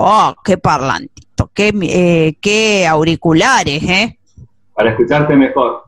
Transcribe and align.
Oh, 0.00 0.32
qué 0.44 0.56
parlantito, 0.56 1.50
qué, 1.52 1.72
eh, 1.82 2.36
qué 2.40 2.86
auriculares, 2.86 3.82
¿eh? 3.82 4.16
Para 4.72 4.90
escucharte 4.90 5.34
mejor. 5.34 5.82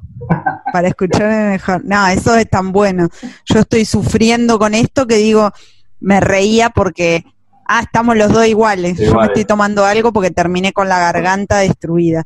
Para 0.73 0.89
escucharme 0.89 1.51
mejor. 1.51 1.85
No, 1.85 2.09
eso 2.09 2.35
es 2.35 2.51
tan 2.51 2.73
bueno. 2.73 3.09
Yo 3.45 3.61
estoy 3.61 3.85
sufriendo 3.85 4.59
con 4.59 4.75
esto 4.75 5.07
que 5.07 5.15
digo, 5.15 5.53
me 6.01 6.19
reía 6.19 6.71
porque, 6.71 7.25
ah, 7.69 7.83
estamos 7.83 8.17
los 8.17 8.33
dos 8.33 8.49
iguales. 8.49 8.99
Yo 8.99 9.15
me 9.15 9.27
estoy 9.27 9.45
tomando 9.45 9.85
algo 9.85 10.13
porque 10.13 10.33
terminé 10.33 10.73
con 10.73 10.89
la 10.89 10.99
garganta 10.99 11.59
destruida. 11.59 12.25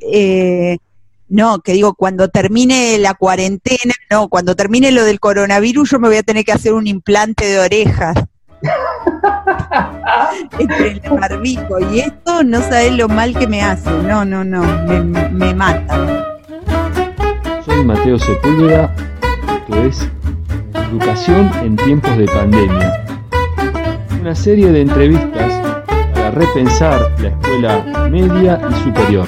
Eh, 0.00 0.76
no, 1.30 1.60
que 1.60 1.72
digo, 1.72 1.94
cuando 1.94 2.28
termine 2.28 2.98
la 2.98 3.14
cuarentena, 3.14 3.94
no, 4.10 4.28
cuando 4.28 4.54
termine 4.54 4.92
lo 4.92 5.04
del 5.04 5.20
coronavirus, 5.20 5.92
yo 5.92 5.98
me 5.98 6.08
voy 6.08 6.18
a 6.18 6.22
tener 6.22 6.44
que 6.44 6.52
hacer 6.52 6.74
un 6.74 6.86
implante 6.86 7.46
de 7.46 7.60
orejas. 7.60 8.14
Entre 10.58 10.88
el 10.92 11.00
barbijo 11.00 11.78
y 11.80 12.00
esto, 12.00 12.42
no 12.44 12.60
sabes 12.60 12.96
lo 12.96 13.08
mal 13.08 13.36
que 13.36 13.46
me 13.46 13.62
hace. 13.62 13.90
No, 13.90 14.24
no, 14.24 14.44
no, 14.44 14.62
me, 14.86 15.00
me 15.02 15.54
mata. 15.54 16.36
Soy 17.64 17.84
Mateo 17.84 18.18
Sepúlveda, 18.18 18.94
esto 19.48 19.82
es 19.82 20.08
Educación 20.94 21.50
en 21.62 21.74
tiempos 21.74 22.16
de 22.16 22.26
pandemia. 22.26 23.04
Una 24.20 24.32
serie 24.32 24.70
de 24.70 24.82
entrevistas 24.82 25.52
para 26.14 26.30
repensar 26.30 27.10
la 27.18 27.28
escuela 27.30 28.08
media 28.10 28.60
y 28.70 28.74
superior. 28.84 29.26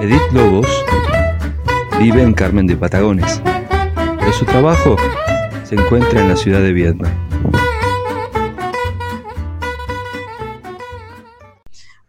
Edith 0.00 0.32
Lobos 0.32 0.66
vive 1.98 2.22
en 2.22 2.32
Carmen 2.32 2.66
de 2.66 2.76
Patagones, 2.76 3.42
pero 4.26 4.38
su 4.38 4.44
trabajo 4.44 4.96
se 5.62 5.76
encuentra 5.76 6.20
en 6.20 6.28
la 6.28 6.34
ciudad 6.34 6.60
de 6.60 6.72
Vietnam. 6.72 7.12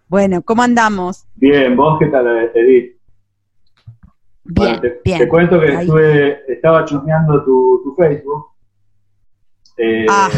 Bueno, 0.08 0.42
¿cómo 0.42 0.64
andamos? 0.64 1.28
Bien, 1.36 1.76
¿vos 1.76 2.00
qué 2.00 2.08
tal, 2.08 2.26
Edith? 2.56 3.00
Bien, 4.46 4.82
te, 5.04 5.30
cuento 5.30 5.60
que 5.60 5.68
estuve, 5.68 6.52
estaba 6.52 6.86
chusmeando 6.86 7.44
tu, 7.44 7.94
Facebook. 7.96 8.48
Eh, 9.78 10.08
ah, 10.10 10.30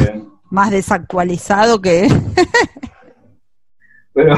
más 0.49 0.71
desactualizado 0.71 1.79
que... 1.79 2.09
pero 4.13 4.35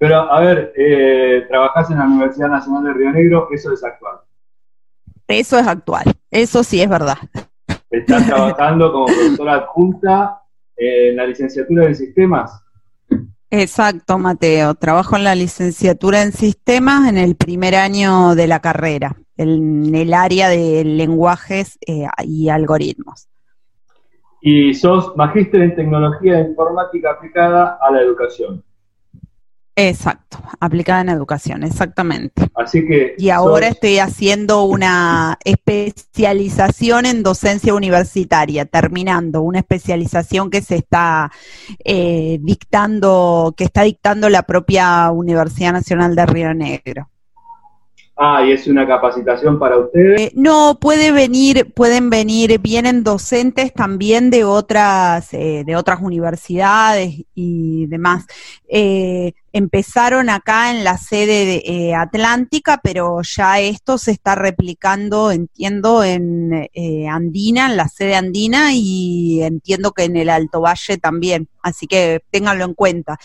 pero, 0.00 0.32
a 0.32 0.40
ver, 0.40 0.72
eh, 0.76 1.44
trabajás 1.48 1.88
en 1.92 1.98
la 1.98 2.06
Universidad 2.06 2.48
Nacional 2.48 2.82
de 2.82 2.94
Río 2.94 3.12
Negro, 3.12 3.48
eso 3.52 3.72
es 3.72 3.84
actual. 3.84 4.18
Eso 5.28 5.58
es 5.58 5.66
actual, 5.66 6.04
eso 6.30 6.64
sí 6.64 6.80
es 6.80 6.88
verdad. 6.88 7.18
Estás 7.90 8.26
trabajando 8.26 8.90
como 8.90 9.06
profesora 9.06 9.54
adjunta 9.54 10.42
en 10.74 11.16
la 11.16 11.26
licenciatura 11.26 11.86
en 11.86 11.94
sistemas. 11.94 12.62
Exacto, 13.50 14.18
Mateo. 14.18 14.74
Trabajo 14.74 15.16
en 15.16 15.24
la 15.24 15.34
licenciatura 15.34 16.22
en 16.22 16.32
sistemas 16.32 17.08
en 17.08 17.16
el 17.16 17.36
primer 17.36 17.74
año 17.74 18.34
de 18.34 18.46
la 18.46 18.60
carrera, 18.60 19.16
en 19.36 19.94
el 19.94 20.12
área 20.12 20.48
de 20.48 20.84
lenguajes 20.84 21.78
eh, 21.86 22.06
y 22.24 22.48
algoritmos. 22.48 23.28
Y 24.40 24.74
sos 24.74 25.16
magíster 25.16 25.62
en 25.62 25.74
tecnología 25.74 26.40
informática 26.40 27.12
aplicada 27.12 27.78
a 27.80 27.90
la 27.90 28.02
educación. 28.02 28.62
Exacto, 29.80 30.38
aplicada 30.58 31.02
en 31.02 31.08
educación, 31.08 31.62
exactamente. 31.62 32.48
Así 32.56 32.84
que. 32.84 33.14
Y 33.16 33.30
ahora 33.30 33.68
estoy 33.68 34.00
haciendo 34.00 34.64
una 34.64 35.38
especialización 35.44 37.06
en 37.06 37.22
docencia 37.22 37.72
universitaria, 37.72 38.64
terminando 38.64 39.40
una 39.40 39.60
especialización 39.60 40.50
que 40.50 40.62
se 40.62 40.74
está 40.74 41.30
eh, 41.84 42.38
dictando, 42.40 43.54
que 43.56 43.62
está 43.62 43.82
dictando 43.82 44.28
la 44.28 44.42
propia 44.42 45.12
Universidad 45.12 45.74
Nacional 45.74 46.16
de 46.16 46.26
Río 46.26 46.52
Negro. 46.54 47.08
Ah, 48.20 48.44
y 48.44 48.50
es 48.50 48.66
una 48.66 48.84
capacitación 48.84 49.60
para 49.60 49.78
ustedes. 49.78 50.20
Eh, 50.20 50.32
no, 50.34 50.78
puede 50.80 51.12
venir, 51.12 51.72
pueden 51.72 52.10
venir, 52.10 52.58
vienen 52.58 53.04
docentes 53.04 53.72
también 53.72 54.28
de 54.30 54.42
otras, 54.42 55.32
eh, 55.32 55.62
de 55.64 55.76
otras 55.76 56.00
universidades 56.02 57.14
y 57.36 57.86
demás. 57.86 58.26
Eh, 58.68 59.34
empezaron 59.58 60.30
acá 60.30 60.70
en 60.70 60.84
la 60.84 60.96
sede 60.96 61.62
de, 61.64 61.94
atlántica, 61.94 62.80
pero 62.82 63.20
ya 63.22 63.60
esto 63.60 63.98
se 63.98 64.12
está 64.12 64.34
replicando, 64.34 65.30
entiendo, 65.30 66.02
en 66.02 66.68
Andina, 67.08 67.66
en 67.66 67.76
la 67.76 67.88
sede 67.88 68.16
andina, 68.16 68.70
y 68.72 69.42
entiendo 69.42 69.92
que 69.92 70.04
en 70.04 70.16
el 70.16 70.30
Alto 70.30 70.60
Valle 70.60 70.98
también. 70.98 71.48
Así 71.62 71.86
que 71.86 72.22
ténganlo 72.30 72.64
en 72.64 72.74
cuenta. 72.74 73.18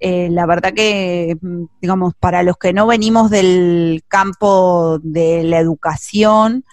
Eh, 0.00 0.28
la 0.30 0.46
verdad 0.46 0.72
que, 0.72 1.36
digamos, 1.82 2.14
para 2.18 2.42
los 2.42 2.56
que 2.56 2.72
no 2.72 2.86
venimos 2.86 3.30
del 3.30 4.02
campo 4.08 4.98
de 5.02 5.44
la 5.44 5.58
educación, 5.58 6.64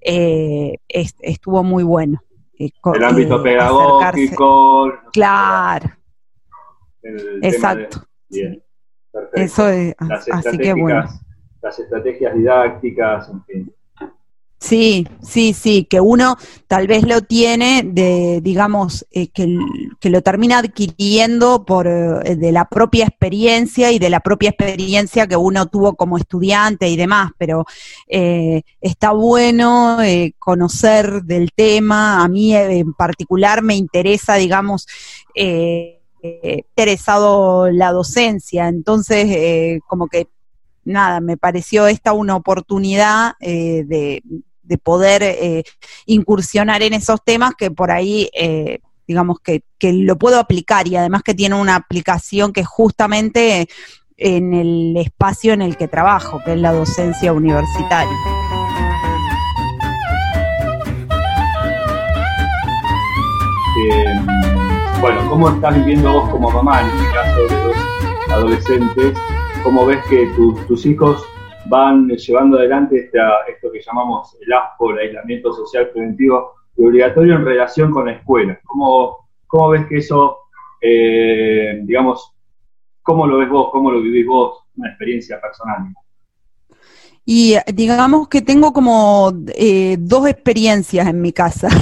eh, 0.00 0.78
estuvo 0.88 1.62
muy 1.62 1.84
bueno. 1.84 2.20
Eh, 2.58 2.70
el 2.94 3.04
ámbito 3.04 3.40
pedagógico. 3.40 4.92
Claro. 5.12 5.90
Exacto. 7.42 8.04
Bien, 8.32 8.62
Eso 9.34 9.68
es, 9.68 9.94
así 9.98 10.58
que 10.58 10.72
bueno. 10.74 11.04
Las 11.62 11.78
estrategias 11.78 12.34
didácticas, 12.34 13.28
en 13.28 13.44
fin. 13.44 13.74
Sí, 14.62 15.08
sí, 15.20 15.54
sí, 15.54 15.86
que 15.90 16.00
uno 16.00 16.36
tal 16.68 16.86
vez 16.86 17.02
lo 17.04 17.22
tiene 17.22 17.82
de, 17.84 18.40
digamos, 18.40 19.04
eh, 19.10 19.26
que, 19.26 19.58
que, 19.98 20.08
lo 20.08 20.22
termina 20.22 20.58
adquiriendo 20.58 21.64
por 21.64 21.88
eh, 21.88 22.36
de 22.36 22.52
la 22.52 22.68
propia 22.68 23.06
experiencia 23.06 23.90
y 23.90 23.98
de 23.98 24.08
la 24.08 24.20
propia 24.20 24.50
experiencia 24.50 25.26
que 25.26 25.34
uno 25.34 25.66
tuvo 25.66 25.96
como 25.96 26.16
estudiante 26.16 26.88
y 26.88 26.96
demás, 26.96 27.32
pero 27.38 27.64
eh, 28.06 28.62
está 28.80 29.10
bueno 29.10 29.98
conocer 30.38 31.24
del 31.24 31.50
tema. 31.50 32.22
A 32.22 32.28
mí 32.28 32.54
en 32.54 32.94
particular 32.94 33.62
me 33.62 33.74
interesa, 33.74 34.36
digamos, 34.36 34.86
interesado 36.22 37.70
la 37.70 37.92
docencia, 37.92 38.68
entonces 38.68 39.80
como 39.86 40.08
que 40.08 40.28
nada, 40.84 41.20
me 41.20 41.36
pareció 41.36 41.86
esta 41.86 42.12
una 42.12 42.36
oportunidad 42.36 43.34
de 43.40 44.22
de 44.62 44.78
poder 44.78 45.22
eh, 45.22 45.64
incursionar 46.06 46.82
en 46.82 46.94
esos 46.94 47.22
temas 47.22 47.52
que 47.56 47.70
por 47.70 47.90
ahí, 47.90 48.30
eh, 48.32 48.78
digamos, 49.06 49.38
que, 49.40 49.64
que, 49.78 49.92
lo 49.92 50.16
puedo 50.16 50.38
aplicar 50.38 50.88
y 50.88 50.96
además 50.96 51.22
que 51.22 51.34
tiene 51.34 51.56
una 51.56 51.76
aplicación 51.76 52.52
que 52.52 52.64
justamente 52.64 53.68
en 54.16 54.54
el 54.54 54.96
espacio 54.96 55.52
en 55.52 55.62
el 55.62 55.76
que 55.76 55.88
trabajo, 55.88 56.40
que 56.44 56.52
es 56.52 56.58
la 56.58 56.72
docencia 56.72 57.32
universitaria. 57.32 58.16
Eh, 63.84 64.31
bueno, 65.02 65.28
¿cómo 65.28 65.50
estás 65.50 65.74
viviendo 65.74 66.12
vos 66.12 66.30
como 66.30 66.48
mamá, 66.48 66.80
en 66.80 66.86
este 66.86 67.12
caso 67.12 67.42
de 67.42 67.64
los 67.66 68.30
adolescentes? 68.30 69.18
¿Cómo 69.64 69.84
ves 69.84 69.98
que 70.08 70.28
tus 70.68 70.86
hijos 70.86 71.26
van 71.66 72.06
llevando 72.06 72.56
adelante 72.56 73.10
esto 73.48 73.72
que 73.72 73.80
llamamos 73.84 74.36
el 74.40 74.52
ASPO, 74.52 74.92
el 74.92 74.98
aislamiento 74.98 75.52
social 75.52 75.90
preventivo 75.90 76.52
y 76.76 76.84
obligatorio 76.84 77.34
en 77.34 77.44
relación 77.44 77.90
con 77.90 78.06
la 78.06 78.12
escuela. 78.12 78.60
¿Cómo, 78.62 79.28
cómo 79.48 79.70
ves 79.70 79.86
que 79.88 79.98
eso, 79.98 80.38
eh, 80.80 81.80
digamos, 81.82 82.32
cómo 83.02 83.26
lo 83.26 83.38
ves 83.38 83.48
vos, 83.48 83.70
cómo 83.72 83.90
lo 83.90 84.00
vivís 84.00 84.24
vos, 84.24 84.60
una 84.76 84.90
experiencia 84.90 85.40
personal? 85.40 85.92
Y 87.24 87.56
digamos 87.74 88.28
que 88.28 88.40
tengo 88.40 88.72
como 88.72 89.32
eh, 89.48 89.96
dos 89.98 90.28
experiencias 90.28 91.08
en 91.08 91.20
mi 91.20 91.32
casa. 91.32 91.68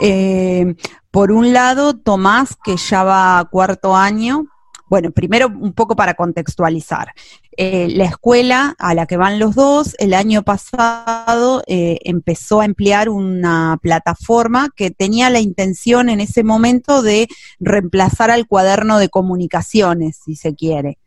Eh, 0.00 0.76
por 1.18 1.32
un 1.32 1.52
lado, 1.52 1.96
Tomás, 1.96 2.56
que 2.62 2.76
ya 2.76 3.02
va 3.02 3.40
a 3.40 3.44
cuarto 3.46 3.96
año, 3.96 4.46
bueno, 4.86 5.10
primero 5.10 5.48
un 5.48 5.72
poco 5.72 5.96
para 5.96 6.14
contextualizar. 6.14 7.12
Eh, 7.56 7.88
la 7.90 8.04
escuela 8.04 8.76
a 8.78 8.94
la 8.94 9.04
que 9.04 9.16
van 9.16 9.40
los 9.40 9.56
dos 9.56 9.96
el 9.98 10.14
año 10.14 10.44
pasado 10.44 11.64
eh, 11.66 11.98
empezó 12.04 12.60
a 12.60 12.66
emplear 12.66 13.08
una 13.08 13.80
plataforma 13.82 14.68
que 14.76 14.92
tenía 14.92 15.28
la 15.28 15.40
intención 15.40 16.08
en 16.08 16.20
ese 16.20 16.44
momento 16.44 17.02
de 17.02 17.26
reemplazar 17.58 18.30
al 18.30 18.46
cuaderno 18.46 19.00
de 19.00 19.08
comunicaciones, 19.08 20.20
si 20.24 20.36
se 20.36 20.54
quiere 20.54 20.98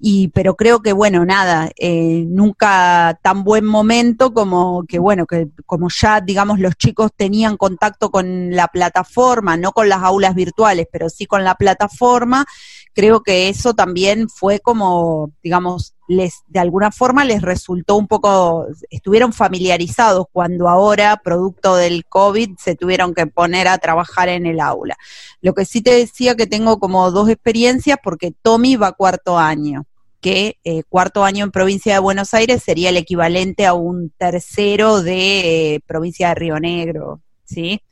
y 0.00 0.28
pero 0.28 0.56
creo 0.56 0.80
que 0.80 0.92
bueno 0.92 1.24
nada 1.26 1.70
eh, 1.76 2.24
nunca 2.26 3.18
tan 3.22 3.44
buen 3.44 3.66
momento 3.66 4.32
como 4.32 4.84
que 4.88 4.98
bueno 4.98 5.26
que 5.26 5.48
como 5.66 5.88
ya 5.90 6.20
digamos 6.20 6.58
los 6.58 6.76
chicos 6.76 7.10
tenían 7.14 7.58
contacto 7.58 8.10
con 8.10 8.56
la 8.56 8.68
plataforma 8.68 9.58
no 9.58 9.72
con 9.72 9.88
las 9.90 10.02
aulas 10.02 10.34
virtuales 10.34 10.86
pero 10.90 11.10
sí 11.10 11.26
con 11.26 11.44
la 11.44 11.54
plataforma 11.54 12.46
creo 12.92 13.22
que 13.22 13.48
eso 13.48 13.74
también 13.74 14.28
fue 14.28 14.60
como, 14.60 15.32
digamos, 15.42 15.94
les, 16.08 16.42
de 16.48 16.58
alguna 16.60 16.90
forma 16.90 17.24
les 17.24 17.42
resultó 17.42 17.96
un 17.96 18.08
poco, 18.08 18.66
estuvieron 18.90 19.32
familiarizados 19.32 20.26
cuando 20.32 20.68
ahora, 20.68 21.20
producto 21.22 21.76
del 21.76 22.04
COVID, 22.06 22.56
se 22.58 22.74
tuvieron 22.74 23.14
que 23.14 23.26
poner 23.26 23.68
a 23.68 23.78
trabajar 23.78 24.28
en 24.28 24.46
el 24.46 24.60
aula. 24.60 24.96
Lo 25.40 25.54
que 25.54 25.64
sí 25.64 25.80
te 25.80 25.94
decía 25.94 26.34
que 26.34 26.46
tengo 26.46 26.78
como 26.78 27.10
dos 27.10 27.28
experiencias 27.28 27.98
porque 28.02 28.32
Tommy 28.42 28.76
va 28.76 28.92
cuarto 28.92 29.38
año 29.38 29.86
que 30.20 30.58
eh, 30.64 30.82
cuarto 30.88 31.24
año 31.24 31.44
en 31.44 31.50
provincia 31.50 31.94
de 31.94 31.98
Buenos 32.00 32.34
Aires 32.34 32.62
sería 32.62 32.90
el 32.90 32.96
equivalente 32.96 33.66
a 33.66 33.74
un 33.74 34.10
tercero 34.18 35.02
de 35.02 35.74
eh, 35.74 35.80
provincia 35.86 36.28
de 36.28 36.34
Río 36.34 36.60
Negro, 36.60 37.20
¿sí? 37.44 37.82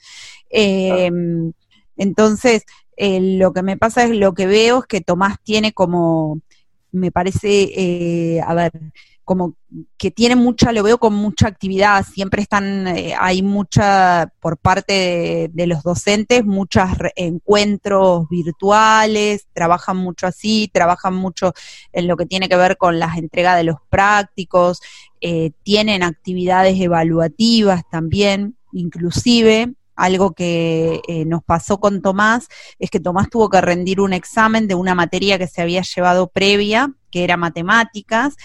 Em, 0.51 1.53
entonces, 1.97 2.65
eh, 2.97 3.21
lo 3.21 3.53
que 3.53 3.63
me 3.63 3.77
pasa 3.77 4.05
es 4.05 4.11
lo 4.11 4.35
que 4.35 4.47
veo 4.47 4.81
es 4.81 4.87
que 4.87 5.01
Tomás 5.01 5.39
tiene 5.43 5.73
como, 5.73 6.41
me 6.93 7.11
parece, 7.11 8.41
a 8.47 8.55
ver, 8.55 8.73
como 9.29 9.57
que 9.99 10.11
tiene 10.11 10.37
mucha, 10.37 10.73
lo 10.73 10.83
veo 10.83 10.97
con 10.97 11.13
mucha 11.13 11.49
actividad, 11.49 12.03
siempre 12.03 12.41
están, 12.41 12.89
eh, 12.89 13.15
hay 13.21 13.43
mucha, 13.43 14.33
por 14.41 14.57
parte 14.57 15.51
de, 15.53 15.67
los 15.67 15.83
docentes, 15.83 16.47
muchos 16.47 16.85
encuentros 17.15 18.27
virtuales, 18.31 19.47
trabajan 19.53 19.99
mucho 19.99 20.27
así, 20.27 20.71
trabajan 20.73 21.15
mucho 21.15 21.53
en 21.93 22.09
lo 22.09 22.17
que 22.17 22.25
tiene 22.25 22.49
que 22.49 22.57
ver 22.57 22.79
con 22.79 22.99
las 22.99 23.19
entregas 23.19 23.59
de 23.59 23.65
los 23.65 23.77
prácticos, 23.91 24.81
eh, 25.21 25.51
tienen 25.63 26.03
actividades 26.03 26.81
evaluativas 26.81 27.83
también, 27.91 28.57
inclusive. 28.73 29.75
Algo 29.95 30.33
que 30.33 31.03
eh, 31.09 31.25
nos 31.25 31.43
pasó 31.43 31.81
con 31.81 32.01
Tomás 32.01 32.47
es 32.79 32.89
que 32.89 33.01
Tomás 33.01 33.29
tuvo 33.29 33.51
que 33.51 33.61
rendir 33.61 34.01
un 34.01 34.13
examen 34.13 34.69
de 34.69 34.77
una 34.77 34.95
materia 34.95 35.39
que 35.39 35.49
se 35.49 35.61
había 35.61 35.83
llevado 35.83 36.29
previa, 36.29 36.95
que 37.11 37.25
era 37.25 37.37
matemáticas, 37.37 38.37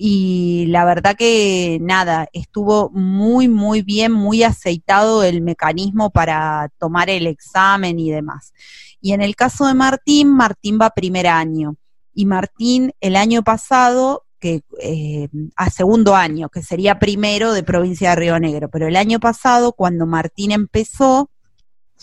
y 0.00 0.66
la 0.68 0.84
verdad 0.84 1.16
que 1.16 1.78
nada, 1.80 2.28
estuvo 2.32 2.88
muy, 2.90 3.48
muy 3.48 3.82
bien, 3.82 4.12
muy 4.12 4.44
aceitado 4.44 5.24
el 5.24 5.42
mecanismo 5.42 6.10
para 6.10 6.70
tomar 6.78 7.10
el 7.10 7.26
examen 7.26 7.98
y 7.98 8.08
demás. 8.08 8.52
Y 9.00 9.12
en 9.12 9.22
el 9.22 9.34
caso 9.34 9.66
de 9.66 9.74
Martín, 9.74 10.28
Martín 10.28 10.78
va 10.80 10.90
primer 10.90 11.26
año. 11.26 11.74
Y 12.14 12.26
Martín 12.26 12.92
el 13.00 13.16
año 13.16 13.42
pasado, 13.42 14.24
que 14.38 14.62
eh, 14.80 15.28
a 15.56 15.68
segundo 15.68 16.14
año, 16.14 16.48
que 16.48 16.62
sería 16.62 17.00
primero 17.00 17.52
de 17.52 17.64
provincia 17.64 18.10
de 18.10 18.16
Río 18.16 18.38
Negro, 18.38 18.68
pero 18.70 18.86
el 18.86 18.94
año 18.94 19.18
pasado, 19.18 19.72
cuando 19.72 20.06
Martín 20.06 20.52
empezó, 20.52 21.28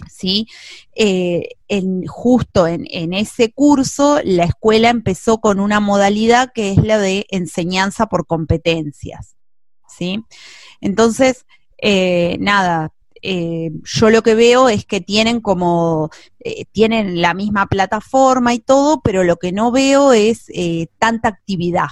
¿sí? 0.10 0.48
Eh, 0.96 1.50
en, 1.68 2.06
justo 2.06 2.68
en, 2.68 3.14
ese 3.14 3.52
curso, 3.52 4.20
la 4.24 4.46
escuela 4.46 4.90
empezó 4.90 5.40
con 5.40 5.60
una 5.60 5.80
modalidad 5.80 6.52
que 6.54 6.72
es 6.72 6.78
la 6.78 6.98
de 6.98 7.26
enseñanza 7.30 8.08
por 8.08 8.26
competencias, 8.26 9.36
¿sí? 9.88 10.24
Entonces, 10.82 11.46
eh, 11.78 12.38
nada, 12.40 12.94
eh, 13.22 13.72
yo 13.84 14.10
lo 14.10 14.22
que 14.22 14.36
veo 14.36 14.70
es 14.70 14.86
que 14.86 15.02
tienen 15.02 15.42
como, 15.42 16.10
tienen 16.72 17.22
la 17.22 17.34
misma 17.34 17.66
plataforma 17.68 18.54
y 18.54 18.60
todo, 18.60 19.02
pero 19.02 19.24
lo 19.24 19.38
que 19.38 19.52
no 19.52 19.72
veo 19.72 20.14
es 20.14 20.46
tanta 21.00 21.30
actividad, 21.30 21.88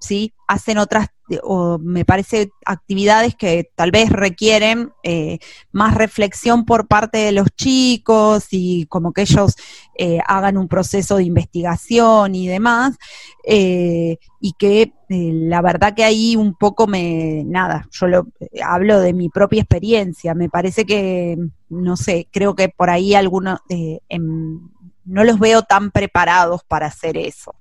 ¿sí? 0.00 0.34
Hacen 0.48 0.78
otras, 0.78 1.08
o 1.42 1.78
me 1.78 2.04
parece, 2.04 2.50
actividades 2.64 3.34
que 3.34 3.70
tal 3.74 3.90
vez 3.90 4.10
requieren 4.10 4.92
eh, 5.02 5.38
más 5.72 5.94
reflexión 5.94 6.64
por 6.64 6.86
parte 6.86 7.18
de 7.18 7.32
los 7.32 7.48
chicos 7.56 8.48
y 8.50 8.86
como 8.86 9.12
que 9.12 9.22
ellos 9.22 9.56
eh, 9.96 10.18
hagan 10.26 10.56
un 10.56 10.68
proceso 10.68 11.16
de 11.16 11.24
investigación 11.24 12.34
y 12.34 12.46
demás, 12.46 12.96
eh, 13.44 14.18
y 14.40 14.52
que 14.58 14.92
la 15.08 15.62
verdad 15.62 15.94
que 15.94 16.04
ahí 16.04 16.36
un 16.36 16.54
poco 16.54 16.86
me, 16.86 17.42
nada, 17.44 17.86
yo 17.92 18.06
lo 18.06 18.26
hablo 18.64 19.00
de 19.00 19.12
mi 19.12 19.28
propia 19.28 19.60
experiencia, 19.60 20.34
me 20.34 20.48
parece 20.48 20.84
que, 20.84 21.38
no 21.68 21.96
sé, 21.96 22.28
creo 22.32 22.54
que 22.54 22.68
por 22.68 22.90
ahí 22.90 23.14
algunos, 23.14 23.60
em, 23.68 24.60
no 25.04 25.24
los 25.24 25.38
veo 25.38 25.62
tan 25.62 25.90
preparados 25.90 26.62
para 26.64 26.86
hacer 26.86 27.16
eso. 27.16 27.54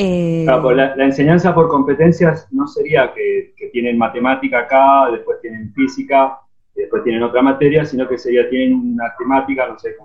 Eh, 0.00 0.46
pues 0.62 0.76
la, 0.76 0.94
enseñanza 1.04 1.52
por 1.52 1.66
competencias 1.66 2.46
no 2.52 2.68
sería 2.68 3.12
que, 3.12 3.52
tienen 3.72 3.98
matemática 3.98 4.60
acá, 4.60 5.10
después 5.10 5.40
tienen 5.40 5.72
física, 5.74 6.38
después 6.72 7.02
tienen 7.02 7.24
otra 7.24 7.42
materia, 7.42 7.84
sino 7.84 8.06
que 8.06 8.16
sería, 8.16 8.48
tienen 8.48 8.74
una 8.74 9.12
temática, 9.18 9.66
no 9.66 9.76
sé, 9.76 9.96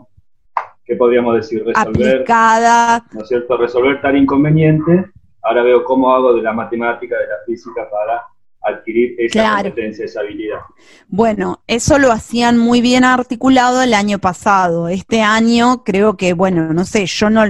¿qué 0.83 0.95
podríamos 0.95 1.35
decir? 1.35 1.63
Resolver, 1.63 2.15
Aplicada. 2.15 3.05
¿no 3.13 3.21
es 3.21 3.27
cierto? 3.27 3.55
Resolver 3.55 4.01
tal 4.01 4.17
inconveniente. 4.17 5.11
Ahora 5.43 5.61
veo 5.61 5.83
cómo 5.83 6.11
hago 6.11 6.33
de 6.33 6.41
la 6.41 6.53
matemática, 6.53 7.15
de 7.15 7.27
la 7.27 7.35
física 7.45 7.87
para 7.87 8.23
adquirir 8.63 9.15
esa 9.17 9.55
competencia, 9.55 10.05
esa 10.05 10.21
habilidad. 10.21 10.59
Bueno, 11.07 11.63
eso 11.67 11.99
lo 11.99 12.11
hacían 12.11 12.57
muy 12.57 12.81
bien 12.81 13.03
articulado 13.03 13.81
el 13.81 13.93
año 13.93 14.19
pasado. 14.19 14.87
Este 14.87 15.21
año 15.21 15.83
creo 15.83 16.15
que, 16.17 16.33
bueno, 16.33 16.73
no 16.73 16.85
sé, 16.85 17.05
yo 17.05 17.29
no, 17.29 17.43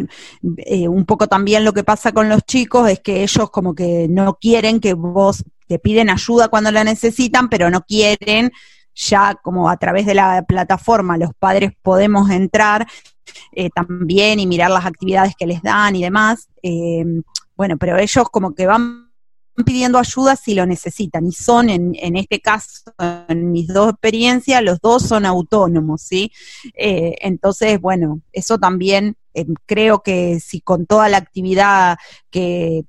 eh, 0.57 0.87
un 0.87 1.05
poco 1.05 1.27
también 1.27 1.63
lo 1.63 1.73
que 1.73 1.83
pasa 1.83 2.11
con 2.11 2.29
los 2.29 2.43
chicos 2.43 2.89
es 2.89 2.99
que 2.99 3.23
ellos 3.23 3.49
como 3.51 3.75
que 3.75 4.07
no 4.09 4.37
quieren 4.39 4.79
que 4.79 4.93
vos 4.93 5.43
te 5.67 5.79
piden 5.79 6.09
ayuda 6.09 6.47
cuando 6.47 6.71
la 6.71 6.83
necesitan, 6.83 7.49
pero 7.49 7.69
no 7.69 7.81
quieren 7.81 8.51
ya 8.95 9.35
como 9.41 9.69
a 9.69 9.77
través 9.77 10.05
de 10.05 10.13
la 10.13 10.43
plataforma 10.47 11.17
los 11.17 11.33
padres 11.33 11.71
podemos 11.81 12.29
entrar 12.29 12.85
eh, 13.51 13.69
también 13.73 14.39
y 14.39 14.47
mirar 14.47 14.69
las 14.69 14.85
actividades 14.85 15.33
que 15.37 15.47
les 15.47 15.61
dan 15.61 15.95
y 15.95 16.03
demás. 16.03 16.49
Eh, 16.61 17.05
bueno, 17.55 17.77
pero 17.77 17.97
ellos 17.97 18.29
como 18.29 18.53
que 18.53 18.65
van 18.65 19.02
pidiendo 19.65 19.99
ayuda 19.99 20.35
si 20.35 20.55
lo 20.55 20.65
necesitan 20.65 21.27
y 21.27 21.31
son 21.31 21.69
en, 21.69 21.93
en 21.95 22.15
este 22.15 22.39
caso, 22.39 22.91
en 23.27 23.51
mis 23.51 23.67
dos 23.67 23.91
experiencias, 23.91 24.63
los 24.63 24.79
dos 24.79 25.03
son 25.03 25.25
autónomos, 25.25 26.01
¿sí? 26.01 26.31
Eh, 26.75 27.15
entonces, 27.21 27.79
bueno, 27.79 28.21
eso 28.31 28.57
también 28.57 29.15
eh, 29.33 29.45
creo 29.65 30.01
que 30.01 30.39
si 30.39 30.61
con 30.61 30.85
toda 30.85 31.09
la 31.09 31.17
actividad 31.17 31.97
que, 32.31 32.85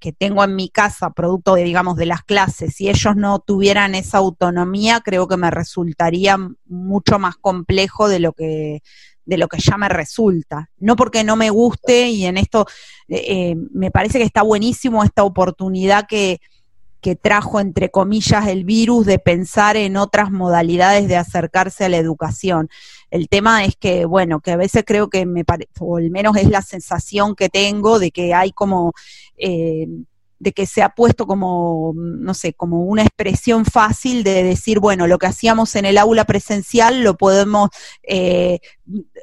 que 0.00 0.12
tengo 0.12 0.44
en 0.44 0.54
mi 0.54 0.68
casa, 0.68 1.10
producto 1.10 1.54
de, 1.54 1.64
digamos, 1.64 1.96
de 1.96 2.04
las 2.04 2.22
clases, 2.22 2.74
si 2.74 2.90
ellos 2.90 3.16
no 3.16 3.38
tuvieran 3.38 3.94
esa 3.94 4.18
autonomía, 4.18 5.00
creo 5.00 5.26
que 5.28 5.38
me 5.38 5.50
resultaría 5.50 6.36
mucho 6.66 7.18
más 7.18 7.36
complejo 7.36 8.08
de 8.08 8.18
lo 8.20 8.34
que 8.34 8.82
de 9.26 9.36
lo 9.36 9.48
que 9.48 9.58
ya 9.58 9.76
me 9.76 9.88
resulta. 9.88 10.70
No 10.78 10.96
porque 10.96 11.24
no 11.24 11.36
me 11.36 11.50
guste 11.50 12.08
y 12.08 12.24
en 12.24 12.38
esto 12.38 12.66
eh, 13.08 13.24
eh, 13.26 13.56
me 13.72 13.90
parece 13.90 14.18
que 14.18 14.24
está 14.24 14.42
buenísimo 14.42 15.04
esta 15.04 15.24
oportunidad 15.24 16.06
que, 16.06 16.40
que 17.00 17.16
trajo, 17.16 17.60
entre 17.60 17.90
comillas, 17.90 18.48
el 18.48 18.64
virus 18.64 19.06
de 19.06 19.18
pensar 19.18 19.76
en 19.76 19.96
otras 19.96 20.30
modalidades 20.30 21.08
de 21.08 21.16
acercarse 21.16 21.84
a 21.84 21.88
la 21.88 21.98
educación. 21.98 22.68
El 23.10 23.28
tema 23.28 23.64
es 23.64 23.76
que, 23.76 24.04
bueno, 24.06 24.40
que 24.40 24.52
a 24.52 24.56
veces 24.56 24.84
creo 24.86 25.10
que 25.10 25.26
me 25.26 25.44
parece, 25.44 25.70
o 25.80 25.98
al 25.98 26.10
menos 26.10 26.36
es 26.36 26.48
la 26.48 26.62
sensación 26.62 27.34
que 27.34 27.48
tengo 27.48 27.98
de 27.98 28.10
que 28.10 28.32
hay 28.32 28.52
como... 28.52 28.92
Eh, 29.36 29.86
de 30.38 30.52
que 30.52 30.66
se 30.66 30.82
ha 30.82 30.90
puesto 30.90 31.26
como, 31.26 31.94
no 31.96 32.34
sé, 32.34 32.52
como 32.52 32.82
una 32.82 33.02
expresión 33.02 33.64
fácil 33.64 34.22
de 34.22 34.42
decir, 34.42 34.80
bueno, 34.80 35.06
lo 35.06 35.18
que 35.18 35.26
hacíamos 35.26 35.74
en 35.76 35.86
el 35.86 35.96
aula 35.96 36.24
presencial 36.24 37.02
lo 37.02 37.16
podemos 37.16 37.70
eh, 38.02 38.60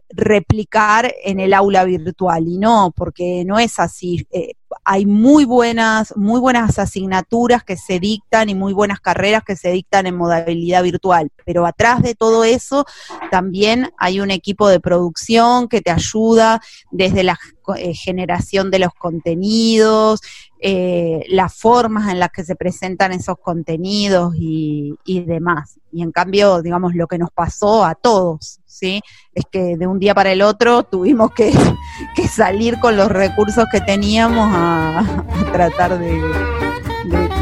replicar 0.10 1.14
en 1.24 1.40
el 1.40 1.54
aula 1.54 1.84
virtual. 1.86 2.48
Y 2.48 2.58
no, 2.58 2.94
porque 2.96 3.44
no 3.46 3.60
es 3.60 3.80
así. 3.80 4.28
Eh, 4.32 4.54
hay 4.86 5.06
muy 5.06 5.46
buenas, 5.46 6.16
muy 6.18 6.40
buenas 6.40 6.78
asignaturas 6.80 7.64
que 7.64 7.78
se 7.78 8.00
dictan 8.00 8.50
y 8.50 8.56
muy 8.56 8.74
buenas 8.74 9.00
carreras 9.00 9.44
que 9.44 9.56
se 9.56 9.72
dictan 9.72 10.08
en 10.08 10.16
modalidad 10.16 10.84
virtual. 10.84 11.32
Pero 11.46 11.66
atrás 11.66 12.02
de 12.02 12.16
todo 12.16 12.44
eso 12.44 12.86
también 13.32 13.92
hay 13.98 14.20
un 14.20 14.32
equipo 14.32 14.68
de 14.68 14.80
producción 14.80 15.68
que 15.68 15.82
te 15.82 15.92
ayuda 15.92 16.62
desde 16.92 17.24
la 17.24 17.38
eh, 17.78 17.94
generación 17.94 18.72
de 18.72 18.80
los 18.80 18.94
contenidos, 18.94 20.22
eh, 20.60 21.26
las 21.30 21.56
formas 21.56 22.12
en 22.12 22.20
las 22.20 22.30
que 22.30 22.44
se 22.44 22.56
presentan 22.56 23.12
esos 23.12 23.38
contenidos 23.42 24.34
y, 24.38 24.96
demás. 25.06 25.80
Y 25.94 26.02
en 26.02 26.12
cambio, 26.12 26.64
digamos, 26.64 26.96
lo 26.96 27.06
que 27.06 27.20
nos 27.20 27.30
pasó 27.30 27.86
a 27.86 27.94
todos, 27.94 28.60
¿sí? 28.66 29.00
Es 29.36 29.44
que 29.52 29.78
de 29.78 29.86
un 29.86 30.00
día 30.00 30.16
para 30.16 30.32
el 30.32 30.42
otro 30.42 30.82
tuvimos 30.82 31.32
que, 31.34 31.54
salir 32.28 32.80
con 32.80 32.98
los 32.98 33.10
recursos 33.10 33.66
que 33.72 33.80
teníamos 33.80 34.50
a, 34.52 35.24
tratar 35.52 36.00
de, 36.00 36.20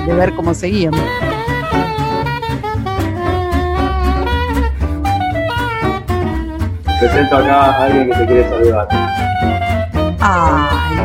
ver 0.06 0.36
cómo 0.36 0.54
seguíamos. 0.54 1.00
Presento 7.00 7.38
acá 7.38 7.62
a 7.62 7.84
alguien 7.86 8.10
que 8.10 8.16
te 8.18 8.26
quiere 8.28 8.50
saludar. 8.50 8.88
Ay, 10.20 10.98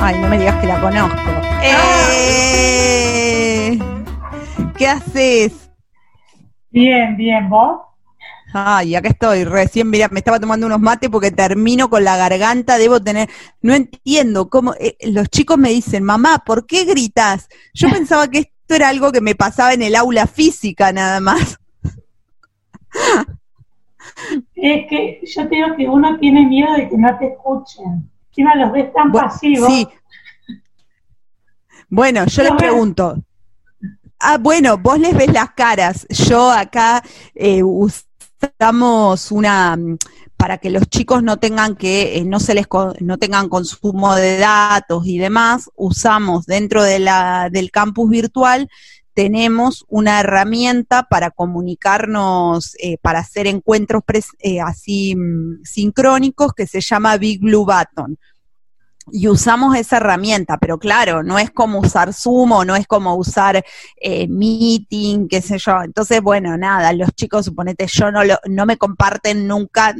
Ay, 0.00 0.18
no 0.20 0.28
me 0.28 0.38
digas 0.38 0.54
que 0.56 0.66
la 0.66 0.80
conozco. 0.80 1.30
¡Eh! 1.62 2.67
¿Qué 4.78 4.86
haces? 4.86 5.70
Bien, 6.70 7.16
bien, 7.16 7.50
¿vos? 7.50 7.80
Ay, 8.54 8.94
acá 8.94 9.08
estoy, 9.08 9.42
recién, 9.44 9.90
mira, 9.90 10.08
me 10.08 10.20
estaba 10.20 10.38
tomando 10.38 10.66
unos 10.66 10.80
mates 10.80 11.10
porque 11.10 11.32
termino 11.32 11.90
con 11.90 12.04
la 12.04 12.16
garganta, 12.16 12.78
debo 12.78 13.02
tener, 13.02 13.28
no 13.60 13.74
entiendo 13.74 14.48
cómo, 14.48 14.74
eh, 14.74 14.96
los 15.10 15.28
chicos 15.28 15.58
me 15.58 15.70
dicen, 15.70 16.04
mamá, 16.04 16.44
¿por 16.46 16.64
qué 16.66 16.84
gritas? 16.84 17.48
Yo 17.74 17.88
pensaba 17.92 18.28
que 18.28 18.38
esto 18.38 18.74
era 18.74 18.88
algo 18.88 19.10
que 19.10 19.20
me 19.20 19.34
pasaba 19.34 19.74
en 19.74 19.82
el 19.82 19.96
aula 19.96 20.26
física 20.26 20.92
nada 20.92 21.20
más. 21.20 21.58
Es 24.54 24.86
que 24.88 25.20
yo 25.24 25.48
te 25.48 25.56
digo 25.56 25.76
que 25.76 25.88
uno 25.88 26.18
tiene 26.18 26.46
miedo 26.46 26.72
de 26.74 26.88
que 26.88 26.96
no 26.96 27.18
te 27.18 27.26
escuchen. 27.26 28.10
Encima 28.28 28.54
los 28.54 28.72
ves 28.72 28.92
tan 28.92 29.10
pasivos. 29.12 29.68
Sí. 29.68 29.88
Bueno, 31.88 32.24
yo 32.26 32.42
les 32.44 32.52
pregunto. 32.52 33.16
Ah, 34.20 34.38
bueno, 34.38 34.78
vos 34.78 34.98
les 34.98 35.16
ves 35.16 35.32
las 35.32 35.52
caras. 35.52 36.06
Yo 36.10 36.50
acá 36.50 37.02
eh, 37.34 37.62
Estamos 38.40 39.32
una 39.32 39.76
para 40.36 40.58
que 40.58 40.70
los 40.70 40.88
chicos 40.88 41.24
no 41.24 41.38
tengan 41.38 41.74
que 41.74 42.18
eh, 42.18 42.24
no 42.24 42.38
se 42.38 42.54
les 42.54 42.68
no 43.00 43.18
tengan 43.18 43.48
consumo 43.48 44.14
de 44.14 44.38
datos 44.38 45.04
y 45.04 45.18
demás, 45.18 45.68
usamos 45.74 46.46
dentro 46.46 46.84
del 46.84 47.70
campus 47.72 48.08
virtual 48.08 48.68
tenemos 49.18 49.84
una 49.88 50.20
herramienta 50.20 51.08
para 51.10 51.32
comunicarnos, 51.32 52.76
eh, 52.78 52.98
para 53.02 53.18
hacer 53.18 53.48
encuentros 53.48 54.04
eh, 54.38 54.60
así 54.60 55.16
mm, 55.16 55.64
sincrónicos 55.64 56.52
que 56.52 56.68
se 56.68 56.80
llama 56.80 57.16
Big 57.16 57.40
Blue 57.40 57.66
Button 57.66 58.16
y 59.12 59.28
usamos 59.28 59.76
esa 59.76 59.98
herramienta, 59.98 60.58
pero 60.58 60.78
claro, 60.78 61.22
no 61.22 61.38
es 61.38 61.50
como 61.50 61.80
usar 61.80 62.12
Zoom 62.12 62.48
no 62.66 62.76
es 62.76 62.86
como 62.86 63.14
usar 63.14 63.64
eh, 64.00 64.28
Meeting, 64.28 65.28
qué 65.28 65.42
sé 65.42 65.58
yo. 65.58 65.82
Entonces, 65.82 66.20
bueno, 66.22 66.56
nada, 66.56 66.92
los 66.92 67.12
chicos, 67.14 67.44
suponete, 67.44 67.86
yo 67.86 68.10
no, 68.10 68.24
lo, 68.24 68.38
no 68.46 68.66
me 68.66 68.76
comparten 68.76 69.46
nunca, 69.46 69.94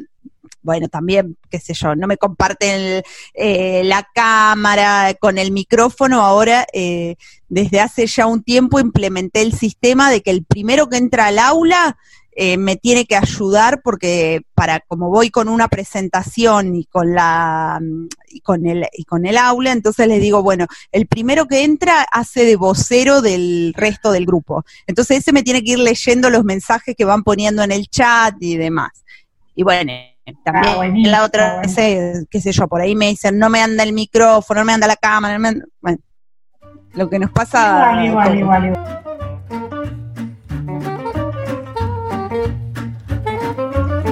bueno, 0.63 0.89
también, 0.89 1.37
qué 1.51 1.61
sé 1.61 1.75
yo, 1.75 1.95
no 1.95 2.07
me 2.07 2.17
comparten 2.17 3.03
eh, 3.35 3.83
la 3.85 4.09
cámara 4.15 5.15
con 5.21 5.39
el 5.39 5.53
micrófono. 5.53 6.23
Ahora, 6.23 6.67
eh, 6.73 7.17
desde 7.49 7.81
hace 7.81 8.07
ya 8.07 8.27
un 8.27 8.43
tiempo 8.43 8.81
implementé 8.81 9.43
el 9.43 9.53
sistema 9.53 10.11
de 10.11 10.23
que 10.23 10.31
el 10.31 10.45
primero 10.45 10.89
que 10.89 10.97
entra 10.97 11.27
al 11.27 11.39
aula 11.39 11.97
eh, 12.41 12.57
me 12.57 12.77
tiene 12.77 13.05
que 13.05 13.17
ayudar 13.17 13.81
porque 13.83 14.43
para 14.55 14.79
como 14.79 15.11
voy 15.11 15.29
con 15.29 15.49
una 15.49 15.67
presentación 15.67 16.77
y 16.77 16.85
con 16.85 17.13
la 17.13 17.81
y 18.29 18.43
con 18.43 18.65
el 18.65 18.87
y 18.93 19.03
con 19.03 19.27
el 19.27 19.37
aula, 19.37 19.73
entonces 19.73 20.07
les 20.07 20.23
digo, 20.23 20.41
bueno, 20.41 20.69
el 20.93 21.09
primero 21.09 21.47
que 21.47 21.65
entra 21.65 22.03
hace 22.03 22.45
de 22.45 22.55
vocero 22.55 23.23
del 23.23 23.75
resto 23.77 24.13
del 24.13 24.25
grupo. 24.25 24.65
Entonces 24.87 25.19
ese 25.19 25.33
me 25.33 25.43
tiene 25.43 25.65
que 25.65 25.73
ir 25.73 25.81
leyendo 25.81 26.31
los 26.31 26.45
mensajes 26.45 26.95
que 26.97 27.05
van 27.05 27.25
poniendo 27.25 27.65
en 27.65 27.73
el 27.73 27.89
chat 27.89 28.37
y 28.39 28.57
demás. 28.57 28.93
Y 29.57 29.65
bueno, 29.65 29.91
también 30.45 31.07
ah, 31.07 31.11
la 31.11 31.25
otra, 31.25 31.63
qué 32.31 32.41
sé 32.41 32.53
yo, 32.53 32.69
por 32.69 32.81
ahí 32.81 32.95
me 32.95 33.09
dicen, 33.09 33.37
no 33.37 33.51
me 33.51 33.63
anda 33.63 33.83
el 33.83 33.93
micrófono, 33.93 34.61
no 34.61 34.65
me 34.65 34.75
anda 34.75 34.87
la 34.87 34.95
cámara, 34.95 35.41
bueno, 35.81 35.99
lo 36.93 37.11
que 37.11 37.19
nos 37.19 37.33
pasa. 37.33 38.01
igual, 38.05 38.39
igual, 38.39 38.67
igual. 38.67 39.08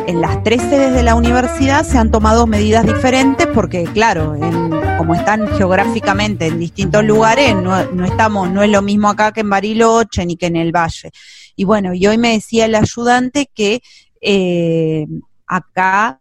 En 0.07 0.21
las 0.21 0.43
tres 0.45 0.63
sedes 0.63 0.95
de 0.95 1.03
la 1.03 1.15
universidad 1.15 1.85
se 1.85 1.99
han 1.99 2.11
tomado 2.11 2.47
medidas 2.47 2.87
diferentes 2.87 3.47
porque, 3.49 3.85
claro, 3.85 4.37
como 4.99 5.15
están 5.15 5.49
geográficamente 5.57 6.47
en 6.47 6.59
distintos 6.61 7.05
lugares, 7.05 7.55
no, 7.57 8.05
estamos, 8.05 8.51
no 8.51 8.63
es 8.63 8.71
lo 8.71 8.83
mismo 8.83 9.09
acá 9.09 9.33
que 9.33 9.41
en 9.41 9.51
Bariloche 9.51 10.25
ni 10.25 10.37
que 10.37 10.47
en 10.47 10.57
el 10.57 10.73
Valle. 10.73 11.11
Y 11.57 11.65
bueno, 11.65 11.93
y 11.93 12.07
hoy 12.07 12.19
me 12.19 12.33
decía 12.33 12.67
el 12.67 12.75
ayudante 12.77 13.51
que 13.53 13.83
eh, 14.21 15.07
acá 15.47 16.21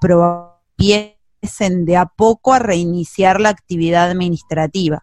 empiecen 0.00 1.84
de 1.84 1.96
a 1.96 2.06
poco 2.06 2.54
a 2.54 2.58
reiniciar 2.58 3.40
la 3.40 3.50
actividad 3.50 4.10
administrativa. 4.10 5.00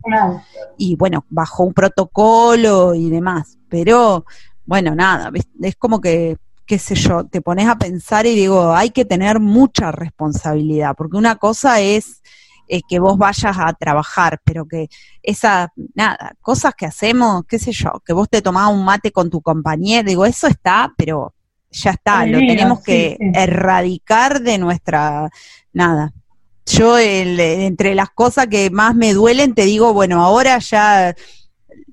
Y 0.78 0.96
bueno, 0.96 1.26
bajo 1.30 1.64
un 1.64 1.74
protocolo 1.74 2.96
y 2.96 3.10
demás. 3.10 3.58
Pero 3.70 4.26
bueno, 4.66 4.96
nada, 4.96 5.32
es 5.62 5.76
como 5.76 6.02
que 6.02 6.38
qué 6.70 6.78
sé 6.78 6.94
yo, 6.94 7.24
te 7.26 7.42
pones 7.42 7.68
a 7.68 7.80
pensar 7.80 8.28
y 8.28 8.36
digo, 8.36 8.74
hay 8.74 8.92
que 8.92 9.04
tener 9.04 9.40
mucha 9.40 9.92
responsabilidad, 9.92 10.94
porque 10.96 11.18
una 11.18 11.36
cosa 11.38 11.82
es 11.82 12.22
eh, 12.68 12.82
que 12.88 13.00
vos 13.00 13.18
vayas 13.18 13.58
a 13.58 13.74
trabajar, 13.74 14.40
pero 14.46 14.68
que 14.68 14.88
esa, 15.24 15.74
nada, 15.96 16.36
cosas 16.42 16.76
que 16.76 16.86
hacemos, 16.86 17.42
qué 17.48 17.58
sé 17.58 17.72
yo, 17.72 18.04
que 18.06 18.14
vos 18.14 18.30
te 18.30 18.44
tomás 18.44 18.72
un 18.72 18.86
mate 18.86 19.12
con 19.12 19.32
tu 19.32 19.42
compañero, 19.42 20.08
digo, 20.08 20.28
eso 20.28 20.46
está, 20.46 20.94
pero 20.96 21.34
ya 21.72 21.90
está, 21.90 22.28
lo 22.28 22.38
tenemos 22.38 22.84
que 22.84 23.18
erradicar 23.34 24.40
de 24.40 24.60
nuestra, 24.60 25.28
nada. 25.74 26.14
Yo, 26.68 27.00
entre 27.00 27.96
las 27.96 28.12
cosas 28.12 28.46
que 28.46 28.70
más 28.70 28.94
me 28.94 29.16
duelen, 29.16 29.56
te 29.56 29.66
digo, 29.66 29.92
bueno, 29.92 30.24
ahora 30.24 30.60
ya 30.60 31.16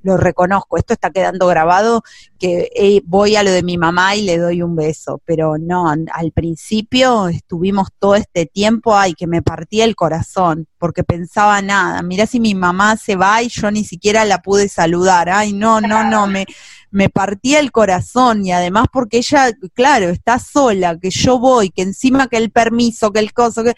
lo 0.07 0.17
reconozco, 0.17 0.79
esto 0.79 0.93
está 0.95 1.11
quedando 1.11 1.47
grabado, 1.49 2.03
que 2.39 3.03
voy 3.05 3.35
a 3.35 3.43
lo 3.43 3.51
de 3.51 3.63
mi 3.63 3.77
mamá 3.77 4.15
y 4.15 4.23
le 4.23 4.39
doy 4.39 4.63
un 4.63 4.77
beso, 4.77 5.21
pero 5.25 5.59
no, 5.59 5.89
al 5.89 6.33
principio 6.33 7.29
estuvimos 7.29 7.89
todo 7.99 8.15
este 8.15 8.47
tiempo, 8.47 8.97
ay, 8.97 9.15
que 9.15 9.27
me 9.27 9.43
partía 9.43 9.85
el 9.85 9.97
corazón, 9.97 10.69
porque 10.79 11.03
pensaba 11.03 11.61
nada, 11.61 12.03
mira 12.03 12.27
si 12.27 12.39
mi 12.39 12.55
mamá 12.55 12.97
se 12.97 13.17
va 13.17 13.43
y 13.43 13.49
yo 13.49 13.71
ni 13.71 13.85
siquiera 13.85 14.25
la 14.25 14.39
pude 14.39 14.69
saludar, 14.69 15.29
ay, 15.29 15.53
no, 15.53 15.81
no, 15.81 16.09
no, 16.09 16.29
me, 16.29 16.47
me 16.91 17.09
partía 17.09 17.59
el 17.59 17.73
corazón. 17.73 18.47
Y 18.47 18.53
además 18.53 18.87
porque 18.93 19.19
ella, 19.19 19.51
claro, 19.75 20.09
está 20.09 20.39
sola, 20.39 20.99
que 20.99 21.11
yo 21.11 21.39
voy, 21.39 21.71
que 21.71 21.83
encima 21.83 22.29
que 22.29 22.37
el 22.37 22.51
permiso, 22.53 23.11
que 23.11 23.19
el 23.21 23.33
coso, 23.33 23.65
que 23.65 23.75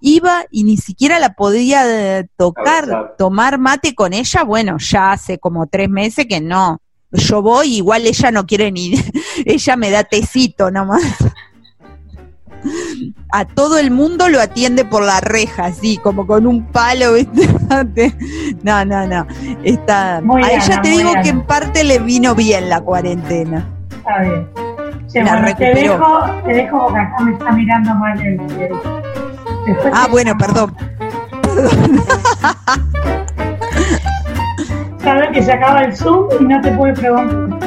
iba 0.00 0.44
y 0.50 0.64
ni 0.64 0.76
siquiera 0.76 1.18
la 1.18 1.34
podía 1.34 2.18
eh, 2.18 2.28
tocar, 2.36 3.14
tomar 3.16 3.58
mate 3.58 3.94
con 3.94 4.12
ella, 4.12 4.44
bueno, 4.44 4.76
ya 4.78 5.12
hace 5.12 5.38
como 5.38 5.66
tres 5.66 5.88
meses 5.88 6.26
que 6.26 6.40
no. 6.40 6.80
Yo 7.10 7.40
voy, 7.40 7.76
igual 7.76 8.06
ella 8.06 8.30
no 8.30 8.46
quiere 8.46 8.70
ni, 8.70 8.92
ella 9.44 9.76
me 9.76 9.90
da 9.90 10.04
tecito 10.04 10.70
nomás. 10.70 11.02
A 13.30 13.44
todo 13.44 13.78
el 13.78 13.90
mundo 13.90 14.28
lo 14.28 14.40
atiende 14.40 14.84
por 14.84 15.04
la 15.04 15.20
reja, 15.20 15.66
así, 15.66 15.96
como 15.98 16.26
con 16.26 16.46
un 16.46 16.66
palo, 16.66 17.14
No, 18.62 18.84
no, 18.84 19.06
no. 19.06 19.26
Está, 19.62 20.18
a 20.18 20.52
ella 20.52 20.80
te 20.82 20.88
digo 20.88 21.12
que 21.22 21.28
en 21.28 21.42
parte 21.42 21.84
le 21.84 21.98
vino 21.98 22.34
bien 22.34 22.68
la 22.68 22.80
cuarentena. 22.80 23.66
Está 23.90 24.20
bien. 24.20 24.48
la 25.24 25.56
Te 25.56 25.74
dejo, 25.74 26.20
te 26.44 26.52
dejo 26.52 26.78
porque 26.80 26.98
acá 26.98 27.16
me 27.20 27.32
está 27.32 27.52
mirando 27.52 27.94
mal 27.94 28.20
el 28.20 28.38
ah, 29.92 30.08
bueno, 30.10 30.36
perdón. 30.36 30.74
Perdón. 31.42 32.02
Sabes 35.02 35.28
que 35.32 35.42
se 35.42 35.52
acaba 35.52 35.82
el 35.84 35.96
Zoom 35.96 36.28
y 36.40 36.44
no 36.44 36.60
te 36.60 36.70
puede 36.72 36.92
preguntar. 36.92 37.58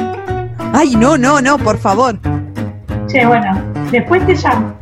Ay, 0.72 0.94
no, 0.96 1.18
no, 1.18 1.40
no, 1.40 1.58
por 1.58 1.76
favor. 1.78 2.18
Che, 3.06 3.26
bueno, 3.26 3.60
después 3.90 4.24
te 4.26 4.34
llamo. 4.34 4.74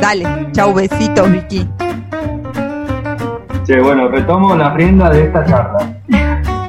Dale, 0.00 0.50
chau, 0.52 0.72
besitos, 0.72 1.30
Vicky. 1.30 1.68
Che, 3.66 3.80
bueno, 3.80 4.08
retomo 4.08 4.56
la 4.56 4.72
rienda 4.74 5.10
de 5.10 5.24
esta 5.24 5.44
charla. 5.44 5.89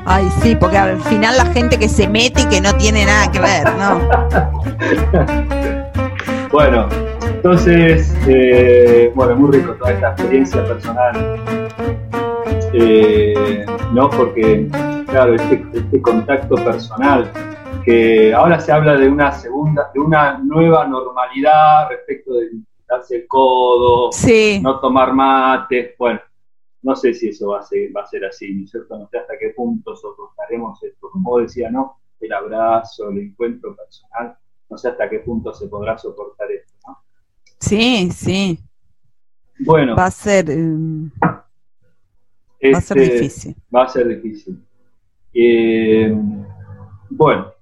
Ay, 0.06 0.28
sí, 0.42 0.56
porque 0.56 0.78
al 0.78 1.00
final 1.02 1.38
la 1.38 1.46
gente 1.46 1.78
que 1.78 1.88
se 1.88 2.08
mete 2.08 2.42
y 2.42 2.46
que 2.46 2.62
no 2.62 2.74
tiene 2.76 3.06
nada 3.06 3.32
que 3.32 3.40
ver, 3.40 3.68
¿no? 3.78 4.00
bueno, 6.52 6.88
entonces, 7.36 8.16
eh, 8.28 9.12
bueno, 9.16 9.36
muy 9.36 9.58
rico 9.58 9.74
toda 9.74 9.92
esta 9.92 10.10
experiencia 10.12 10.66
personal, 10.66 11.40
eh, 12.74 13.66
¿no? 13.94 14.10
Porque, 14.10 14.68
claro, 15.08 15.36
este, 15.36 15.66
este, 15.74 16.02
contacto 16.02 16.56
personal, 16.56 17.32
que 17.84 18.34
ahora 18.34 18.60
se 18.60 18.72
habla 18.72 18.96
de 18.96 19.08
una 19.08 19.32
segunda, 19.32 19.90
de 19.94 20.00
una 20.00 20.40
nueva 20.40 20.86
normalidad 20.88 21.90
respecto 21.90 22.34
de 22.34 22.50
darse 22.88 23.18
el 23.18 23.28
codo, 23.28 24.10
no 24.62 24.80
tomar 24.80 25.14
mate, 25.14 25.96
bueno, 25.98 26.20
no 26.84 26.96
sé 26.96 27.14
si 27.14 27.30
eso 27.30 27.50
va 27.50 27.60
a 27.60 27.64
ser, 27.64 27.96
va 27.96 28.02
a 28.02 28.08
ser 28.08 28.26
así, 28.26 28.54
¿no 28.54 28.64
es 28.64 28.72
cierto? 28.72 28.98
No 28.98 29.08
sé 29.08 29.20
hasta 29.20 29.38
qué 29.40 29.50
punto 29.56 29.96
soportaremos 29.96 30.82
esto. 30.84 31.10
Como 31.12 31.40
decía, 31.40 31.70
¿no? 31.70 31.98
El 32.20 32.34
abrazo, 32.34 33.10
el 33.10 33.20
encuentro 33.20 33.76
personal, 33.76 34.36
no 34.70 34.78
sé 34.78 34.90
hasta 34.90 35.10
qué 35.10 35.20
punto 35.20 35.54
se 35.54 35.68
podrá 35.68 35.98
soportar 35.98 36.52
esto, 36.52 36.74
¿no? 36.88 36.98
Sí, 37.60 38.10
sí. 38.12 38.60
Bueno. 39.60 39.96
Va 39.96 40.06
a 40.06 40.12
ser, 40.12 40.50
eh, 40.50 40.58
va 42.74 42.78
a 42.78 42.82
ser 42.82 42.98
este, 42.98 43.14
difícil. 43.14 43.56
Va 43.74 43.84
a 43.84 43.88
ser 43.88 44.08
difícil. 44.08 44.60
Eh, 45.34 46.16
bueno, 47.10 47.54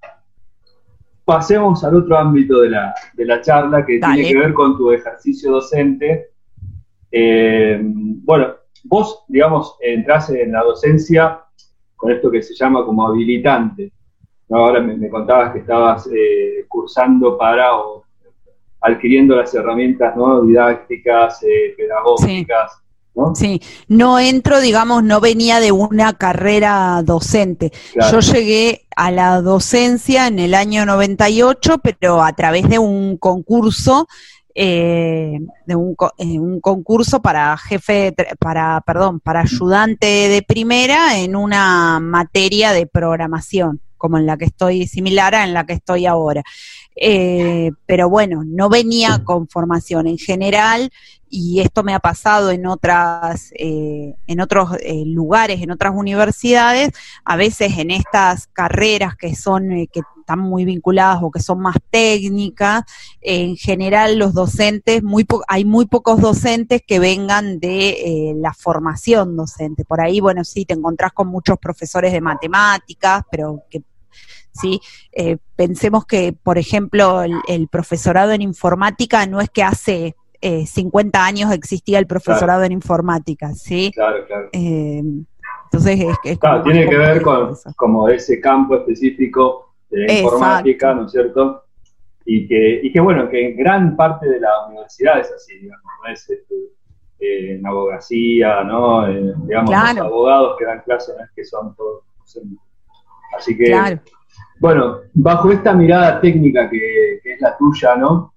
pasemos 1.26 1.84
al 1.84 1.96
otro 1.96 2.18
ámbito 2.18 2.62
de 2.62 2.70
la, 2.70 2.94
de 3.14 3.26
la 3.26 3.42
charla 3.42 3.86
que 3.86 4.00
tiene 4.00 4.28
que 4.28 4.38
ver 4.38 4.54
con 4.54 4.78
tu 4.78 4.92
ejercicio 4.92 5.52
docente. 5.52 6.32
Eh, 7.12 7.80
bueno, 7.82 8.59
vos, 8.84 9.24
digamos, 9.28 9.76
entras 9.82 10.30
en 10.30 10.52
la 10.52 10.64
docencia 10.64 11.42
con 11.96 12.12
esto 12.12 12.32
que 12.32 12.42
se 12.42 12.56
llama 12.56 12.86
como 12.86 13.08
habilitante. 13.08 13.92
Ahora 14.50 14.80
me, 14.80 15.10
contabas 15.10 15.54
que 15.54 15.60
estabas 15.60 16.08
eh, 16.08 16.66
cursando 16.68 17.38
para 17.38 17.78
o 17.78 18.04
adquiriendo 18.82 19.36
las 19.36 19.54
herramientas 19.54 20.16
¿no? 20.16 20.42
didácticas, 20.42 21.44
eh, 21.44 21.76
pedagógicas. 21.78 22.82
¿no? 23.14 23.36
Sí, 23.36 23.62
no 23.88 24.18
entro, 24.18 24.60
digamos, 24.62 25.04
no 25.04 25.20
venía 25.20 25.60
de 25.60 25.72
una 25.72 26.14
carrera 26.14 27.02
docente. 27.04 27.72
Yo 28.12 28.22
llegué 28.22 28.88
a 28.96 29.12
la 29.12 29.42
docencia 29.42 30.28
en 30.28 30.40
el 30.40 30.54
año 30.56 30.86
98, 30.86 31.80
pero 31.84 32.24
a 32.24 32.34
través 32.34 32.70
de 32.70 32.80
un 32.80 33.18
concurso 33.18 34.08
eh, 34.62 35.40
de 35.66 35.76
un, 35.78 35.96
eh, 36.18 36.38
un, 36.38 36.60
concurso 36.60 37.22
para 37.22 37.56
jefe, 37.56 38.14
para, 38.38 38.82
perdón, 38.82 39.22
para 39.22 39.40
ayudante 39.40 40.06
de 40.06 40.42
primera 40.42 41.18
en 41.18 41.38
una 41.38 42.02
materia 42.02 42.74
de 42.74 42.86
programación, 42.86 43.80
como 44.00 44.18
en 44.18 44.26
la 44.26 44.36
que 44.38 44.46
estoy, 44.46 44.88
similar 44.88 45.36
a 45.36 45.44
en 45.44 45.54
la 45.54 45.68
que 45.68 45.74
estoy 45.74 46.08
ahora. 46.08 46.42
Eh, 47.02 47.72
pero 47.86 48.10
bueno, 48.10 48.44
no 48.46 48.68
venía 48.68 49.22
con 49.24 49.48
formación 49.48 50.06
en 50.08 50.18
general 50.18 50.92
y 51.30 51.62
esto 51.62 51.82
me 51.82 51.94
ha 51.94 52.00
pasado 52.00 52.52
en 52.52 52.66
otras, 52.66 53.54
eh, 53.58 54.16
en 54.28 54.42
otros 54.42 54.72
eh, 54.82 55.04
lugares, 55.06 55.62
en 55.62 55.72
otras 55.72 55.94
universidades, 55.96 56.92
a 57.24 57.38
veces 57.38 57.78
en 57.78 57.92
estas 57.92 58.48
carreras 58.48 59.16
que 59.16 59.34
son, 59.34 59.70
que 59.94 60.02
están 60.20 60.40
muy 60.40 60.66
vinculadas 60.66 61.20
o 61.22 61.32
que 61.32 61.40
son 61.40 61.62
más 61.62 61.78
técnicas, 61.90 62.84
en 63.22 63.56
general 63.56 64.18
los 64.18 64.34
docentes, 64.34 65.02
muy 65.02 65.26
hay 65.48 65.64
muy 65.64 65.86
pocos 65.86 66.20
docentes 66.20 66.82
que 66.86 67.00
vengan 67.00 67.60
de 67.60 68.34
la 68.38 68.54
formación 68.54 69.38
docente. 69.38 69.86
Por 69.86 70.02
ahí, 70.02 70.20
bueno, 70.20 70.44
sí, 70.44 70.66
te 70.66 70.74
encontrás 70.74 71.14
con 71.14 71.30
muchos 71.30 71.58
profesores 71.60 72.12
de 72.12 72.22
matemáticas, 72.22 73.24
pero 73.32 73.64
que 73.70 73.84
¿sí? 74.60 74.82
Eh, 75.12 75.38
pensemos 75.56 76.06
que, 76.06 76.34
por 76.34 76.58
ejemplo, 76.58 77.22
el, 77.24 77.68
profesorado 77.68 78.32
en 78.32 78.42
informática 78.42 79.26
no 79.26 79.42
es 79.42 79.50
que 79.50 79.64
hace 79.64 80.16
50 80.42 81.18
eh, 81.18 81.22
años 81.22 81.52
existía 81.52 82.00
el 82.00 82.08
profesorado 82.08 82.64
en 82.64 82.72
informática, 82.72 83.54
¿sí? 83.54 83.92
Claro, 83.94 84.26
claro. 84.26 84.50
Eh, 84.54 85.04
entonces, 85.66 86.18
es, 86.24 86.40
claro, 86.40 86.64
tiene 86.64 86.90
que 86.90 86.98
ver 86.98 87.22
con 87.22 87.56
como 87.76 88.10
ese 88.10 88.40
campo 88.40 88.76
específico 88.76 89.74
de 89.90 90.08
la 90.08 90.14
informática, 90.14 90.94
¿no 90.94 91.06
es 91.06 91.12
cierto? 91.12 91.64
Y 92.26 92.48
que, 92.48 92.82
y 92.84 92.92
que, 92.92 93.00
bueno, 93.00 93.30
que 93.30 93.50
en 93.50 93.58
gran 93.58 93.96
parte 93.96 94.28
de 94.28 94.40
la 94.40 94.68
universidad 94.68 95.20
es 95.20 95.32
así, 95.32 95.58
digamos, 95.60 95.84
no 96.04 96.12
es 96.12 96.30
este, 96.30 96.56
en 97.20 97.66
abogacía, 97.66 98.64
¿no? 98.64 99.08
digamos, 99.46 99.72
los 99.72 99.98
abogados 99.98 100.56
que 100.58 100.66
dan 100.66 100.82
clases 100.82 101.16
no 101.18 101.24
es 101.24 101.32
que 101.36 101.44
son 101.44 101.76
todos 101.76 102.04
Así 103.38 103.58
que 103.58 103.66
claro. 103.66 104.00
Bueno, 104.60 105.00
bajo 105.14 105.52
esta 105.54 105.74
mirada 105.74 106.20
técnica 106.20 106.70
que, 106.70 107.22
es 107.24 107.40
la 107.40 107.58
tuya, 107.58 107.96
¿no? 107.96 108.34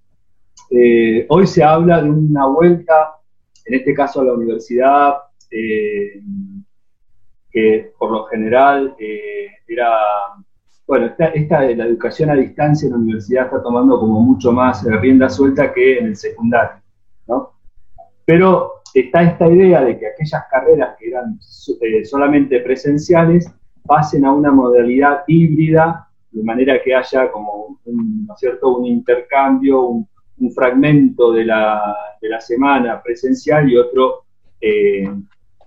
Eh, 0.71 1.27
hoy 1.29 1.49
se 1.49 1.65
habla 1.65 2.01
de 2.01 2.11
una 2.11 2.47
vuelta, 2.47 3.17
en 3.65 3.75
este 3.75 3.93
caso 3.93 4.21
a 4.21 4.25
la 4.27 4.35
universidad, 4.35 5.15
eh, 5.51 6.23
que 7.51 7.93
por 7.99 8.13
lo 8.13 8.25
general 8.27 8.95
eh, 9.01 9.49
era, 9.67 9.91
bueno, 10.87 11.07
esta, 11.07 11.27
esta, 11.27 11.63
la 11.63 11.87
educación 11.87 12.31
a 12.31 12.35
distancia 12.35 12.87
en 12.87 12.93
la 12.93 12.99
universidad 12.99 13.47
está 13.47 13.61
tomando 13.61 13.99
como 13.99 14.21
mucho 14.21 14.53
más 14.53 14.85
rienda 14.85 15.29
suelta 15.29 15.73
que 15.75 15.99
en 15.99 16.07
el 16.07 16.17
secundario, 16.17 16.83
¿no? 17.27 17.51
Pero 18.25 18.75
está 18.95 19.23
esta 19.23 19.49
idea 19.49 19.83
de 19.83 19.99
que 19.99 20.07
aquellas 20.07 20.45
carreras 20.49 20.97
que 21.01 21.09
eran 21.09 21.41
solamente 22.05 22.61
presenciales 22.61 23.53
pasen 23.85 24.25
a 24.25 24.33
una 24.33 24.53
modalidad 24.53 25.25
híbrida 25.27 26.09
de 26.33 26.43
manera 26.43 26.83
que 26.83 26.95
haya 26.95 27.31
como 27.31 27.79
un, 27.85 28.27
¿no 28.27 28.37
cierto? 28.37 28.77
un 28.77 28.87
intercambio, 28.87 29.83
un, 29.83 30.09
fragmento 30.55 31.31
de 31.31 31.45
la, 31.45 31.97
de 32.21 32.29
la, 32.29 32.41
semana 32.41 33.01
presencial 33.01 33.71
y 33.71 33.77
otro 33.77 34.25
eh, 34.61 35.09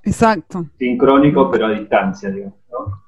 Exacto. 0.03 0.65
sincrónico, 0.77 1.49
pero 1.49 1.67
a 1.67 1.71
distancia, 1.71 2.29
digamos. 2.29 2.59
¿no? 2.69 3.01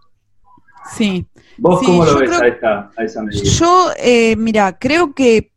Sí. 0.92 1.26
¿Vos 1.58 1.82
cómo 1.86 2.06
lo 2.06 2.20
ves 2.20 2.40
a, 2.40 2.48
esta, 2.48 2.92
a 2.96 3.04
esa 3.04 3.22
medida? 3.22 3.44
Yo, 3.44 3.90
eh, 3.98 4.36
mira, 4.38 4.78
creo 4.80 5.14
que, 5.14 5.52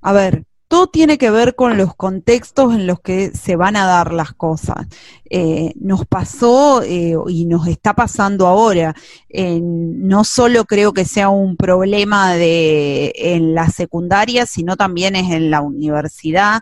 a 0.00 0.12
ver, 0.12 0.44
todo 0.68 0.86
tiene 0.86 1.18
que 1.18 1.30
ver 1.30 1.54
con 1.54 1.76
los 1.78 1.94
contextos 1.96 2.74
en 2.74 2.86
los 2.86 3.00
que 3.00 3.30
se 3.30 3.56
van 3.56 3.76
a 3.76 3.86
dar 3.86 4.12
las 4.12 4.32
cosas. 4.34 4.86
Eh, 5.30 5.72
nos 5.76 6.06
pasó 6.06 6.82
eh, 6.82 7.14
y 7.28 7.46
nos 7.46 7.66
está 7.66 7.94
pasando 7.94 8.46
ahora. 8.46 8.94
no 9.30 10.24
solo 10.24 10.64
creo 10.64 10.92
que 10.92 11.04
sea 11.04 11.30
un 11.30 11.56
problema 11.56 12.34
de 12.34 13.12
en 13.16 13.54
la 13.54 13.68
secundaria, 13.68 14.46
sino 14.46 14.76
también 14.76 15.16
es 15.16 15.30
en 15.32 15.50
la 15.50 15.60
universidad 15.62 16.60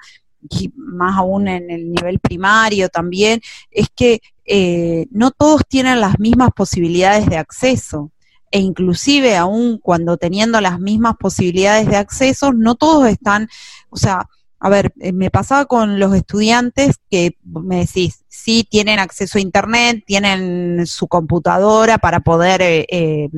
y 0.50 0.72
más 0.76 1.16
aún 1.16 1.48
en 1.48 1.70
el 1.70 1.92
nivel 1.92 2.18
primario 2.18 2.88
también, 2.88 3.40
es 3.70 3.88
que 3.94 4.20
eh, 4.44 5.06
no 5.10 5.30
todos 5.30 5.62
tienen 5.68 6.00
las 6.00 6.18
mismas 6.18 6.50
posibilidades 6.54 7.26
de 7.26 7.36
acceso 7.36 8.12
e 8.50 8.60
inclusive 8.60 9.36
aún 9.36 9.78
cuando 9.78 10.16
teniendo 10.16 10.60
las 10.60 10.80
mismas 10.80 11.16
posibilidades 11.18 11.86
de 11.88 11.96
acceso, 11.96 12.52
no 12.52 12.74
todos 12.74 13.08
están, 13.08 13.48
o 13.90 13.96
sea, 13.96 14.28
a 14.58 14.68
ver, 14.68 14.92
eh, 15.00 15.12
me 15.12 15.30
pasaba 15.30 15.66
con 15.66 15.98
los 15.98 16.14
estudiantes 16.14 16.96
que 17.10 17.36
me 17.44 17.78
decís, 17.78 18.24
sí 18.36 18.66
tienen 18.68 18.98
acceso 18.98 19.38
a 19.38 19.40
Internet, 19.40 20.04
tienen 20.06 20.86
su 20.86 21.08
computadora 21.08 21.98
para 21.98 22.20
poder 22.20 22.62
eh, 22.62 22.86
eh, 22.88 23.28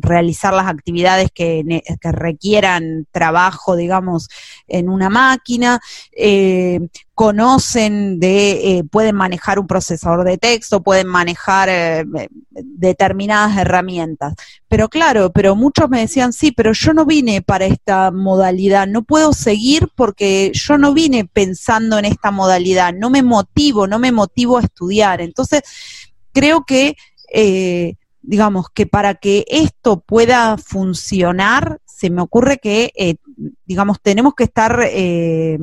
realizar 0.00 0.52
las 0.52 0.66
actividades 0.66 1.30
que, 1.32 1.62
requieran 2.02 3.06
trabajo, 3.12 3.76
digamos, 3.76 4.28
en 4.68 4.88
una 4.88 5.08
máquina, 5.10 5.80
conocen 7.14 8.18
de, 8.18 8.84
pueden 8.90 9.14
manejar 9.14 9.58
un 9.58 9.66
procesador 9.66 10.24
de 10.24 10.38
texto, 10.38 10.82
pueden 10.82 11.06
manejar 11.06 12.04
determinadas 12.50 13.56
herramientas. 13.56 14.34
Pero 14.68 14.88
claro, 14.88 15.30
pero 15.30 15.54
muchos 15.54 15.88
me 15.88 16.00
decían, 16.00 16.32
sí, 16.32 16.50
pero 16.50 16.72
yo 16.72 16.92
no 16.92 17.06
vine 17.06 17.42
para 17.42 17.66
esta 17.66 18.10
modalidad, 18.10 18.86
no 18.86 19.02
puedo 19.02 19.32
seguir 19.32 19.88
porque 19.94 20.50
yo 20.52 20.78
no 20.78 20.92
vine 20.92 21.24
pensando 21.24 21.98
en 21.98 22.04
esta 22.04 22.30
modalidad, 22.30 22.92
no 22.92 23.10
me 23.10 23.22
motivo, 23.22 23.86
no 23.86 23.98
me 23.98 24.10
motivo 24.10 24.23
a 24.58 24.60
estudiar. 24.60 25.20
Entonces, 25.20 25.62
creo 26.32 26.64
que, 26.64 26.96
eh, 27.32 27.94
digamos, 28.22 28.66
que 28.72 28.86
para 28.86 29.14
que 29.14 29.44
esto 29.48 30.00
pueda 30.00 30.56
funcionar, 30.58 31.80
se 31.84 32.10
me 32.10 32.22
ocurre 32.22 32.58
que, 32.58 32.92
eh, 32.96 33.16
digamos, 33.66 34.00
tenemos 34.00 34.34
que 34.34 34.44
estar... 34.44 34.80
Eh, 34.84 35.58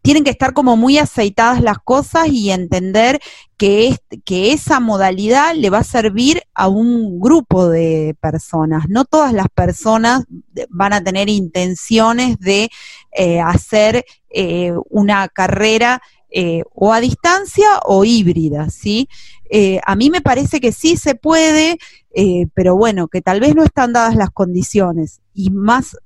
tienen 0.00 0.24
que 0.24 0.30
estar 0.30 0.54
como 0.54 0.76
muy 0.76 0.96
aceitadas 0.96 1.60
las 1.60 1.78
cosas 1.78 2.28
y 2.28 2.50
entender 2.50 3.20
que, 3.56 3.96
que 4.24 4.52
esa 4.52 4.80
modalidad 4.80 5.54
le 5.54 5.70
va 5.70 5.78
a 5.78 5.84
servir 5.84 6.42
a 6.54 6.68
un 6.68 7.20
grupo 7.20 7.68
de 7.68 8.16
personas. 8.20 8.88
No 8.88 9.04
todas 9.04 9.32
las 9.32 9.48
personas 9.48 10.24
van 10.70 10.92
a 10.92 11.02
tener 11.02 11.28
intenciones 11.28 12.38
de 12.38 12.70
eh, 13.12 13.40
hacer 13.40 14.04
eh, 14.30 14.72
una 14.88 15.28
carrera 15.28 16.00
eh, 16.30 16.62
o 16.74 16.92
a 16.92 17.00
distancia 17.00 17.66
o 17.84 18.04
híbrida, 18.04 18.70
¿sí? 18.70 19.08
a 19.86 19.96
mí 19.96 20.10
me 20.10 20.20
parece 20.20 20.60
que 20.60 20.72
sí 20.72 20.98
se 20.98 21.14
puede, 21.14 21.78
pero 22.52 22.76
bueno, 22.76 23.08
que 23.08 23.22
tal 23.22 23.40
vez 23.40 23.54
no 23.54 23.64
están 23.64 23.94
dadas 23.94 24.14
las 24.14 24.28
condiciones. 24.28 25.22
Y 25.32 25.48
más 25.48 25.96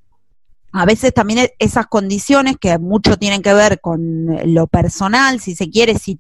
a 0.72 0.87
veces 0.87 1.12
también 1.12 1.38
e, 1.40 1.54
esas 1.58 1.87
condiciones 1.87 2.56
que 2.58 2.78
mucho 2.78 3.18
tienen 3.18 3.42
que 3.42 3.52
ver 3.52 3.80
con 3.80 4.26
lo 4.54 4.66
personal, 4.66 5.38
si 5.38 5.54
se 5.54 5.70
quiere, 5.70 5.98
si 5.98 6.18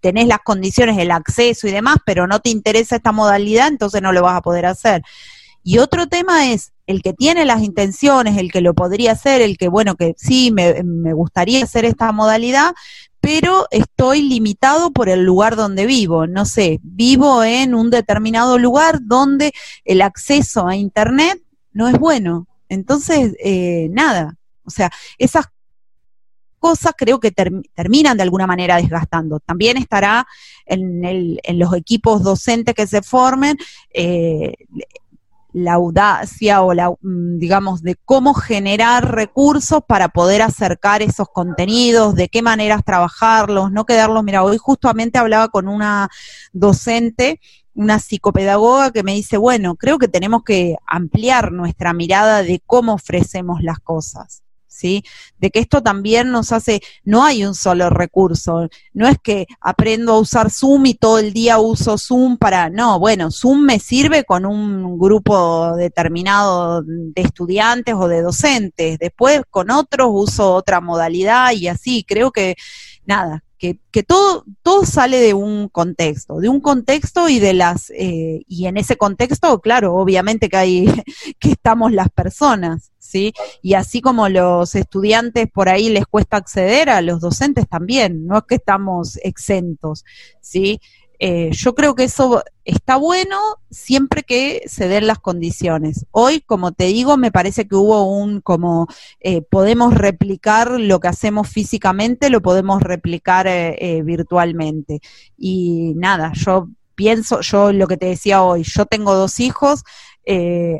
tenés 0.00 0.26
las 0.26 0.40
condiciones, 0.40 0.98
el 0.98 1.12
acceso 1.12 1.68
y 1.68 1.70
demás, 1.70 1.96
pero 2.04 2.26
no 2.26 2.40
te 2.40 2.50
interesa 2.50 2.96
esta 2.96 3.12
modalidad, 3.12 3.68
entonces 3.68 4.02
no 4.02 4.12
lo 4.12 4.22
vas 4.22 4.36
a 4.36 4.42
poder 4.42 4.66
hacer. 4.66 5.02
Y 5.62 5.78
otro 5.78 6.08
tema 6.08 6.50
es 6.50 6.71
el 6.86 7.02
que 7.02 7.12
tiene 7.12 7.44
las 7.44 7.62
intenciones, 7.62 8.36
el 8.36 8.50
que 8.50 8.60
lo 8.60 8.74
podría 8.74 9.12
hacer, 9.12 9.40
el 9.40 9.56
que, 9.56 9.68
bueno, 9.68 9.94
que 9.94 10.14
sí, 10.16 10.50
me, 10.50 10.82
gustaría 11.12 11.62
hacer 11.62 11.84
esta 11.84 12.12
modalidad, 12.12 12.74
pero 13.20 13.66
estoy 13.70 14.22
limitado 14.22 14.90
por 14.92 15.08
el 15.08 15.22
lugar 15.24 15.54
donde 15.56 15.86
vivo. 15.86 16.26
No 16.26 16.44
sé, 16.44 16.80
vivo 16.82 17.44
en 17.44 17.74
un 17.74 17.90
determinado 17.90 18.58
lugar 18.58 18.98
donde 19.02 19.52
el 19.84 20.02
acceso 20.02 20.66
a 20.66 20.76
Internet 20.76 21.40
no 21.72 21.88
es 21.88 21.98
bueno. 21.98 22.46
Entonces, 22.68 23.34
eh, 23.42 23.88
nada, 23.90 24.36
o 24.64 24.70
sea, 24.70 24.90
esas 25.18 25.46
cosas 26.58 26.92
creo 26.96 27.18
que 27.18 27.32
terminan 27.32 28.16
de 28.16 28.22
alguna 28.22 28.46
manera 28.46 28.76
desgastando. 28.76 29.40
También 29.40 29.76
estará 29.76 30.26
en, 30.64 31.04
el, 31.04 31.40
en 31.42 31.58
los 31.58 31.74
equipos 31.74 32.22
docentes 32.22 32.74
que 32.74 32.86
se 32.86 33.02
formen 33.02 33.56
eh, 33.92 34.54
la 35.52 35.74
audacia 35.74 36.62
o 36.62 36.74
la, 36.74 36.90
mm, 36.90 37.38
digamos, 37.38 37.82
de 37.82 37.96
cómo 38.04 38.34
generar 38.34 39.14
recursos 39.14 39.80
para 39.86 40.08
poder 40.08 40.42
acercar 40.42 41.02
esos 41.02 41.28
contenidos, 41.28 42.14
de 42.14 42.28
qué 42.28 42.42
maneras 42.42 42.84
trabajarlos, 42.84 43.70
no 43.70 43.84
quedarlos, 43.84 44.24
mira, 44.24 44.44
hoy 44.44 44.58
justamente 44.58 45.18
hablaba 45.18 45.48
con 45.48 45.68
una 45.68 46.08
docente, 46.52 47.40
una 47.74 47.98
psicopedagoga 47.98 48.90
que 48.90 49.02
me 49.02 49.14
dice, 49.14 49.36
bueno, 49.36 49.76
creo 49.76 49.98
que 49.98 50.08
tenemos 50.08 50.42
que 50.44 50.76
ampliar 50.86 51.52
nuestra 51.52 51.92
mirada 51.92 52.42
de 52.42 52.60
cómo 52.66 52.94
ofrecemos 52.94 53.62
las 53.62 53.78
cosas. 53.78 54.42
¿Sí? 54.72 55.04
De 55.38 55.50
que 55.50 55.60
esto 55.60 55.82
también 55.82 56.30
nos 56.30 56.52
hace, 56.52 56.80
no 57.04 57.24
hay 57.24 57.44
un 57.44 57.54
solo 57.54 57.90
recurso, 57.90 58.68
no 58.92 59.08
es 59.08 59.18
que 59.22 59.46
aprendo 59.60 60.12
a 60.12 60.18
usar 60.18 60.50
Zoom 60.50 60.86
y 60.86 60.94
todo 60.94 61.18
el 61.18 61.32
día 61.32 61.58
uso 61.58 61.98
Zoom 61.98 62.36
para, 62.36 62.70
no, 62.70 62.98
bueno, 62.98 63.30
Zoom 63.30 63.60
me 63.60 63.78
sirve 63.78 64.24
con 64.24 64.46
un 64.46 64.98
grupo 64.98 65.76
determinado 65.76 66.82
de 66.82 67.22
estudiantes 67.22 67.94
o 67.94 68.08
de 68.08 68.22
docentes, 68.22 68.98
después 68.98 69.42
con 69.50 69.70
otros 69.70 70.08
uso 70.10 70.54
otra 70.54 70.80
modalidad 70.80 71.52
y 71.52 71.68
así, 71.68 72.04
creo 72.04 72.30
que 72.30 72.56
nada, 73.04 73.42
que, 73.92 74.02
todo, 74.02 74.44
todo 74.62 74.84
sale 74.84 75.20
de 75.20 75.34
un 75.34 75.68
contexto, 75.68 76.40
de 76.40 76.48
un 76.48 76.60
contexto 76.60 77.28
y 77.28 77.38
de 77.38 77.52
las, 77.52 77.90
eh, 77.90 78.42
y 78.48 78.66
en 78.66 78.76
ese 78.76 78.96
contexto, 78.96 79.60
claro, 79.60 79.94
obviamente 79.94 80.48
que 80.48 80.56
hay, 80.56 80.86
que 81.38 81.52
estamos 81.52 81.92
las 81.92 82.08
personas, 82.10 82.90
¿sí? 82.98 83.32
Y 83.62 83.74
así 83.74 84.00
como 84.00 84.28
los 84.28 84.74
estudiantes 84.74 85.48
por 85.48 85.68
ahí 85.68 85.90
les 85.90 86.06
cuesta 86.06 86.38
acceder, 86.38 86.90
a 86.90 87.02
los 87.02 87.20
docentes 87.20 87.68
también, 87.68 88.26
no 88.26 88.38
es 88.38 88.44
que 88.48 88.56
estamos 88.56 89.16
exentos, 89.22 90.04
¿sí? 90.40 90.80
Eh, 91.24 91.50
yo 91.52 91.76
creo 91.76 91.94
que 91.94 92.02
eso 92.02 92.42
está 92.64 92.96
bueno 92.96 93.38
siempre 93.70 94.24
que 94.24 94.62
se 94.66 94.88
den 94.88 95.06
las 95.06 95.20
condiciones. 95.20 96.04
Hoy, 96.10 96.40
como 96.40 96.72
te 96.72 96.86
digo, 96.86 97.16
me 97.16 97.30
parece 97.30 97.68
que 97.68 97.76
hubo 97.76 98.10
un 98.10 98.40
como 98.40 98.88
eh, 99.20 99.40
podemos 99.42 99.94
replicar 99.94 100.72
lo 100.80 100.98
que 100.98 101.06
hacemos 101.06 101.48
físicamente, 101.48 102.28
lo 102.28 102.42
podemos 102.42 102.82
replicar 102.82 103.46
eh, 103.46 104.02
virtualmente. 104.04 105.00
Y 105.38 105.92
nada, 105.94 106.32
yo 106.34 106.70
pienso, 106.96 107.40
yo 107.40 107.70
lo 107.72 107.86
que 107.86 107.96
te 107.96 108.06
decía 108.06 108.42
hoy, 108.42 108.64
yo 108.64 108.84
tengo 108.86 109.14
dos 109.14 109.38
hijos, 109.38 109.84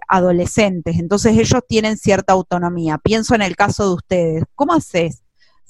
adolescentes, 0.08 0.98
entonces 0.98 1.38
ellos 1.38 1.62
tienen 1.68 1.96
cierta 1.96 2.32
autonomía. 2.32 2.98
Pienso 2.98 3.36
en 3.36 3.42
el 3.42 3.54
caso 3.54 3.86
de 3.86 3.94
ustedes, 3.94 4.44
¿cómo 4.56 4.72
haces? 4.72 5.21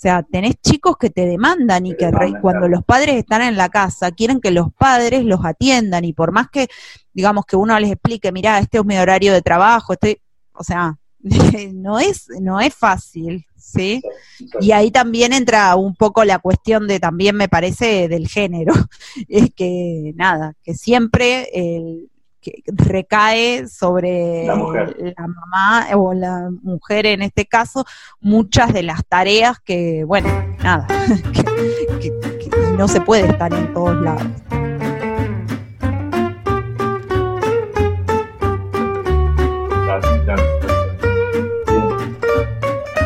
O 0.03 0.09
sea, 0.09 0.25
tenés 0.25 0.57
chicos 0.61 0.97
que 0.99 1.11
te 1.11 1.27
demandan 1.27 1.87
y 1.87 1.95
que 1.95 2.11
cuando 2.41 2.67
los 2.67 2.83
padres 2.83 3.15
están 3.15 3.41
en 3.41 3.57
la 3.57 3.69
casa 3.69 4.11
quieren 4.11 4.41
que 4.41 4.51
los 4.51 4.73
padres 4.75 5.25
los 5.25 5.45
atiendan 5.45 6.05
y 6.05 6.13
por 6.13 6.33
más 6.33 6.51
que, 6.51 6.67
digamos, 7.13 7.47
que 7.47 7.55
uno 7.55 7.79
les 7.79 7.93
explique, 7.93 8.33
mira, 8.33 8.59
este 8.59 8.79
es 8.79 8.85
mi 8.85 8.99
horario 8.99 9.33
de 9.33 9.43
trabajo, 9.43 9.93
estoy, 9.93 10.21
o 10.55 10.65
sea, 10.65 10.99
no 11.73 12.01
es, 12.01 12.27
no 12.41 12.61
es 12.61 12.75
fácil, 12.75 13.47
¿sí? 13.57 14.03
Y 14.61 14.73
ahí 14.73 14.91
también 14.91 15.33
entra 15.33 15.77
un 15.77 15.95
poco 15.95 16.25
la 16.25 16.41
cuestión 16.41 16.89
de, 16.89 16.99
también 16.99 17.37
me 17.37 17.49
parece, 17.49 18.09
del 18.09 18.27
género, 18.27 18.75
es 19.29 19.55
que 19.55 20.15
nada, 20.17 20.55
que 20.65 20.75
siempre 20.75 21.49
el, 21.55 22.11
que 22.43 22.63
recae 22.67 23.69
sobre 23.69 24.45
la, 24.45 24.57
mamá 24.57 25.87
o 25.95 26.13
la 26.13 26.51
mujer 26.63 27.07
en 27.07 27.23
este 27.23 27.47
caso 27.47 27.85
muchas 28.21 28.73
de 28.73 28.83
las 28.83 29.07
tareas 29.07 29.61
que, 29.61 30.05
bueno, 30.05 30.29
nada, 30.63 30.87
que, 32.01 32.13
no 32.77 32.89
se 32.89 33.01
puede 33.01 33.29
estar 33.29 33.53
en 33.55 33.73
todos 33.73 33.97
lados. 34.03 34.27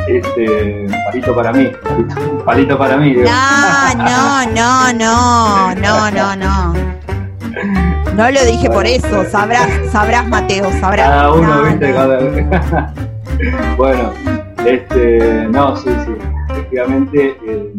Este, 0.09 0.87
palito 1.05 1.35
para 1.35 1.53
mí, 1.53 1.69
palito 2.45 2.79
para 2.79 2.97
mí. 2.97 3.13
No, 3.17 3.95
no, 3.97 4.47
no, 4.47 4.93
no, 4.93 5.75
no, 5.75 6.11
no, 6.11 6.37
no. 6.37 6.66
No 8.17 8.31
lo 8.31 8.43
dije 8.47 8.71
por 8.71 8.87
eso, 8.87 9.25
sabrás, 9.25 9.69
sabrás 9.91 10.27
Mateo, 10.27 10.71
sabrás. 10.81 11.07
Cada 11.07 11.35
uno, 11.35 11.65
viste, 11.65 11.93
cada 11.93 12.95
Bueno, 13.77 14.11
este, 14.65 15.47
no, 15.51 15.77
sí, 15.77 15.91
sí, 16.07 16.13
efectivamente, 16.49 17.37
eh, 17.47 17.75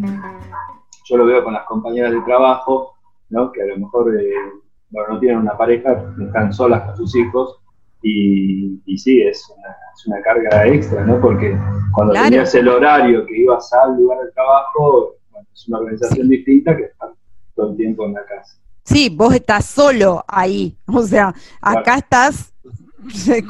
yo 1.06 1.16
lo 1.16 1.26
veo 1.26 1.42
con 1.42 1.54
las 1.54 1.66
compañeras 1.66 2.12
de 2.12 2.20
trabajo, 2.20 2.94
¿no? 3.30 3.50
Que 3.50 3.62
a 3.62 3.66
lo 3.66 3.78
mejor 3.78 4.16
eh, 4.16 4.30
no 4.92 5.18
tienen 5.18 5.38
una 5.38 5.56
pareja, 5.56 6.04
están 6.24 6.52
solas 6.52 6.82
con 6.82 6.96
sus 6.98 7.16
hijos, 7.16 7.58
y, 8.02 8.80
y 8.86 8.96
sí, 8.96 9.20
es 9.20 9.44
una, 9.58 9.70
es 9.92 10.06
una, 10.06 10.22
carga 10.22 10.68
extra, 10.68 11.04
¿no? 11.04 11.20
Porque 11.20 11.58
cuando 11.92 12.14
tenías 12.14 12.54
el 12.54 12.68
horario 12.68 13.26
que 13.26 13.38
ibas 13.38 13.72
al 13.72 13.96
lugar 13.96 14.20
de 14.24 14.30
trabajo, 14.30 15.16
es 15.52 15.66
una 15.66 15.78
organización 15.78 16.28
distinta 16.28 16.76
que 16.76 16.84
estar 16.84 17.10
todo 17.56 17.70
el 17.70 17.76
tiempo 17.76 18.06
en 18.06 18.14
la 18.14 18.24
casa. 18.24 18.56
Sí, 18.88 19.10
vos 19.10 19.34
estás 19.34 19.66
solo 19.66 20.24
ahí. 20.26 20.76
O 20.86 21.02
sea, 21.02 21.34
acá 21.60 21.96
estás 21.96 22.54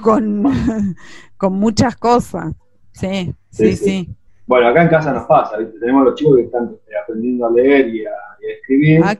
con, 0.02 0.44
con 1.36 1.52
muchas 1.54 1.96
cosas. 1.96 2.52
Sí, 2.92 3.32
sí, 3.50 3.76
sí, 3.76 4.16
Bueno, 4.46 4.68
acá 4.68 4.82
en 4.82 4.88
casa 4.88 5.12
nos 5.12 5.26
pasa, 5.26 5.56
¿viste? 5.58 5.78
tenemos 5.78 6.04
los 6.04 6.14
chicos 6.16 6.36
que 6.36 6.42
están 6.42 6.76
eh, 6.88 6.92
aprendiendo 7.00 7.46
a 7.46 7.50
leer 7.52 7.88
y 7.94 8.04
a, 8.04 8.10
escribir, 8.40 9.00
ah, 9.04 9.16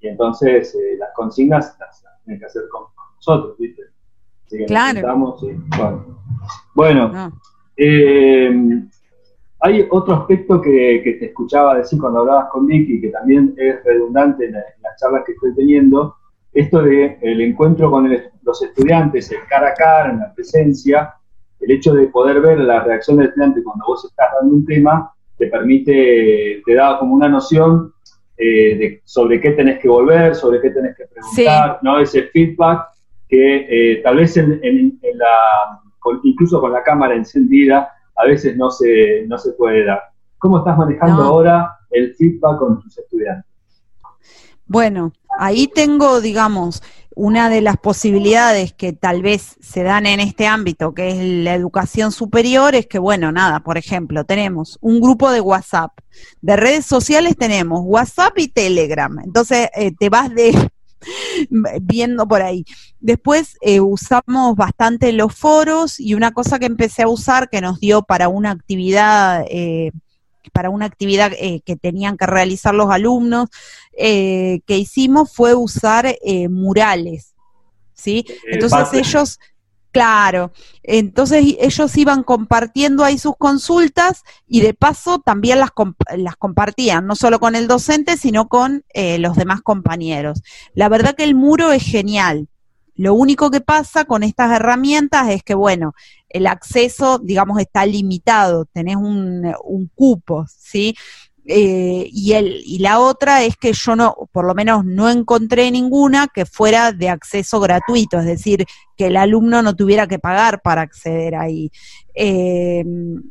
y 0.00 0.08
entonces 0.08 0.74
eh, 0.74 0.96
las 0.98 1.10
consignas 1.14 1.76
las, 1.78 2.04
tienen 2.24 2.40
que 2.40 2.46
hacer 2.46 2.62
con, 2.68 2.86
nosotros, 3.16 3.56
¿viste? 3.58 3.82
claro. 4.66 5.00
bueno, 5.76 6.04
bueno 6.74 7.32
eh, 7.76 8.50
hay 9.60 9.86
otro 9.90 10.14
aspecto 10.14 10.60
que, 10.60 11.16
te 11.18 11.26
escuchaba 11.26 11.76
decir 11.76 12.00
cuando 12.00 12.20
hablabas 12.20 12.48
con 12.50 12.66
Vicky, 12.66 13.00
que 13.00 13.08
también 13.08 13.54
es 13.56 13.84
redundante 13.84 14.46
en, 14.46 14.52
las 14.52 14.96
charlas 14.98 15.22
que 15.24 15.32
estoy 15.32 15.54
teniendo, 15.54 16.16
esto 16.52 16.82
de 16.82 17.18
el 17.20 17.40
encuentro 17.42 17.90
con 17.90 18.10
los 18.42 18.62
estudiantes, 18.62 19.30
el 19.30 19.46
cara 19.48 19.68
a 19.68 19.74
cara, 19.74 20.10
en 20.10 20.18
la 20.20 20.34
presencia, 20.34 21.14
el 21.60 21.70
hecho 21.70 21.94
de 21.94 22.06
poder 22.06 22.40
ver 22.40 22.58
la 22.58 22.82
reacción 22.82 23.18
del 23.18 23.28
estudiante 23.28 23.62
cuando 23.62 23.84
vos 23.86 24.04
estás 24.04 24.28
dando 24.40 24.54
un 24.54 24.64
tema, 24.64 25.12
te 25.36 25.46
permite, 25.46 26.62
te 26.64 26.74
da 26.74 26.98
como 26.98 27.14
una 27.14 27.28
noción 27.28 27.92
eh, 28.36 28.76
de 28.76 29.02
sobre 29.04 29.40
qué 29.40 29.50
tenés 29.50 29.78
que 29.78 29.88
volver, 29.88 30.34
sobre 30.34 30.60
qué 30.60 30.70
tenés 30.70 30.96
que 30.96 31.04
preguntar, 31.04 31.78
¿no? 31.82 31.98
Ese 31.98 32.22
feedback 32.24 32.86
que 33.28 33.66
eh, 33.68 33.96
tal 34.02 34.16
vez 34.16 34.36
en, 34.36 34.98
la, 35.14 35.80
incluso 36.24 36.60
con 36.60 36.72
la 36.72 36.82
cámara 36.82 37.14
encendida, 37.14 37.90
a 38.20 38.26
veces 38.26 38.56
no 38.56 38.70
se, 38.70 39.24
no 39.26 39.38
se 39.38 39.52
puede 39.52 39.84
dar. 39.84 40.00
¿Cómo 40.38 40.58
estás 40.58 40.76
manejando 40.76 41.22
ahora 41.22 41.76
el 41.90 42.14
feedback 42.14 42.58
con 42.58 42.80
tus 42.80 42.96
estudiantes? 42.98 43.44
Bueno, 44.66 45.12
ahí 45.38 45.66
tengo, 45.66 46.20
digamos, 46.20 46.82
una 47.16 47.50
de 47.50 47.60
las 47.60 47.76
posibilidades 47.76 48.72
que 48.72 48.92
tal 48.92 49.20
vez 49.20 49.56
se 49.60 49.82
dan 49.82 50.06
en 50.06 50.20
este 50.20 50.46
ámbito, 50.46 50.94
que 50.94 51.08
es 51.08 51.44
la 51.44 51.54
educación 51.54 52.12
superior, 52.12 52.74
es 52.74 52.86
que, 52.86 52.98
bueno, 52.98 53.32
nada, 53.32 53.60
por 53.60 53.76
ejemplo, 53.76 54.24
tenemos 54.24 54.78
un 54.80 55.00
grupo 55.00 55.30
de 55.30 55.40
WhatsApp. 55.40 55.92
De 56.40 56.56
redes 56.56 56.86
sociales 56.86 57.36
tenemos 57.36 57.80
WhatsApp 57.82 58.38
y 58.38 58.48
Telegram. 58.48 59.18
Entonces, 59.24 59.68
eh, 59.74 59.92
te 59.98 60.08
vas 60.08 60.32
de 60.34 60.52
viendo 61.82 62.26
por 62.26 62.42
ahí. 62.42 62.64
Después 63.00 63.56
eh, 63.60 63.80
usamos 63.80 64.56
bastante 64.56 65.12
los 65.12 65.34
foros 65.34 65.98
y 66.00 66.14
una 66.14 66.32
cosa 66.32 66.58
que 66.58 66.66
empecé 66.66 67.02
a 67.02 67.08
usar 67.08 67.48
que 67.48 67.60
nos 67.60 67.80
dio 67.80 68.02
para 68.02 68.28
una 68.28 68.50
actividad, 68.50 69.44
eh, 69.48 69.92
para 70.52 70.70
una 70.70 70.86
actividad 70.86 71.32
eh, 71.38 71.60
que 71.64 71.76
tenían 71.76 72.16
que 72.16 72.26
realizar 72.26 72.74
los 72.74 72.90
alumnos, 72.90 73.48
que 73.96 74.62
hicimos 74.66 75.32
fue 75.32 75.54
usar 75.54 76.16
murales. 76.48 77.34
¿sí? 77.92 78.24
Entonces 78.46 78.94
ellos 78.94 79.38
Claro, 79.92 80.52
entonces 80.84 81.56
ellos 81.58 81.96
iban 81.96 82.22
compartiendo 82.22 83.02
ahí 83.02 83.18
sus 83.18 83.36
consultas 83.36 84.22
y 84.46 84.60
de 84.60 84.72
paso 84.72 85.18
también 85.18 85.58
las, 85.58 85.70
compartían, 86.38 87.06
no 87.06 87.16
solo 87.16 87.40
con 87.40 87.56
el 87.56 87.66
docente, 87.66 88.16
sino 88.16 88.46
con 88.46 88.84
eh, 88.94 89.18
los 89.18 89.34
demás 89.34 89.62
compañeros. 89.62 90.42
La 90.74 90.88
verdad 90.88 91.16
que 91.16 91.24
el 91.24 91.34
muro 91.34 91.72
es 91.72 91.82
genial. 91.82 92.46
Lo 92.94 93.14
único 93.14 93.50
que 93.50 93.60
pasa 93.60 94.04
con 94.04 94.22
estas 94.22 94.52
herramientas 94.52 95.30
es 95.30 95.42
que, 95.42 95.54
bueno, 95.54 95.94
el 96.28 96.46
acceso, 96.46 97.18
digamos, 97.18 97.58
está 97.58 97.84
limitado, 97.84 98.66
tenés 98.66 98.96
un, 98.96 99.52
un 99.64 99.90
cupo, 99.94 100.46
¿sí? 100.56 100.94
Eh, 101.52 102.08
y, 102.12 102.34
el, 102.34 102.62
y 102.64 102.78
la 102.78 103.00
otra 103.00 103.42
es 103.42 103.56
que 103.56 103.72
yo 103.72 103.96
no, 103.96 104.14
por 104.30 104.46
lo 104.46 104.54
menos 104.54 104.84
no 104.84 105.10
encontré 105.10 105.68
ninguna 105.72 106.28
que 106.32 106.46
fuera 106.46 106.92
de 106.92 107.08
acceso 107.08 107.58
gratuito, 107.58 108.20
es 108.20 108.24
decir, 108.24 108.66
que 108.96 109.08
el 109.08 109.16
alumno 109.16 109.60
no 109.60 109.74
tuviera 109.74 110.06
que 110.06 110.20
pagar 110.20 110.62
para 110.62 110.82
acceder 110.82 111.34
ahí. 111.34 111.72
Eh, 112.22 112.84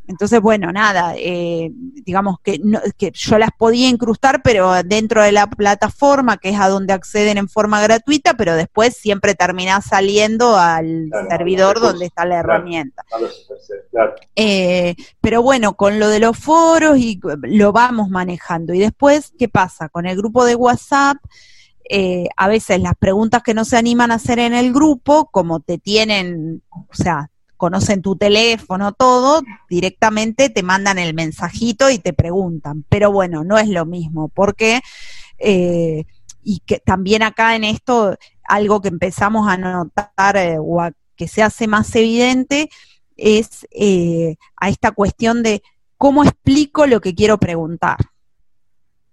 entonces, 0.08 0.40
bueno, 0.40 0.72
nada, 0.72 1.14
eh, 1.16 1.70
digamos 1.72 2.40
que, 2.42 2.60
que 2.98 3.12
yo 3.14 3.38
las 3.38 3.50
podía 3.56 3.88
incrustar, 3.88 4.42
pero 4.42 4.82
dentro 4.82 5.22
de 5.22 5.30
la 5.30 5.46
plataforma, 5.46 6.38
que 6.38 6.48
es 6.48 6.58
a 6.58 6.68
donde 6.68 6.92
acceden 6.92 7.38
en 7.38 7.48
forma 7.48 7.80
gratuita, 7.80 8.34
pero 8.34 8.56
después 8.56 8.96
siempre 8.96 9.36
termina 9.36 9.80
saliendo 9.80 10.56
al 10.56 11.08
servidor 11.28 11.78
donde 11.78 12.06
está 12.06 12.24
la 12.24 12.40
herramienta. 12.40 13.04
Eh, 14.34 14.96
pero 15.20 15.40
bueno, 15.40 15.74
con 15.74 16.00
lo 16.00 16.08
de 16.08 16.18
los 16.18 16.36
foros 16.36 16.98
y 16.98 17.20
lo 17.42 17.70
vamos 17.70 18.08
manejando. 18.08 18.74
Y 18.74 18.80
después, 18.80 19.32
¿qué 19.38 19.48
pasa? 19.48 19.88
Con 19.88 20.06
el 20.06 20.16
grupo 20.16 20.44
de 20.44 20.56
WhatsApp, 20.56 21.16
a 22.36 22.48
veces 22.48 22.80
las 22.80 22.96
preguntas 22.96 23.44
que 23.44 23.54
no 23.54 23.64
se 23.64 23.76
animan 23.76 24.10
a 24.10 24.16
hacer 24.16 24.40
en 24.40 24.52
el 24.52 24.72
grupo, 24.72 25.28
como 25.30 25.60
te 25.60 25.78
tienen, 25.78 26.64
o 26.72 26.92
sea, 26.92 27.30
conocen 27.60 28.00
tu 28.00 28.16
teléfono, 28.16 28.92
todo, 28.92 29.42
directamente 29.68 30.48
te 30.48 30.62
mandan 30.62 30.98
el 30.98 31.12
mensajito 31.12 31.90
y 31.90 31.98
te 31.98 32.14
preguntan. 32.14 32.86
Pero 32.88 33.12
bueno, 33.12 33.44
no 33.44 33.58
es 33.58 33.68
lo 33.68 33.84
mismo, 33.84 34.28
porque, 34.28 34.80
eh, 35.36 36.04
y 36.42 36.60
que 36.60 36.78
también 36.78 37.22
acá 37.22 37.54
en 37.54 37.64
esto, 37.64 38.16
algo 38.44 38.80
que 38.80 38.88
empezamos 38.88 39.46
a 39.46 39.58
notar 39.58 40.36
eh, 40.38 40.56
o 40.58 40.80
a 40.80 40.92
que 41.16 41.28
se 41.28 41.42
hace 41.42 41.66
más 41.66 41.94
evidente, 41.94 42.70
es 43.18 43.66
eh, 43.72 44.36
a 44.56 44.70
esta 44.70 44.92
cuestión 44.92 45.42
de 45.42 45.62
cómo 45.98 46.24
explico 46.24 46.86
lo 46.86 47.02
que 47.02 47.14
quiero 47.14 47.38
preguntar. 47.38 47.98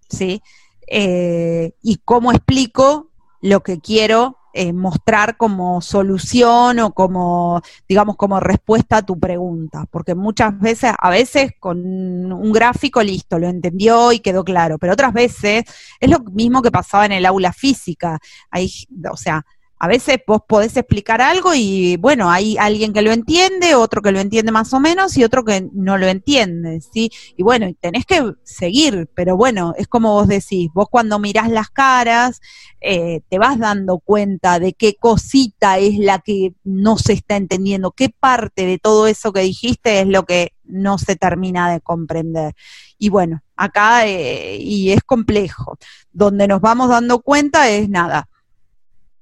¿Sí? 0.10 0.42
y 0.90 1.98
cómo 2.06 2.32
explico 2.32 3.12
lo 3.42 3.62
que 3.62 3.82
quiero 3.82 4.37
eh, 4.60 4.74
mostrar 4.74 5.38
como 5.38 5.82
solución 5.82 6.80
o 6.80 6.91
como, 6.91 7.62
digamos, 7.88 8.15
como 8.15 8.39
respuesta 8.39 8.98
a 8.98 9.06
tu 9.06 9.20
pregunta, 9.20 9.86
porque 9.91 10.15
muchas 10.15 10.60
veces, 10.60 10.93
a 10.98 11.10
veces 11.12 11.52
con 11.60 11.78
un 11.78 12.52
gráfico 12.52 13.04
listo, 13.04 13.38
lo 13.38 13.48
entendió 13.48 14.12
y 14.12 14.20
quedó 14.20 14.43
claro, 14.43 14.80
pero 14.80 14.93
otras 14.93 15.13
veces 15.13 15.63
es 16.00 16.10
lo 16.10 16.20
mismo 16.32 16.63
que 16.63 16.72
pasaba 16.72 17.06
en 17.06 17.12
el 17.12 17.28
aula 17.28 17.54
física, 17.54 18.17
hay, 18.50 18.72
o 19.12 19.15
sea, 19.15 19.46
a 19.80 19.88
veces 19.88 20.18
vos 20.26 20.42
podés 20.48 20.76
explicar 20.76 21.22
algo 21.22 21.54
y 21.54 21.98
bueno, 21.98 22.32
hay 22.32 22.58
alguien 22.58 22.94
que 22.94 23.04
lo 23.04 23.12
entiende, 23.12 23.76
otro 23.76 24.02
que 24.02 24.12
lo 24.12 24.20
entiende 24.20 24.52
más 24.52 24.74
o 24.74 24.80
menos 24.80 25.16
y 25.18 25.24
otro 25.24 25.46
que 25.46 25.70
no 25.72 25.98
lo 25.98 26.08
entiende, 26.08 26.82
¿sí? 26.82 27.12
Y 27.36 27.44
bueno, 27.44 27.68
tenés 27.80 28.06
que 28.06 28.34
seguir, 28.44 29.08
pero 29.13 29.38
bueno, 29.38 29.74
es 29.78 29.88
como 29.88 30.13
vos 30.13 30.28
decís, 30.28 30.72
vos 30.74 30.88
cuando 30.90 31.20
mirás 31.20 31.50
las 31.50 31.70
caras, 31.70 32.42
eh, 32.82 33.22
te 33.30 33.38
vas 33.38 33.60
dando 33.60 34.00
cuenta 34.00 34.60
de 34.60 34.74
qué 34.74 34.96
cosita 34.96 35.78
es 35.78 36.00
la 36.00 36.20
que 36.20 36.54
no 36.63 36.98
se 36.98 37.13
está 37.13 37.36
entendiendo, 37.36 37.92
qué 37.92 38.10
parte 38.10 38.66
de 38.66 38.80
todo 38.80 39.06
eso 39.06 39.32
que 39.32 39.42
dijiste 39.42 40.02
es 40.02 40.08
lo 40.08 40.24
que 40.26 40.54
no 40.63 40.98
se 40.98 41.16
termina 41.16 41.72
de 41.72 41.82
comprender. 41.82 42.56
Y 42.98 43.10
bueno, 43.10 43.44
acá, 43.56 44.08
eh, 44.08 44.58
y 44.60 44.92
es 44.92 45.04
complejo, 45.04 45.78
donde 46.12 46.48
nos 46.48 46.62
vamos 46.62 46.90
dando 46.90 47.20
cuenta 47.22 47.70
es 47.70 47.90
nada 47.90 48.28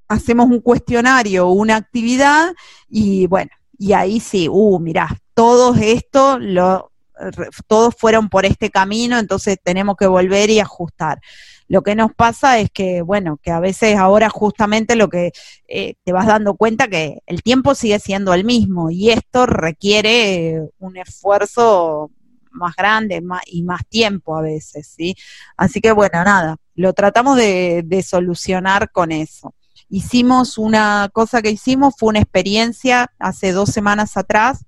hacemos 0.08 0.46
un 0.46 0.60
cuestionario 0.60 1.48
o 1.48 1.52
una 1.52 1.76
actividad 1.76 2.54
y 2.88 3.26
bueno, 3.26 3.50
y 3.78 3.92
ahí 3.92 4.20
sí, 4.20 4.48
uh, 4.50 4.78
mirá, 4.78 5.08
todos 5.34 5.78
esto 5.78 6.38
lo, 6.38 6.92
todos 7.66 7.94
fueron 7.96 8.28
por 8.28 8.46
este 8.46 8.70
camino, 8.70 9.18
entonces 9.18 9.58
tenemos 9.62 9.96
que 9.96 10.06
volver 10.06 10.50
y 10.50 10.60
ajustar. 10.60 11.20
Lo 11.68 11.82
que 11.82 11.96
nos 11.96 12.14
pasa 12.14 12.60
es 12.60 12.70
que, 12.70 13.02
bueno, 13.02 13.38
que 13.42 13.50
a 13.50 13.60
veces 13.60 13.96
ahora 13.96 14.30
justamente 14.30 14.94
lo 14.94 15.08
que 15.08 15.32
eh, 15.66 15.94
te 16.04 16.12
vas 16.12 16.26
dando 16.26 16.54
cuenta 16.54 16.88
que 16.88 17.22
el 17.26 17.42
tiempo 17.42 17.74
sigue 17.74 17.98
siendo 17.98 18.34
el 18.34 18.44
mismo 18.44 18.90
y 18.90 19.10
esto 19.10 19.46
requiere 19.46 20.62
un 20.78 20.96
esfuerzo 20.96 22.10
más 22.52 22.76
grande 22.76 23.22
y 23.46 23.62
más 23.64 23.86
tiempo 23.88 24.36
a 24.36 24.42
veces, 24.42 24.94
¿sí? 24.96 25.16
Así 25.56 25.80
que 25.80 25.92
bueno, 25.92 26.24
nada, 26.24 26.56
lo 26.74 26.92
tratamos 26.92 27.36
de 27.36 28.04
solucionar 28.06 28.90
con 28.92 29.12
eso 29.12 29.52
hicimos 29.88 30.58
una 30.58 31.08
cosa 31.12 31.42
que 31.42 31.50
hicimos, 31.50 31.94
fue 31.98 32.10
una 32.10 32.20
experiencia 32.20 33.12
hace 33.18 33.52
dos 33.52 33.70
semanas 33.70 34.16
atrás, 34.16 34.64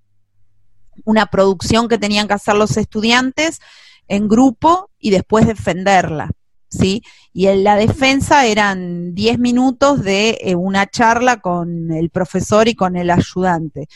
una 1.05 1.27
producción 1.27 1.89
que 1.89 1.99
tenían 1.99 2.29
que 2.29 2.35
hacer 2.35 2.55
los 2.55 2.77
estudiantes 2.77 3.61
en 4.09 4.29
grupo 4.29 4.91
y 4.99 5.11
después 5.11 5.47
defenderla. 5.47 6.31
¿Sí? 6.71 7.03
Y 7.33 7.47
en 7.47 7.65
la 7.65 7.77
defensa 7.77 8.45
eran 8.45 9.15
10 9.15 9.39
minutos 9.39 10.03
de 10.03 10.39
eh, 10.43 10.55
una 10.55 10.87
charla 10.87 11.39
con 11.39 11.91
el 11.93 12.11
profesor 12.11 12.69
y 12.69 12.75
con 12.75 12.95
el 12.97 13.11
ayudante. 13.11 13.89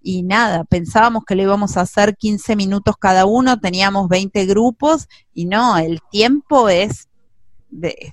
Y 0.00 0.24
nada, 0.24 0.64
pensábamos 0.64 1.24
que 1.24 1.34
le 1.34 1.44
íbamos 1.44 1.78
a 1.78 1.82
hacer 1.82 2.16
15 2.16 2.54
minutos 2.54 2.96
cada 2.98 3.24
uno, 3.24 3.58
teníamos 3.58 4.08
20 4.08 4.44
grupos 4.44 5.08
y 5.32 5.46
no, 5.46 5.78
el 5.78 6.00
tiempo 6.10 6.68
es 6.68 7.07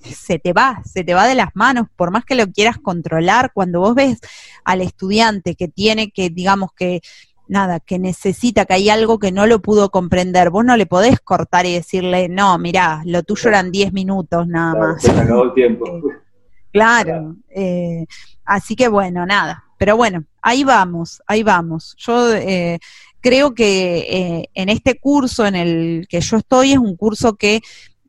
se 0.02 0.39
te 0.39 0.54
va, 0.54 0.82
se 0.86 1.04
te 1.04 1.13
va 1.13 1.28
de 1.28 1.36
las 1.36 1.50
manos, 1.56 1.88
por 1.96 2.12
más 2.12 2.26
que 2.26 2.36
lo 2.36 2.48
quieras 2.48 2.78
controlar, 2.78 3.52
cuando 3.54 3.80
vos 3.80 3.96
ves 3.96 4.20
al 4.63 4.82
estudiante 4.82 5.56
que 5.56 5.68
tiene 5.68 6.12
que, 6.12 6.30
digamos 6.30 6.72
que, 6.74 7.02
nada, 7.48 7.80
que 7.80 8.00
necesita, 8.00 8.65
que 8.65 8.74
hay 8.74 8.89
algo 8.89 9.20
que 9.20 9.32
no 9.32 9.48
lo 9.48 9.62
pudo 9.62 9.89
comprender, 9.89 10.50
vos 10.50 10.65
no 10.65 10.78
le 10.78 10.86
podés 10.86 11.20
cortar 11.20 11.65
y 11.65 11.74
decirle, 11.74 12.30
no, 12.30 12.58
mira, 12.58 13.02
lo 13.06 13.24
tuyo 13.24 13.50
eran 13.50 13.72
10 13.72 13.94
minutos 13.94 14.48
nada 14.48 14.76
más. 14.76 15.02
Se 15.02 15.12
acabó 15.12 15.44
el 15.44 15.54
tiempo. 15.54 15.86
claro, 16.72 17.36
eh, 17.50 18.06
así 18.44 18.76
que 18.76 18.88
bueno, 18.88 19.26
nada, 19.26 19.63
pero 19.78 19.98
bueno, 19.98 20.24
ahí 20.41 20.63
vamos, 20.63 21.22
ahí 21.28 21.44
vamos. 21.44 21.96
Yo 21.98 22.34
eh, 22.34 22.80
creo 23.22 23.54
que 23.54 23.98
eh, 24.10 24.50
en 24.54 24.70
este 24.70 25.00
curso 25.00 25.46
en 25.46 25.56
el 25.56 26.08
que 26.10 26.22
yo 26.22 26.38
estoy 26.38 26.74
es 26.74 26.78
un 26.78 26.96
curso 26.96 27.36
que 27.36 27.62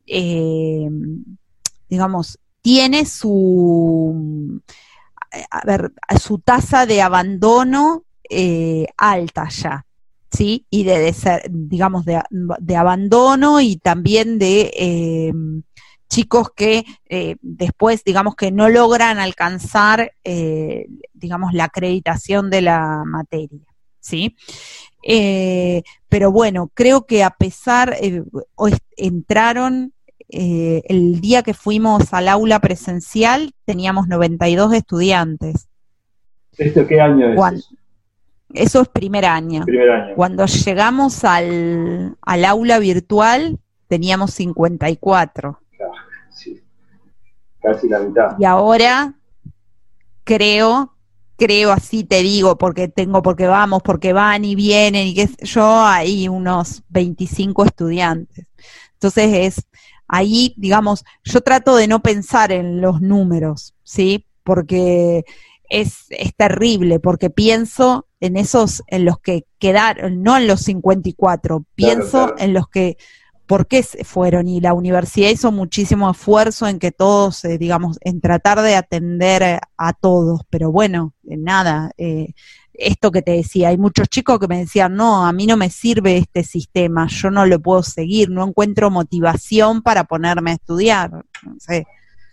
eh, 0.06 0.88
digamos, 1.88 2.38
tiene 2.62 3.06
su, 3.06 4.60
a 5.50 5.66
ver, 5.66 5.92
su 6.20 6.38
tasa 6.38 6.86
de 6.86 7.02
abandono 7.02 8.04
eh, 8.28 8.86
alta 8.96 9.48
ya, 9.48 9.86
¿sí? 10.30 10.66
Y 10.70 10.84
de, 10.84 11.14
digamos, 11.50 12.04
de, 12.04 12.76
abandono 12.76 13.60
y 13.60 13.76
también 13.76 14.38
de 14.38 14.72
eh, 14.76 15.32
chicos 16.08 16.50
que 16.54 16.84
después, 17.40 18.02
digamos, 18.04 18.36
que 18.36 18.50
no 18.50 18.68
logran 18.68 19.18
alcanzar, 19.18 20.12
digamos, 21.12 21.52
la 21.52 21.64
acreditación 21.64 22.50
de 22.50 22.62
la 22.62 23.02
materia, 23.04 23.74
¿sí? 24.00 24.36
pero 26.08 26.32
bueno, 26.32 26.70
creo 26.74 27.06
que 27.06 27.22
a 27.22 27.30
pesar, 27.30 27.96
entraron 28.96 29.92
eh, 30.28 30.82
el 30.88 31.20
día 31.20 31.42
que 31.42 31.54
fuimos 31.54 32.12
al 32.12 32.28
aula 32.28 32.60
presencial 32.60 33.52
teníamos 33.64 34.08
92 34.08 34.72
estudiantes. 34.74 35.68
¿Esto 36.56 36.86
qué 36.86 37.00
año 37.00 37.32
es? 37.32 37.68
eso 38.54 38.80
es 38.80 38.88
primer 38.88 39.24
año. 39.24 39.64
Cuando 40.14 40.46
llegamos 40.46 41.24
al, 41.24 42.16
al 42.22 42.44
aula 42.44 42.78
virtual 42.78 43.58
teníamos 43.88 44.32
54. 44.34 45.60
Sí. 46.30 46.62
Casi 47.60 47.88
la 47.88 48.00
mitad. 48.00 48.36
Y 48.38 48.44
ahora 48.44 49.14
creo, 50.24 50.94
creo 51.36 51.72
así 51.72 52.04
te 52.04 52.22
digo, 52.22 52.56
porque 52.58 52.88
tengo, 52.88 53.22
porque 53.22 53.46
vamos, 53.46 53.82
porque 53.82 54.12
van 54.12 54.44
y 54.44 54.54
vienen, 54.54 55.08
y 55.08 55.14
que 55.14 55.28
yo 55.44 55.84
hay 55.84 56.28
unos 56.28 56.82
25 56.88 57.64
estudiantes. 57.64 58.46
Entonces 58.94 59.28
es 59.34 59.66
ahí, 60.08 60.54
digamos, 60.56 61.04
yo 61.24 61.40
trato 61.40 61.76
de 61.76 61.88
no 61.88 62.02
pensar 62.02 62.52
en 62.52 62.80
los 62.80 63.00
números, 63.00 63.74
¿sí? 63.82 64.26
Porque 64.42 65.24
es, 65.68 66.06
es 66.10 66.34
terrible, 66.36 67.00
porque 67.00 67.30
pienso 67.30 68.06
en 68.20 68.36
esos, 68.36 68.82
en 68.86 69.04
los 69.04 69.18
que 69.18 69.44
quedaron, 69.58 70.22
no 70.22 70.36
en 70.36 70.46
los 70.46 70.60
54, 70.62 71.64
pienso 71.74 72.34
en 72.38 72.54
los 72.54 72.68
que, 72.68 72.96
¿por 73.46 73.66
qué 73.66 73.82
se 73.82 74.04
fueron? 74.04 74.48
Y 74.48 74.60
la 74.60 74.74
universidad 74.74 75.30
hizo 75.30 75.52
muchísimo 75.52 76.10
esfuerzo 76.10 76.66
en 76.66 76.78
que 76.78 76.92
todos, 76.92 77.44
eh, 77.44 77.58
digamos, 77.58 77.98
en 78.00 78.20
tratar 78.20 78.62
de 78.62 78.76
atender 78.76 79.60
a 79.76 79.92
todos, 79.92 80.40
pero 80.50 80.72
bueno, 80.72 81.14
nada, 81.22 81.90
eh, 81.98 82.32
esto 82.78 83.10
que 83.10 83.22
te 83.22 83.32
decía, 83.32 83.68
hay 83.68 83.78
muchos 83.78 84.08
chicos 84.08 84.38
que 84.38 84.48
me 84.48 84.58
decían, 84.58 84.94
no, 84.94 85.26
a 85.26 85.32
mí 85.32 85.46
no 85.46 85.56
me 85.56 85.70
sirve 85.70 86.16
este 86.16 86.42
sistema, 86.42 87.06
yo 87.08 87.30
no 87.30 87.46
lo 87.46 87.60
puedo 87.60 87.82
seguir, 87.82 88.30
no 88.30 88.46
encuentro 88.46 88.90
motivación 88.90 89.82
para 89.82 90.04
ponerme 90.04 90.52
a 90.52 90.54
estudiar. 90.54 91.10
No 91.10 91.54
sé. 91.58 91.86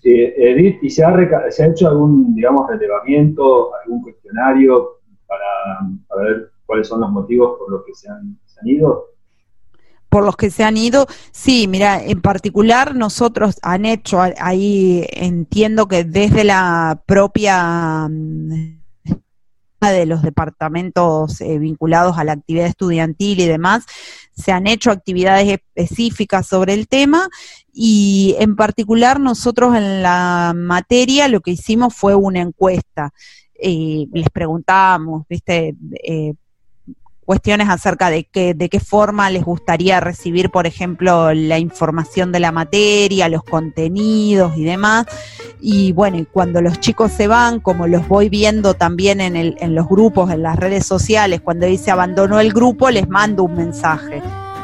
Edith, 0.04 0.84
¿y 0.84 0.90
se 0.90 1.04
ha, 1.04 1.14
se 1.50 1.64
ha 1.64 1.68
hecho 1.68 1.88
algún, 1.88 2.36
digamos, 2.36 2.70
relevamiento, 2.70 3.72
algún 3.84 4.02
cuestionario 4.02 5.00
para, 5.28 6.24
ver 6.24 6.52
cuáles 6.66 6.88
son 6.88 7.02
los 7.02 7.10
motivos 7.10 7.58
por 7.58 7.72
los 7.72 7.86
que 7.86 7.94
se 7.94 8.10
han, 8.10 8.38
se 8.46 8.60
han 8.60 8.68
ido? 8.68 9.14
por 10.10 10.24
los 10.24 10.38
que 10.38 10.52
se 10.52 10.64
han 10.64 10.78
ido, 10.78 11.08
sí, 11.32 11.68
mira, 11.68 12.00
en 12.06 12.22
particular 12.22 12.96
nosotros 12.96 13.58
han 13.64 13.84
hecho 13.86 14.22
ahí, 14.22 15.08
entiendo 15.10 15.88
que 15.88 16.04
desde 16.04 16.44
la 16.44 17.02
propia 17.08 18.08
de 19.92 20.06
los 20.06 20.22
departamentos 20.22 21.42
eh, 21.42 21.58
vinculados 21.60 22.18
a 22.18 22.24
la 22.24 22.34
actividad 22.34 22.68
estudiantil 22.68 23.40
y 23.40 23.48
demás, 23.48 23.86
se 24.36 24.52
han 24.52 24.68
hecho 24.68 24.92
actividades 24.92 25.48
específicas 25.48 26.48
sobre 26.48 26.74
el 26.74 26.88
tema 26.88 27.30
y 27.72 28.36
en 28.40 28.56
particular 28.56 29.20
nosotros 29.20 29.76
en 29.76 30.02
la 30.02 30.54
materia 30.56 31.28
lo 31.28 31.42
que 31.42 31.52
hicimos 31.52 31.94
fue 31.96 32.16
una 32.16 32.42
encuesta. 32.42 33.14
y 33.62 34.10
les 34.12 34.30
preguntábamos, 34.30 35.26
viste, 35.30 35.76
eh, 36.04 36.34
cuestiones 37.24 37.70
acerca 37.70 38.10
de 38.10 38.26
qué, 38.26 38.54
de 38.54 38.70
qué 38.70 38.80
forma 38.80 39.30
les 39.30 39.44
gustaría 39.44 40.00
recibir, 40.00 40.50
por 40.50 40.68
ejemplo, 40.68 41.34
la 41.34 41.60
información 41.60 42.32
de 42.32 42.40
la 42.40 42.52
materia, 42.52 43.30
los 43.30 43.44
contenidos 43.44 44.58
y 44.58 44.64
demás. 44.64 45.06
Y 45.60 45.94
bueno, 45.94 46.26
cuando 46.32 46.62
los 46.62 46.80
chicos 46.80 47.12
se 47.12 47.28
van, 47.28 47.60
como 47.60 47.88
los 47.88 48.08
voy 48.08 48.30
viendo 48.30 48.74
también 48.74 49.22
en, 49.22 49.36
el, 49.36 49.56
en 49.60 49.76
los 49.76 49.88
grupos, 49.88 50.32
en 50.32 50.44
las 50.44 50.58
redes 50.58 50.86
sociales, 50.86 51.42
cuando 51.42 51.66
dice 51.66 51.92
abandonó 51.92 52.40
el 52.40 52.52
grupo, 52.52 52.90
les 52.90 53.08
mando 53.08 53.44
un 53.44 53.56
mensaje, 53.56 54.22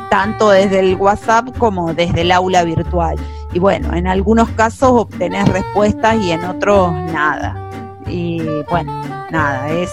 tanto 0.09 0.49
desde 0.49 0.79
el 0.79 0.95
WhatsApp 0.95 1.57
como 1.57 1.93
desde 1.93 2.21
el 2.21 2.31
aula 2.31 2.63
virtual. 2.63 3.17
Y 3.53 3.59
bueno, 3.59 3.95
en 3.95 4.07
algunos 4.07 4.49
casos 4.49 4.91
obtenés 4.91 5.47
respuestas 5.47 6.21
y 6.21 6.31
en 6.31 6.43
otros 6.45 6.91
nada. 7.11 7.55
Y 8.07 8.41
bueno, 8.69 8.91
nada, 9.31 9.69
es... 9.71 9.89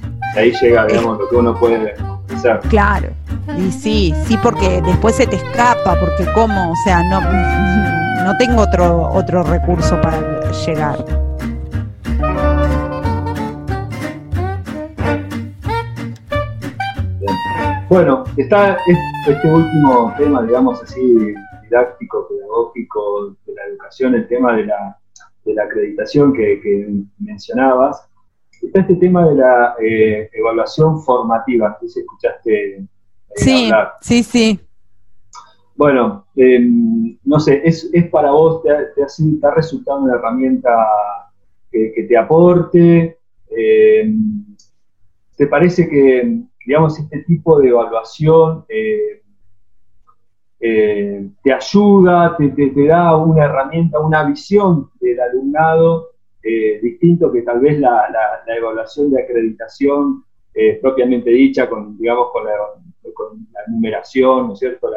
ahí 0.36 0.52
llega, 0.52 0.86
digamos, 0.86 1.18
lo 1.18 1.28
que 1.28 1.36
uno 1.36 1.58
puede 1.58 1.94
hacer. 2.34 2.60
Claro, 2.68 3.08
y 3.56 3.70
sí, 3.70 4.14
sí, 4.26 4.36
porque 4.42 4.80
después 4.82 5.14
se 5.16 5.26
te 5.26 5.36
escapa, 5.36 5.98
porque 5.98 6.26
cómo, 6.34 6.72
o 6.72 6.76
sea, 6.84 7.02
no, 7.02 7.20
no 8.24 8.36
tengo 8.38 8.62
otro, 8.62 9.10
otro 9.12 9.42
recurso 9.42 10.00
para 10.00 10.50
llegar. 10.50 11.04
Bueno, 17.88 18.24
está 18.36 18.76
este 18.88 19.48
último 19.48 20.12
tema, 20.18 20.42
digamos 20.42 20.82
así, 20.82 21.34
didáctico, 21.62 22.26
pedagógico 22.28 23.36
de 23.46 23.54
la 23.54 23.64
educación, 23.66 24.14
el 24.14 24.26
tema 24.26 24.56
de 24.56 24.66
la, 24.66 24.98
de 25.44 25.54
la 25.54 25.62
acreditación 25.64 26.32
que, 26.32 26.60
que 26.60 26.88
mencionabas 27.20 28.08
está 28.66 28.80
este 28.80 28.96
tema 28.96 29.28
de 29.28 29.34
la 29.34 29.74
eh, 29.80 30.30
evaluación 30.32 31.02
formativa, 31.02 31.76
que 31.80 31.88
si 31.88 32.00
escuchaste 32.00 32.76
eh, 32.76 32.86
sí, 33.36 33.70
Sí, 34.00 34.22
sí. 34.22 34.60
Bueno, 35.76 36.26
em, 36.36 37.18
no 37.24 37.40
sé, 37.40 37.62
¿es, 37.64 37.90
para 38.10 38.30
vos, 38.30 38.62
te 38.62 38.70
ha, 38.70 38.78
te, 38.94 39.50
resultado 39.54 40.00
una 40.00 40.14
herramienta 40.14 40.70
que, 41.70 42.06
te 42.08 42.16
aporte? 42.16 43.18
Em, 43.48 44.44
¿Te 45.36 45.48
parece 45.48 45.88
que, 45.88 46.42
digamos, 46.64 46.98
este 46.98 47.24
tipo 47.24 47.58
de 47.58 47.70
evaluación 47.70 48.64
eh, 48.68 49.20
te 51.42 51.52
ayuda, 51.52 52.36
te, 52.38 52.48
te, 52.50 52.86
da 52.86 53.16
una 53.16 53.44
herramienta, 53.44 53.98
una 53.98 54.22
visión 54.22 54.90
del 55.00 55.20
alumnado 55.20 56.13
eh, 56.44 56.78
distinto 56.82 57.32
que 57.32 57.40
tal 57.40 57.60
vez 57.60 57.78
la, 57.80 58.06
evaluación 58.46 59.10
de 59.10 59.22
acreditación 59.22 60.24
eh, 60.52 60.78
propiamente 60.80 61.30
dicha, 61.30 61.68
con, 61.68 61.96
digamos, 61.96 62.28
con 62.32 62.44
la, 62.44 62.52
numeración, 63.68 64.48
¿no 64.48 64.56
cierto?, 64.56 64.90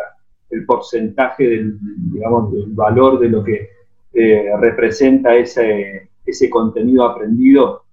el 0.49 0.65
porcentaje 0.65 1.47
del, 1.47 1.77
digamos, 2.11 2.53
valor 2.75 3.19
de 3.19 3.29
lo 3.29 3.43
que 3.43 3.69
eh, 4.13 4.49
representa 4.59 5.35
ese, 5.35 6.09
ese 6.25 6.49
contenido 6.49 7.05
aprendido 7.05 7.83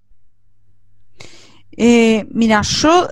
eh, 1.77 2.27
mira, 2.31 2.63
yo 2.63 3.09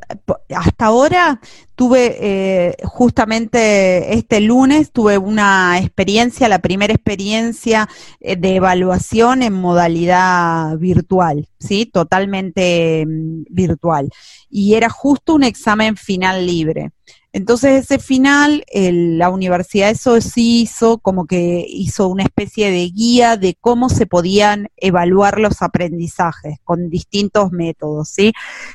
hasta 0.55 0.87
ahora 0.87 1.41
tuve, 1.75 2.17
eh, 2.21 2.77
justamente 2.85 4.15
este 4.15 4.41
lunes, 4.41 4.93
tuve 4.93 5.19
una 5.19 5.79
experiencia, 5.79 6.49
la 6.49 6.61
primera 6.61 6.93
experiencia 6.93 7.89
eh, 8.21 8.37
de 8.37 8.57
evaluación 8.57 9.43
en 9.43 9.55
modalidad 9.55 10.77
virtual, 10.79 11.49
¿sí? 11.59 11.87
Totalmente 11.87 13.05
mm, 13.07 13.45
virtual. 13.51 14.11
Y 14.49 14.75
era 14.75 14.89
justo 14.91 15.35
un 15.35 15.45
examen 15.45 15.97
final 15.97 16.47
libre. 16.47 16.93
Entonces 17.35 17.85
ese 17.85 17.99
final, 17.99 18.63
la 18.75 19.31
universidad 19.31 19.89
eso 19.89 20.21
sí 20.21 20.63
hizo 20.63 20.99
como 20.99 21.27
que 21.27 21.65
hizo 21.67 22.09
una 22.09 22.25
especie 22.25 22.71
de 22.71 22.91
guía 22.91 23.39
de 23.39 23.57
cómo 23.59 23.89
se 23.89 24.07
podían 24.07 24.69
evaluar 24.77 25.41
los 25.41 25.63
aprendizajes 25.63 26.59
con 26.63 26.91
distintos 26.91 27.51
métodos, 27.51 28.11
¿sí? 28.11 28.33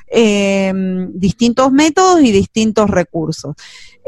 Em, 0.07 1.11
distintos 1.13 1.71
métodos 1.71 2.21
y 2.21 2.31
distintos 2.31 2.89
recursos. 2.89 3.55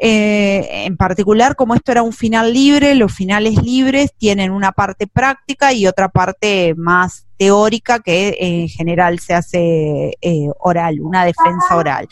Eh, 0.01 0.85
en 0.85 0.97
particular, 0.97 1.55
como 1.55 1.75
esto 1.75 1.91
era 1.91 2.01
un 2.01 2.13
final 2.13 2.51
libre, 2.51 2.95
los 2.95 3.13
finales 3.13 3.61
libres 3.61 4.13
tienen 4.17 4.51
una 4.51 4.71
parte 4.71 5.05
práctica 5.05 5.73
y 5.73 5.85
otra 5.85 6.09
parte 6.09 6.73
más 6.75 7.27
teórica 7.37 7.99
que 7.99 8.35
en 8.39 8.67
general 8.67 9.19
se 9.19 9.33
hace 9.35 10.17
eh, 10.21 10.47
oral, 10.59 11.01
una 11.01 11.23
defensa 11.23 11.75
oral. 11.75 12.07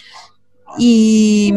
Y 0.77 1.51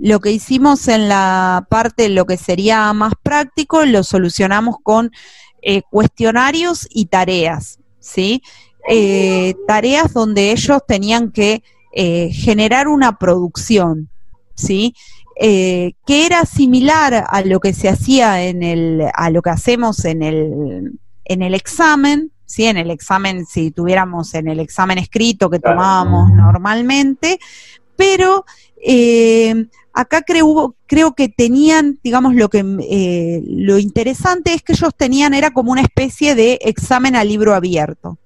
lo 0.00 0.20
que 0.20 0.32
hicimos 0.32 0.88
en 0.88 1.08
la 1.08 1.66
parte, 1.68 2.08
lo 2.08 2.24
que 2.24 2.38
sería 2.38 2.92
más 2.94 3.12
práctico, 3.22 3.84
lo 3.84 4.02
solucionamos 4.02 4.76
con 4.82 5.12
eh, 5.60 5.82
cuestionarios 5.90 6.88
y 6.90 7.06
tareas, 7.06 7.78
¿sí? 7.98 8.42
Eh, 8.88 9.54
tareas 9.68 10.14
donde 10.14 10.52
ellos 10.52 10.80
tenían 10.88 11.30
que 11.30 11.62
eh, 11.92 12.30
generar 12.32 12.88
una 12.88 13.18
producción, 13.18 14.08
¿sí? 14.54 14.94
que 15.42 15.94
era 16.06 16.44
similar 16.44 17.24
a 17.26 17.40
lo 17.40 17.60
que 17.60 17.72
se 17.72 17.88
hacía 17.88 18.44
en 18.44 18.62
el, 18.62 19.06
a 19.14 19.30
lo 19.30 19.40
que 19.40 19.48
hacemos 19.48 20.04
en 20.04 20.22
el, 20.22 21.00
en 21.24 21.40
el 21.40 21.54
examen, 21.54 22.30
¿sí? 22.44 22.66
En 22.66 22.76
el 22.76 22.90
examen, 22.90 23.46
si 23.46 23.70
tuviéramos 23.70 24.34
en 24.34 24.48
el 24.48 24.60
examen 24.60 24.98
escrito 24.98 25.48
que 25.48 25.58
tomábamos 25.58 26.30
normalmente, 26.30 27.38
pero 28.00 28.46
eh, 28.82 29.66
acá 29.92 30.22
creo, 30.22 30.74
creo 30.86 31.14
que 31.14 31.28
tenían, 31.28 32.00
digamos, 32.02 32.34
lo 32.34 32.48
que 32.48 32.64
eh, 32.88 33.42
lo 33.46 33.78
interesante 33.78 34.54
es 34.54 34.62
que 34.62 34.72
ellos 34.72 34.94
tenían, 34.96 35.34
era 35.34 35.50
como 35.50 35.70
una 35.70 35.82
especie 35.82 36.34
de 36.34 36.58
examen 36.62 37.14
a 37.14 37.24
libro 37.24 37.54
abierto. 37.54 38.18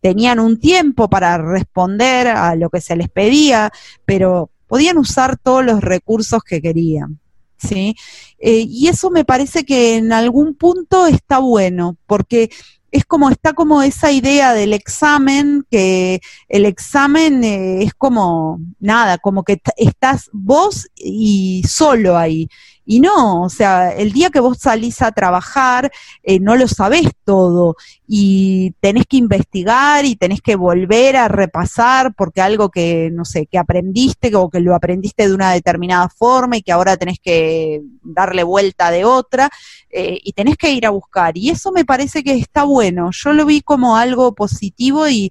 Tenían 0.00 0.38
un 0.38 0.60
tiempo 0.60 1.10
para 1.10 1.38
responder 1.38 2.28
a 2.28 2.54
lo 2.54 2.70
que 2.70 2.80
se 2.80 2.94
les 2.94 3.08
pedía, 3.08 3.72
pero 4.04 4.50
podían 4.68 4.96
usar 4.96 5.36
todos 5.36 5.64
los 5.64 5.80
recursos 5.80 6.44
que 6.44 6.62
querían. 6.62 7.18
¿sí? 7.58 7.96
Eh, 8.38 8.64
y 8.68 8.86
eso 8.86 9.10
me 9.10 9.24
parece 9.24 9.64
que 9.64 9.96
en 9.96 10.12
algún 10.12 10.54
punto 10.54 11.08
está 11.08 11.40
bueno, 11.40 11.96
porque 12.06 12.48
es 12.90 13.04
como, 13.04 13.30
está 13.30 13.52
como 13.52 13.82
esa 13.82 14.10
idea 14.12 14.52
del 14.54 14.72
examen, 14.72 15.64
que 15.70 16.20
el 16.48 16.66
examen 16.66 17.44
eh, 17.44 17.82
es 17.82 17.94
como, 17.94 18.60
nada, 18.78 19.18
como 19.18 19.44
que 19.44 19.60
estás 19.76 20.28
vos 20.32 20.88
y 20.96 21.62
solo 21.68 22.16
ahí. 22.16 22.48
Y 22.84 23.00
no, 23.00 23.42
o 23.42 23.48
sea, 23.48 23.92
el 23.92 24.12
día 24.12 24.30
que 24.30 24.40
vos 24.40 24.58
salís 24.58 25.00
a 25.02 25.12
trabajar, 25.12 25.92
eh, 26.22 26.40
no 26.40 26.56
lo 26.56 26.66
sabés 26.66 27.08
todo 27.24 27.76
y 28.06 28.74
tenés 28.80 29.06
que 29.06 29.18
investigar 29.18 30.04
y 30.04 30.16
tenés 30.16 30.40
que 30.40 30.56
volver 30.56 31.16
a 31.16 31.28
repasar 31.28 32.14
porque 32.14 32.40
algo 32.40 32.70
que, 32.70 33.10
no 33.12 33.24
sé, 33.24 33.46
que 33.46 33.58
aprendiste 33.58 34.34
o 34.34 34.50
que 34.50 34.60
lo 34.60 34.74
aprendiste 34.74 35.28
de 35.28 35.34
una 35.34 35.52
determinada 35.52 36.08
forma 36.08 36.56
y 36.56 36.62
que 36.62 36.72
ahora 36.72 36.96
tenés 36.96 37.20
que 37.20 37.82
darle 38.02 38.42
vuelta 38.42 38.90
de 38.90 39.04
otra 39.04 39.50
eh, 39.90 40.18
y 40.22 40.32
tenés 40.32 40.56
que 40.56 40.72
ir 40.72 40.86
a 40.86 40.90
buscar. 40.90 41.36
Y 41.36 41.50
eso 41.50 41.70
me 41.72 41.84
parece 41.84 42.24
que 42.24 42.34
está 42.34 42.64
bueno. 42.64 43.10
Yo 43.12 43.32
lo 43.32 43.46
vi 43.46 43.60
como 43.60 43.96
algo 43.96 44.34
positivo 44.34 45.08
y 45.08 45.30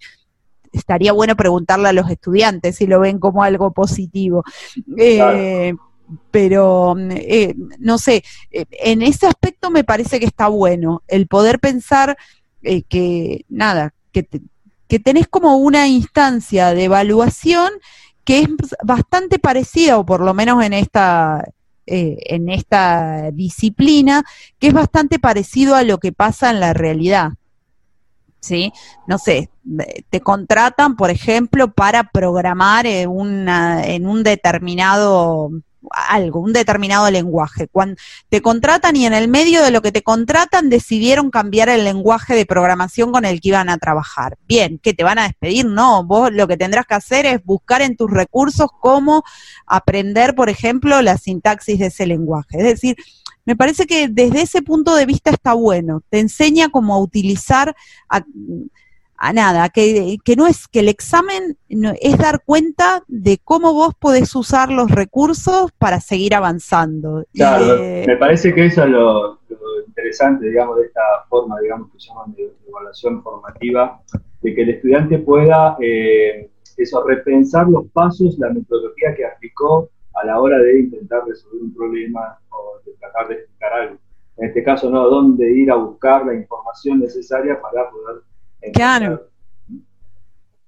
estaría 0.72 1.14
bueno 1.14 1.36
preguntarle 1.36 1.90
a 1.90 1.94
los 1.94 2.10
estudiantes 2.10 2.78
si 2.78 2.88
lo 2.88 3.00
ven 3.00 3.20
como 3.20 3.44
algo 3.44 3.72
positivo. 3.72 4.44
Eh, 4.98 5.74
pero 6.32 6.96
eh, 6.98 7.56
no 7.80 7.98
sé, 7.98 8.24
eh, 8.52 8.66
en 8.72 9.02
ese 9.02 9.28
aspecto 9.28 9.70
me 9.72 9.84
parece 9.84 10.20
que 10.20 10.26
está 10.26 10.48
bueno 10.48 11.04
el 11.08 11.28
poder 11.28 11.60
pensar 11.60 12.18
eh, 12.62 12.84
que, 12.84 13.46
nada, 13.50 13.94
que, 14.12 14.28
que 14.88 15.00
tenés 15.00 15.28
como 15.28 15.58
una 15.58 15.88
instancia 15.88 16.74
de 16.74 16.86
evaluación 16.86 17.70
que 18.24 18.40
es 18.40 18.50
bastante 18.84 19.40
parecida, 19.40 19.98
o 19.98 20.06
por 20.06 20.22
lo 20.22 20.34
menos 20.36 20.64
en 20.64 20.74
esta, 20.74 21.44
en 21.88 22.50
esta 22.50 23.32
disciplina, 23.32 24.24
que 24.60 24.68
es 24.68 24.74
bastante 24.74 25.18
parecido 25.18 25.76
a 25.76 25.82
lo 25.82 25.98
que 25.98 26.12
pasa 26.12 26.52
en 26.52 26.60
la 26.60 26.74
realidad. 26.74 27.32
¿Sí? 28.40 28.72
No 29.08 29.18
sé, 29.18 29.50
te 30.12 30.22
contratan, 30.22 30.96
por 30.96 31.10
ejemplo, 31.10 31.72
para 31.74 32.12
programar 32.12 32.86
una, 33.08 33.84
en 33.84 34.06
un 34.06 34.22
determinado 34.22 35.50
algo, 35.92 36.40
un 36.40 36.54
determinado 36.54 37.10
lenguaje. 37.10 37.68
Cuando 37.68 37.96
te 38.30 38.42
contratan 38.42 38.96
y 38.96 39.06
en 39.06 39.14
el 39.14 39.28
medio 39.28 39.64
de 39.64 39.72
lo 39.72 39.82
que 39.82 39.92
te 39.92 40.02
contratan 40.02 40.70
decidieron 40.70 41.32
cambiar 41.32 41.70
el 41.70 41.84
lenguaje 41.84 42.36
de 42.36 42.46
programación 42.46 43.12
con 43.12 43.26
el 43.26 43.42
que 43.42 43.50
iban 43.50 43.70
a 43.70 43.78
trabajar. 43.78 44.38
Bien, 44.48 44.80
¿que 44.80 44.94
te 44.94 45.04
van 45.04 45.20
a 45.20 45.24
despedir? 45.24 45.66
No, 45.66 46.04
vos 46.04 46.32
lo 46.32 46.48
que 46.48 46.58
tendrás 46.58 46.86
que 46.86 46.96
hacer 46.96 47.26
es 47.26 47.44
buscar 47.44 47.82
en 47.82 47.96
tus 47.96 48.10
recursos 48.10 48.70
cómo 48.80 49.24
aprender, 49.66 50.36
por 50.36 50.50
ejemplo, 50.50 51.02
la 51.02 51.18
sintaxis 51.18 51.80
de 51.80 51.88
ese 51.88 52.08
lenguaje. 52.08 52.58
Es 52.58 52.64
decir, 52.64 52.96
me 53.46 53.56
parece 53.56 53.88
que 53.88 54.08
desde 54.08 54.42
ese 54.42 54.62
punto 54.62 54.96
de 54.96 55.06
vista 55.06 55.32
está 55.32 55.54
bueno, 55.54 56.04
te 56.10 56.20
enseña 56.20 56.70
cómo 56.70 57.00
utilizar 57.00 57.76
nada, 59.34 59.70
que, 59.70 60.18
no 60.38 60.48
es 60.48 60.68
que 60.68 60.80
el 60.80 60.90
examen 60.90 61.58
es 61.68 62.18
dar 62.18 62.42
cuenta 62.46 63.04
de 63.08 63.38
cómo 63.44 63.74
vos 63.74 63.94
podés 64.00 64.34
usar 64.36 64.72
los 64.72 64.90
recursos 64.90 65.72
para 65.78 66.00
seguir 66.00 66.34
avanzando. 66.34 67.26
Claro, 67.34 67.84
eh, 67.84 68.06
me 68.08 68.16
parece 68.16 68.54
que 68.54 68.68
eso 68.68 68.84
es 68.84 68.90
lo, 68.90 69.40
interesante, 69.88 70.48
digamos, 70.48 70.78
de 70.78 70.86
esta 70.86 71.02
forma, 71.28 71.60
digamos, 71.60 71.92
que 71.92 72.00
llaman 72.00 72.34
de, 72.34 72.50
evaluación 72.68 73.22
formativa, 73.22 74.02
de 74.42 74.56
que 74.56 74.62
el 74.62 74.70
estudiante 74.70 75.18
pueda, 75.20 75.76
eh, 75.82 76.50
eso, 76.78 77.06
repensar 77.06 77.68
los 77.68 77.88
pasos, 77.92 78.38
la 78.40 78.50
metodología 78.50 79.14
que 79.16 79.26
aplicó 79.26 79.90
a 80.14 80.26
la 80.26 80.40
hora 80.40 80.58
de 80.60 80.80
intentar 80.80 81.26
resolver 81.28 81.62
un 81.62 81.74
problema 81.74 82.40
o 82.52 82.80
de 82.86 82.94
tratar 82.94 83.28
de 83.28 83.36
explicar 83.36 83.74
algo. 83.74 83.98
En 84.38 84.48
este 84.48 84.64
caso, 84.64 84.90
no, 84.90 85.10
dónde 85.10 85.52
ir 85.52 85.70
a 85.72 85.76
buscar 85.76 86.26
la 86.26 86.34
información 86.34 87.00
necesaria 87.00 87.60
para 87.62 87.90
poder... 87.90 88.22
Claro. 88.74 89.30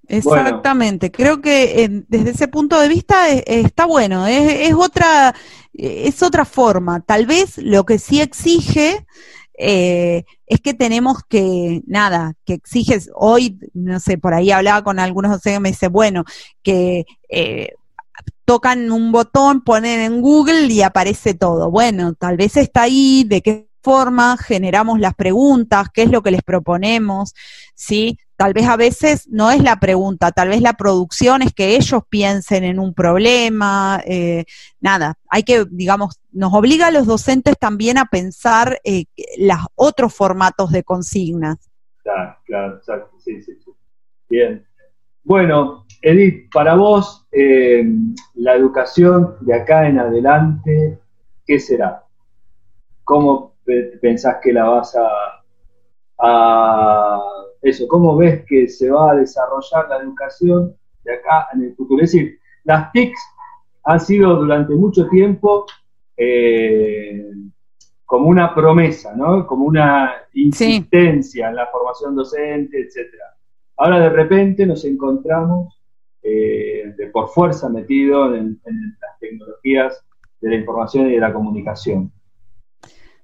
Exactamente, 0.08 1.10
creo 1.10 1.40
que 1.40 2.04
desde 2.10 2.32
ese 2.32 2.50
punto 2.50 2.78
de 2.78 2.90
vista 2.90 3.30
está 3.30 3.86
bueno, 3.86 4.28
es, 4.28 4.74
otra 4.74 5.34
es 5.74 6.22
otra 6.22 6.44
forma. 6.44 7.00
Tal 7.00 7.26
vez 7.26 7.58
lo 7.58 7.86
que 7.86 7.98
sí 7.98 8.20
exige 8.20 9.06
eh, 9.58 10.26
es 10.48 10.60
que 10.60 10.74
tenemos 10.74 11.20
que, 11.30 11.82
nada, 11.86 12.34
que 12.46 12.54
exiges, 12.54 13.10
hoy, 13.16 13.58
no 13.74 14.00
sé, 14.00 14.18
por 14.18 14.34
ahí 14.34 14.52
hablaba 14.52 14.84
con 14.84 15.00
algunos 15.00 15.32
docentes 15.32 15.60
y 15.60 15.62
me 15.62 15.70
dice, 15.70 15.88
bueno, 15.88 16.26
que 16.62 17.06
eh, 17.30 17.70
tocan 18.44 18.92
un 18.92 19.12
botón, 19.12 19.62
ponen 19.62 20.02
en 20.02 20.22
Google 20.22 20.66
y 20.66 20.82
aparece 20.82 21.36
todo. 21.36 21.72
Bueno, 21.72 22.16
tal 22.16 22.38
vez 22.38 22.58
está 22.58 22.84
ahí, 22.84 23.24
de 23.24 23.42
qué 23.42 23.71
forma 23.82 24.38
generamos 24.38 25.00
las 25.00 25.16
preguntas, 25.16 25.88
qué 25.94 26.04
es 26.04 26.12
lo 26.12 26.22
que 26.22 26.32
les 26.32 26.44
proponemos, 26.44 27.34
¿sí? 27.76 28.18
Tal 28.36 28.54
vez 28.54 28.68
a 28.68 28.76
veces 28.76 29.28
no 29.30 29.52
es 29.52 29.62
la 29.62 29.80
pregunta, 29.80 30.32
tal 30.32 30.50
vez 30.50 30.62
la 30.62 30.74
producción 30.74 31.44
es 31.44 31.54
que 31.54 31.76
ellos 31.76 32.02
piensen 32.10 32.64
en 32.64 32.80
un 32.80 32.94
problema, 32.94 34.02
eh, 34.06 34.46
nada, 34.80 35.16
hay 35.30 35.44
que, 35.44 35.66
digamos, 35.70 36.20
nos 36.32 36.54
obliga 36.54 36.88
a 36.88 36.92
los 36.92 37.06
docentes 37.06 37.56
también 37.60 37.98
a 38.00 38.06
pensar 38.06 38.80
eh, 38.84 39.06
los 39.38 39.60
otros 39.76 40.14
formatos 40.14 40.72
de 40.72 40.84
consignas. 40.84 41.58
Claro, 42.02 42.38
claro, 42.46 42.78
exacto, 42.78 43.16
sí, 43.20 43.42
sí. 43.44 43.52
Bien. 44.28 44.66
Bueno, 45.24 45.86
Edith, 46.02 46.50
para 46.52 46.74
vos, 46.74 47.28
eh, 47.32 47.86
la 48.34 48.56
educación 48.56 49.36
de 49.42 49.54
acá 49.54 49.88
en 49.88 50.00
adelante, 50.00 51.00
¿qué 51.46 51.60
será? 51.60 52.06
¿Cómo 53.04 53.51
pensás 54.02 54.38
que 54.42 54.54
la 54.54 54.66
vas 54.66 54.96
a, 56.18 57.20
eso, 57.62 57.88
cómo 57.88 58.16
ves 58.16 58.44
que 58.46 58.68
se 58.68 58.90
va 58.90 59.12
a 59.12 59.16
desarrollar 59.16 59.90
la 59.90 59.98
educación 59.98 60.76
de 61.04 61.14
acá 61.14 61.48
en 61.54 61.64
el 61.64 61.76
futuro? 61.76 62.04
Es 62.04 62.12
decir, 62.12 62.40
las 62.64 62.92
TICs 62.92 63.20
han 63.84 64.00
sido 64.00 64.36
durante 64.36 64.74
mucho 64.74 65.08
tiempo 65.10 65.66
eh, 66.18 67.32
como 68.06 68.28
una 68.28 68.54
promesa, 68.54 69.16
¿no? 69.16 69.48
Como 69.48 69.66
una 69.66 70.14
insistencia 70.34 71.50
en 71.50 71.56
la 71.56 71.68
formación 71.68 72.16
docente, 72.16 72.82
etcétera. 72.82 73.24
Ahora 73.78 74.00
de 74.00 74.10
repente 74.10 74.66
nos 74.66 74.86
encontramos 74.86 75.82
eh, 76.22 76.94
de 76.98 77.08
por 77.08 77.30
fuerza 77.30 77.68
metido 77.70 78.36
en, 78.36 78.62
las 79.02 79.20
tecnologías 79.20 80.04
de 80.40 80.50
la 80.50 80.56
información 80.56 81.10
y 81.10 81.14
de 81.14 81.20
la 81.20 81.34
comunicación. 81.34 82.12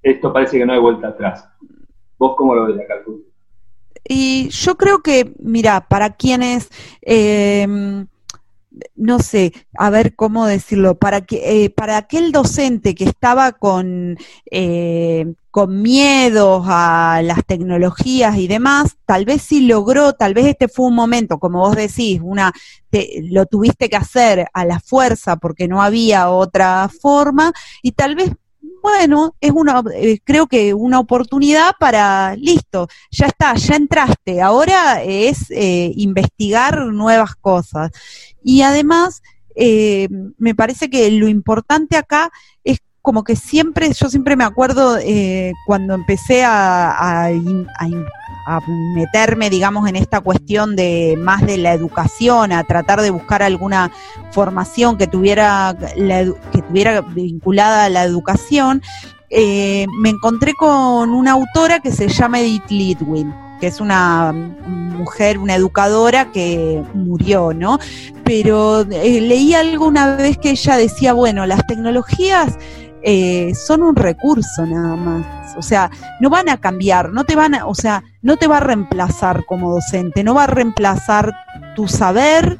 Esto 0.02 0.32
parece 0.32 0.58
que 0.58 0.66
no 0.66 0.72
hay 0.72 0.80
vuelta 0.80 1.08
atrás. 1.08 1.48
¿Vos 2.18 2.34
cómo 2.36 2.54
lo 2.54 2.66
ves 2.66 2.80
acá? 2.80 2.94
Y 4.04 4.48
yo 4.48 4.76
creo 4.76 5.00
que, 5.02 5.32
mira, 5.38 5.86
para 5.88 6.10
quienes... 6.10 6.70
Eh, 7.02 8.06
no 8.96 9.18
sé, 9.18 9.52
a 9.76 9.90
ver 9.90 10.14
cómo 10.14 10.46
decirlo, 10.46 10.96
para 10.96 11.22
que 11.22 11.64
eh, 11.64 11.70
para 11.70 11.96
aquel 11.96 12.32
docente 12.32 12.94
que 12.94 13.04
estaba 13.04 13.52
con 13.52 14.16
eh, 14.50 15.34
con 15.50 15.82
miedos 15.82 16.64
a 16.68 17.20
las 17.24 17.44
tecnologías 17.44 18.36
y 18.36 18.46
demás, 18.46 18.96
tal 19.06 19.24
vez 19.24 19.42
sí 19.42 19.66
logró, 19.66 20.12
tal 20.12 20.34
vez 20.34 20.46
este 20.46 20.68
fue 20.68 20.86
un 20.86 20.94
momento, 20.94 21.38
como 21.38 21.60
vos 21.60 21.74
decís, 21.74 22.20
una 22.22 22.52
lo 23.30 23.46
tuviste 23.46 23.88
que 23.88 23.96
hacer 23.96 24.46
a 24.52 24.64
la 24.64 24.80
fuerza 24.80 25.36
porque 25.36 25.68
no 25.68 25.82
había 25.82 26.30
otra 26.30 26.88
forma 26.88 27.52
y 27.82 27.92
tal 27.92 28.14
vez 28.14 28.30
bueno, 28.82 29.34
es 29.40 29.52
una, 29.52 29.82
eh, 29.94 30.18
creo 30.24 30.46
que 30.46 30.74
una 30.74 30.98
oportunidad 31.00 31.72
para, 31.78 32.36
listo, 32.36 32.88
ya 33.10 33.26
está, 33.26 33.54
ya 33.54 33.76
entraste, 33.76 34.40
ahora 34.40 35.02
es 35.02 35.50
eh, 35.50 35.92
investigar 35.96 36.86
nuevas 36.86 37.34
cosas. 37.36 37.90
Y 38.42 38.62
además, 38.62 39.22
eh, 39.54 40.08
me 40.38 40.54
parece 40.54 40.88
que 40.90 41.10
lo 41.10 41.28
importante 41.28 41.96
acá 41.96 42.30
es 42.64 42.78
como 43.02 43.24
que 43.24 43.36
siempre, 43.36 43.92
yo 43.92 44.08
siempre 44.10 44.36
me 44.36 44.44
acuerdo 44.44 44.98
cuando 45.66 45.94
empecé 45.94 46.44
a, 46.44 47.30
meterme, 48.94 49.50
digamos, 49.50 49.88
en 49.88 49.96
esta 49.96 50.20
cuestión 50.20 50.76
de 50.76 51.18
más 51.18 51.44
de 51.46 51.58
la 51.58 51.72
educación, 51.72 52.52
a 52.52 52.64
tratar 52.64 53.02
de 53.02 53.10
buscar 53.10 53.42
alguna 53.42 53.90
formación 54.32 54.96
que 54.96 55.06
tuviera, 55.06 55.76
que 56.52 56.62
tuviera 56.62 57.00
vinculada 57.00 57.84
a 57.84 57.88
la 57.88 58.04
educación, 58.04 58.82
eh, 59.30 59.86
me 60.00 60.08
encontré 60.08 60.54
con 60.54 61.10
una 61.10 61.32
autora 61.32 61.80
que 61.80 61.92
se 61.92 62.08
llama 62.08 62.40
Edith 62.40 62.70
Lidwin, 62.70 63.34
que 63.60 63.66
es 63.66 63.80
una 63.80 64.32
mujer, 64.32 65.38
una 65.38 65.54
educadora 65.54 66.32
que 66.32 66.82
murió, 66.94 67.52
¿no? 67.52 67.78
Pero 68.24 68.82
eh, 68.82 69.20
leí 69.20 69.54
algo 69.54 69.86
una 69.86 70.16
vez 70.16 70.38
que 70.38 70.50
ella 70.50 70.76
decía, 70.76 71.12
bueno, 71.12 71.46
las 71.46 71.66
tecnologías 71.66 72.56
eh, 73.10 73.54
son 73.54 73.82
un 73.82 73.96
recurso 73.96 74.66
nada 74.66 74.94
más. 74.94 75.56
O 75.56 75.62
sea, 75.62 75.90
no 76.20 76.28
van 76.28 76.50
a 76.50 76.58
cambiar, 76.58 77.10
no 77.10 77.24
te 77.24 77.36
van 77.36 77.54
a, 77.54 77.64
o 77.64 77.74
sea, 77.74 78.04
no 78.20 78.36
te 78.36 78.46
va 78.46 78.58
a 78.58 78.60
reemplazar 78.60 79.46
como 79.46 79.70
docente, 79.70 80.22
no 80.22 80.34
va 80.34 80.44
a 80.44 80.46
reemplazar 80.46 81.34
tu 81.74 81.88
saber, 81.88 82.58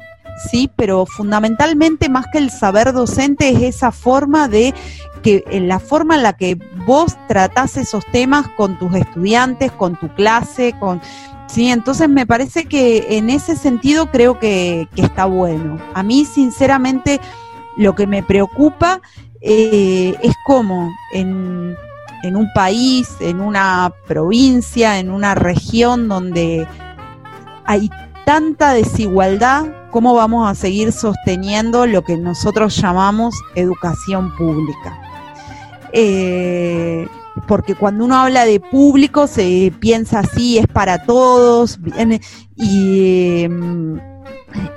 sí, 0.49 0.67
pero 0.75 1.05
fundamentalmente 1.05 2.09
más 2.09 2.25
que 2.31 2.39
el 2.39 2.49
saber 2.49 2.93
docente 2.93 3.49
es 3.49 3.61
esa 3.61 3.91
forma 3.91 4.47
de 4.47 4.73
que 5.21 5.43
en 5.51 5.67
la 5.67 5.77
forma 5.77 6.15
en 6.15 6.23
la 6.23 6.33
que 6.33 6.57
vos 6.87 7.15
tratás 7.27 7.77
esos 7.77 8.03
temas 8.07 8.47
con 8.57 8.79
tus 8.79 8.95
estudiantes, 8.95 9.71
con 9.71 9.97
tu 9.97 10.11
clase, 10.15 10.73
con 10.79 10.99
sí, 11.45 11.69
entonces 11.69 12.09
me 12.09 12.25
parece 12.25 12.65
que 12.65 13.17
en 13.17 13.29
ese 13.29 13.55
sentido 13.55 14.09
creo 14.09 14.39
que, 14.39 14.87
que 14.95 15.03
está 15.03 15.25
bueno. 15.25 15.77
A 15.93 16.01
mí, 16.01 16.25
sinceramente, 16.25 17.19
lo 17.77 17.93
que 17.93 18.07
me 18.07 18.23
preocupa 18.23 18.99
eh, 19.41 20.15
es 20.21 20.35
como 20.45 20.91
en, 21.13 21.75
un 22.23 22.47
país, 22.53 23.15
en 23.19 23.39
una 23.39 23.93
provincia, 24.07 24.99
en 24.99 25.09
una 25.09 25.35
región 25.35 26.09
donde 26.09 26.67
hay 27.65 27.89
tanta 28.25 28.73
desigualdad, 28.73 29.65
¿cómo 29.91 30.13
vamos 30.13 30.49
a 30.49 30.55
seguir 30.55 30.91
sosteniendo 30.91 31.85
lo 31.87 32.03
que 32.03 32.17
nosotros 32.17 32.75
llamamos 32.75 33.35
educación 33.55 34.35
pública? 34.35 34.99
Eh, 35.93 37.07
porque 37.47 37.75
cuando 37.75 38.03
uno 38.03 38.17
habla 38.17 38.45
de 38.45 38.59
público 38.59 39.25
se 39.25 39.71
piensa 39.79 40.19
así, 40.19 40.57
es 40.57 40.67
para 40.67 41.03
todos, 41.03 41.79
y 42.57 43.47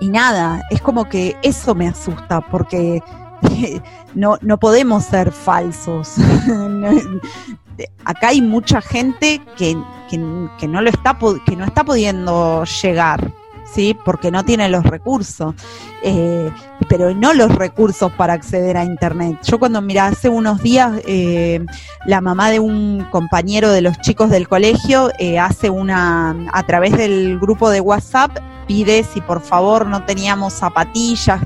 nada, 0.08 0.62
es 0.70 0.80
como 0.80 1.08
que 1.08 1.36
eso 1.42 1.74
me 1.74 1.88
asusta, 1.88 2.40
porque 2.40 3.02
no, 4.14 4.38
no 4.40 4.58
podemos 4.58 5.04
ser 5.04 5.32
falsos. 5.32 6.14
Acá 8.04 8.28
hay 8.28 8.42
mucha 8.42 8.80
gente 8.80 9.40
que, 9.56 9.76
que, 10.10 10.18
no 10.18 10.82
lo 10.82 10.90
está, 10.90 11.18
que 11.46 11.56
no 11.56 11.64
está 11.64 11.84
pudiendo 11.84 12.64
llegar. 12.64 13.32
¿Sí? 13.64 13.96
Porque 14.04 14.30
no 14.30 14.44
tiene 14.44 14.68
los 14.68 14.84
recursos, 14.84 15.54
eh, 16.02 16.50
pero 16.88 17.14
no 17.14 17.32
los 17.34 17.54
recursos 17.54 18.12
para 18.12 18.32
acceder 18.34 18.76
a 18.76 18.84
Internet. 18.84 19.38
Yo 19.44 19.58
cuando, 19.58 19.80
mira, 19.82 20.06
hace 20.06 20.28
unos 20.28 20.62
días 20.62 20.92
eh, 21.06 21.64
la 22.06 22.20
mamá 22.20 22.50
de 22.50 22.60
un 22.60 23.06
compañero 23.10 23.70
de 23.70 23.82
los 23.82 23.98
chicos 24.00 24.30
del 24.30 24.48
colegio 24.48 25.10
eh, 25.18 25.38
hace 25.38 25.70
una, 25.70 26.36
a 26.52 26.62
través 26.64 26.96
del 26.96 27.38
grupo 27.38 27.70
de 27.70 27.80
WhatsApp, 27.80 28.38
pide 28.66 29.04
si 29.04 29.20
por 29.20 29.40
favor 29.42 29.86
no 29.86 30.04
teníamos 30.04 30.52
zapatillas 30.52 31.40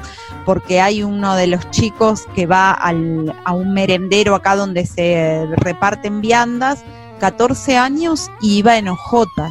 porque 0.45 0.81
hay 0.81 1.03
uno 1.03 1.35
de 1.35 1.49
los 1.49 1.69
chicos 1.71 2.27
que 2.35 2.47
va 2.47 2.71
al, 2.71 3.35
a 3.45 3.53
un 3.53 3.75
merendero 3.75 4.35
acá 4.35 4.55
donde 4.55 4.87
se 4.87 5.47
reparten 5.57 6.21
viandas, 6.21 6.85
14 7.19 7.77
años 7.77 8.31
y 8.41 8.59
iba 8.59 8.79
en 8.79 8.89
hojotas, 8.89 9.51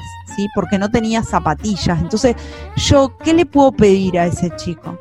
Porque 0.54 0.78
no 0.78 0.90
tenía 0.90 1.24
zapatillas. 1.24 2.00
Entonces, 2.00 2.36
yo, 2.76 3.18
¿qué 3.24 3.34
le 3.34 3.46
puedo 3.46 3.72
pedir 3.72 4.20
a 4.20 4.26
ese 4.26 4.52
chico? 4.56 4.98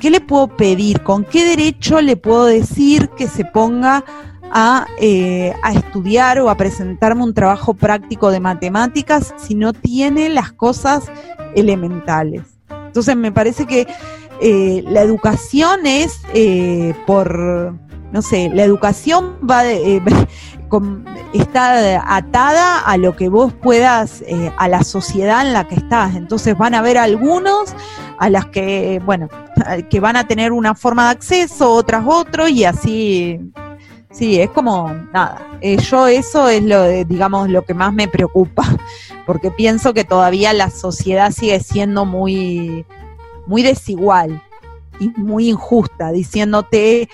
¿Qué 0.00 0.10
le 0.10 0.20
puedo 0.20 0.48
pedir? 0.48 1.02
¿Con 1.02 1.24
qué 1.24 1.44
derecho 1.44 2.00
le 2.00 2.16
puedo 2.16 2.46
decir 2.46 3.08
que 3.10 3.26
se 3.26 3.44
ponga 3.44 4.04
a, 4.50 4.86
eh, 5.00 5.52
estudiar 5.74 6.38
o 6.40 6.50
a 6.50 6.56
presentarme 6.56 7.24
un 7.24 7.34
trabajo 7.34 7.74
práctico 7.74 8.30
de 8.30 8.40
matemáticas 8.40 9.34
si 9.36 9.54
no 9.54 9.72
tiene 9.72 10.28
las 10.28 10.52
cosas 10.52 11.04
elementales? 11.54 12.42
Entonces 12.86 13.16
me 13.16 13.32
parece 13.32 13.66
que 13.66 13.86
eh, 14.40 14.84
la 14.86 15.02
educación 15.02 15.84
es 15.86 16.20
eh, 16.32 16.94
por, 17.06 17.74
no 18.12 18.22
sé, 18.22 18.50
la 18.52 18.64
educación 18.64 19.36
va 19.48 19.62
de, 19.62 20.02
está 21.32 22.16
atada 22.16 22.80
a 22.80 22.96
lo 22.96 23.16
que 23.16 23.28
vos 23.28 23.52
puedas, 23.52 24.22
eh, 24.26 24.52
a 24.56 24.68
la 24.68 24.82
sociedad 24.82 25.46
en 25.46 25.52
la 25.52 25.66
que 25.66 25.76
estás. 25.76 26.14
Entonces 26.16 26.56
van 26.56 26.74
a 26.74 26.78
haber 26.78 26.98
algunos 26.98 27.74
a 28.18 28.30
las 28.30 28.46
que, 28.46 29.00
bueno, 29.04 29.28
que 29.90 30.00
van 30.00 30.16
a 30.16 30.26
tener 30.26 30.52
una 30.52 30.74
forma 30.74 31.04
de 31.04 31.10
acceso, 31.10 31.72
otras 31.72 32.04
otros, 32.06 32.50
y 32.50 32.64
así, 32.64 33.40
sí, 34.10 34.40
es 34.40 34.50
como, 34.50 34.92
nada, 35.12 35.46
eh, 35.60 35.76
yo 35.78 36.06
eso 36.06 36.48
es 36.48 36.62
lo, 36.62 36.84
digamos, 37.04 37.48
lo 37.48 37.62
que 37.62 37.74
más 37.74 37.92
me 37.92 38.08
preocupa, 38.08 38.64
porque 39.26 39.50
pienso 39.50 39.94
que 39.94 40.04
todavía 40.04 40.52
la 40.52 40.70
sociedad 40.70 41.30
sigue 41.30 41.60
siendo 41.60 42.04
muy, 42.04 42.84
muy 43.46 43.62
desigual 43.62 44.42
y 44.98 45.10
muy 45.10 45.50
injusta, 45.50 46.10
diciéndote 46.10 47.08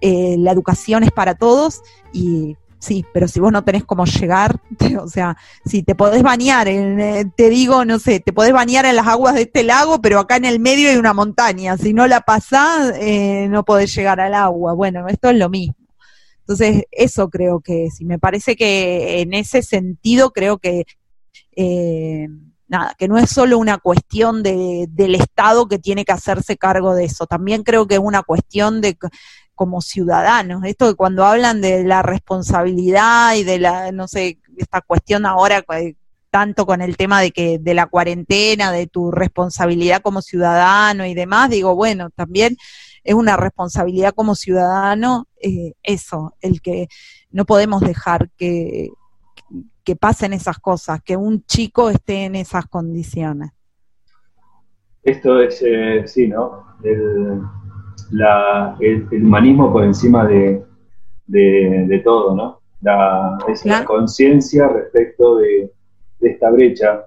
eh, 0.00 0.36
la 0.38 0.52
educación 0.52 1.02
es 1.02 1.10
para 1.10 1.34
todos 1.34 1.82
y 2.12 2.56
sí, 2.78 3.04
pero 3.12 3.28
si 3.28 3.40
vos 3.40 3.52
no 3.52 3.64
tenés 3.64 3.84
cómo 3.84 4.04
llegar, 4.04 4.60
o 5.00 5.08
sea, 5.08 5.36
si 5.64 5.82
te 5.82 5.94
podés 5.94 6.22
bañar, 6.22 6.68
eh, 6.68 7.24
te 7.36 7.48
digo, 7.48 7.84
no 7.84 7.98
sé, 7.98 8.20
te 8.20 8.32
podés 8.32 8.52
bañar 8.52 8.86
en 8.86 8.96
las 8.96 9.06
aguas 9.06 9.34
de 9.34 9.42
este 9.42 9.62
lago, 9.62 10.00
pero 10.00 10.18
acá 10.18 10.36
en 10.36 10.44
el 10.44 10.60
medio 10.60 10.90
hay 10.90 10.96
una 10.96 11.14
montaña, 11.14 11.76
si 11.76 11.92
no 11.92 12.06
la 12.06 12.20
pasás, 12.20 12.94
eh, 13.00 13.48
no 13.48 13.64
podés 13.64 13.94
llegar 13.94 14.20
al 14.20 14.34
agua. 14.34 14.74
Bueno, 14.74 15.08
esto 15.08 15.30
es 15.30 15.36
lo 15.36 15.48
mismo. 15.48 15.74
Entonces, 16.40 16.84
eso 16.92 17.28
creo 17.28 17.60
que 17.60 17.88
sí, 17.90 18.04
me 18.04 18.18
parece 18.20 18.54
que 18.54 19.20
en 19.20 19.34
ese 19.34 19.62
sentido 19.62 20.30
creo 20.30 20.58
que... 20.58 20.84
nada, 22.68 22.94
que 22.98 23.08
no 23.08 23.18
es 23.18 23.30
solo 23.30 23.58
una 23.58 23.78
cuestión 23.78 24.42
de, 24.42 24.86
del 24.90 25.14
Estado 25.14 25.66
que 25.66 25.78
tiene 25.78 26.04
que 26.04 26.12
hacerse 26.12 26.56
cargo 26.56 26.94
de 26.94 27.04
eso, 27.06 27.26
también 27.26 27.62
creo 27.62 27.86
que 27.86 27.94
es 27.94 28.00
una 28.00 28.22
cuestión 28.22 28.80
de, 28.80 28.96
como 29.56 29.80
ciudadanos. 29.80 30.62
Esto 30.64 30.86
que 30.88 30.94
cuando 30.94 31.24
hablan 31.24 31.60
de 31.60 31.82
la 31.82 32.02
responsabilidad 32.02 33.34
y 33.34 33.42
de 33.42 33.58
la, 33.58 33.90
no 33.90 34.06
sé, 34.06 34.38
esta 34.56 34.80
cuestión 34.82 35.26
ahora 35.26 35.64
tanto 36.30 36.66
con 36.66 36.82
el 36.82 36.96
tema 36.96 37.20
de 37.20 37.32
que 37.32 37.58
de 37.58 37.74
la 37.74 37.86
cuarentena, 37.86 38.70
de 38.70 38.86
tu 38.86 39.10
responsabilidad 39.10 40.02
como 40.02 40.22
ciudadano 40.22 41.06
y 41.06 41.14
demás, 41.14 41.50
digo, 41.50 41.74
bueno, 41.74 42.10
también 42.10 42.56
es 43.02 43.14
una 43.14 43.36
responsabilidad 43.36 44.12
como 44.14 44.34
ciudadano 44.34 45.26
eh, 45.40 45.72
eso, 45.82 46.34
el 46.40 46.60
que 46.60 46.88
no 47.30 47.46
podemos 47.46 47.80
dejar 47.80 48.30
que, 48.36 48.90
que 49.82 49.96
pasen 49.96 50.32
esas 50.32 50.58
cosas, 50.58 51.00
que 51.02 51.16
un 51.16 51.44
chico 51.46 51.88
esté 51.88 52.24
en 52.24 52.34
esas 52.34 52.66
condiciones. 52.66 53.52
Esto 55.02 55.40
es, 55.40 55.62
eh, 55.64 56.02
sí, 56.06 56.26
¿no? 56.26 56.66
La, 58.12 58.76
el, 58.80 59.06
humanismo 59.24 59.72
por 59.72 59.84
encima 59.84 60.26
de, 60.26 60.62
de, 61.26 62.00
todo, 62.04 62.34
¿no? 62.34 62.60
La, 62.80 63.38
es 63.48 63.64
la 63.64 63.84
conciencia 63.84 64.68
respecto 64.68 65.36
de, 65.38 65.72
esta 66.20 66.50
brecha 66.50 67.06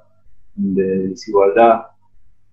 de 0.56 1.10
desigualdad 1.10 1.88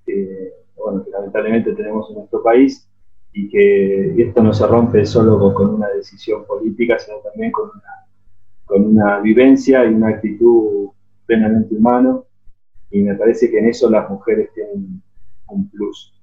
que, 0.05 0.53
bueno, 0.77 1.05
que 1.05 1.11
lamentablemente 1.11 1.73
tenemos 1.75 2.09
en 2.11 2.17
nuestro 2.17 2.43
país 2.43 2.89
y 3.33 3.49
que 3.49 4.23
esto 4.23 4.43
no 4.43 4.53
se 4.53 4.67
rompe 4.67 5.05
solo 5.05 5.53
con 5.53 5.75
una 5.75 5.89
decisión 5.89 6.47
política, 6.47 6.99
sino 6.99 7.19
también 7.19 7.53
con 7.53 7.69
una, 7.69 8.07
con 8.65 8.87
una 8.87 9.21
vivencia 9.21 9.85
y 9.85 9.93
una 9.95 10.09
actitud 10.09 10.89
plenamente 11.27 11.75
humano. 11.75 12.25
Y 12.91 13.03
me 13.03 13.15
parece 13.15 13.51
que 13.51 13.59
en 13.59 13.69
eso 13.69 13.91
las 13.91 14.09
mujeres 14.09 14.51
tienen 14.55 15.03
un 15.49 15.69
plus. 15.69 16.16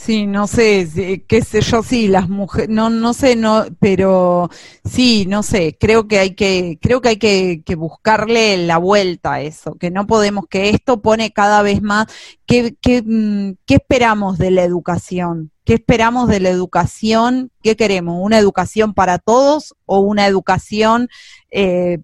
Sí, 0.00 0.26
no 0.26 0.46
sé, 0.46 1.24
qué 1.26 1.42
sé 1.42 1.60
yo, 1.60 1.82
sí, 1.82 2.06
las 2.06 2.28
mujeres, 2.28 2.68
no, 2.70 2.88
no 2.88 3.12
sé, 3.12 3.34
no, 3.34 3.64
pero 3.80 4.48
sí, 4.84 5.26
no 5.28 5.42
sé, 5.42 5.76
creo 5.78 6.06
que 6.06 6.20
hay 6.20 6.34
que, 6.36 6.78
creo 6.80 7.00
que 7.00 7.08
hay 7.10 7.16
que, 7.16 7.62
que, 7.66 7.74
buscarle 7.74 8.56
la 8.58 8.78
vuelta 8.78 9.34
a 9.34 9.40
eso, 9.42 9.74
que 9.74 9.90
no 9.90 10.06
podemos, 10.06 10.46
que 10.48 10.70
esto 10.70 11.02
pone 11.02 11.32
cada 11.32 11.62
vez 11.62 11.82
más, 11.82 12.06
¿qué, 12.46 12.76
qué, 12.80 13.02
mm, 13.04 13.56
qué 13.66 13.74
esperamos 13.74 14.38
de 14.38 14.52
la 14.52 14.62
educación? 14.62 15.50
¿Qué 15.64 15.74
esperamos 15.74 16.28
de 16.28 16.40
la 16.40 16.50
educación? 16.50 17.50
¿Qué 17.62 17.76
queremos? 17.76 18.18
¿Una 18.22 18.38
educación 18.38 18.94
para 18.94 19.18
todos 19.18 19.74
o 19.84 19.98
una 19.98 20.26
educación 20.28 21.08
eh, 21.50 21.98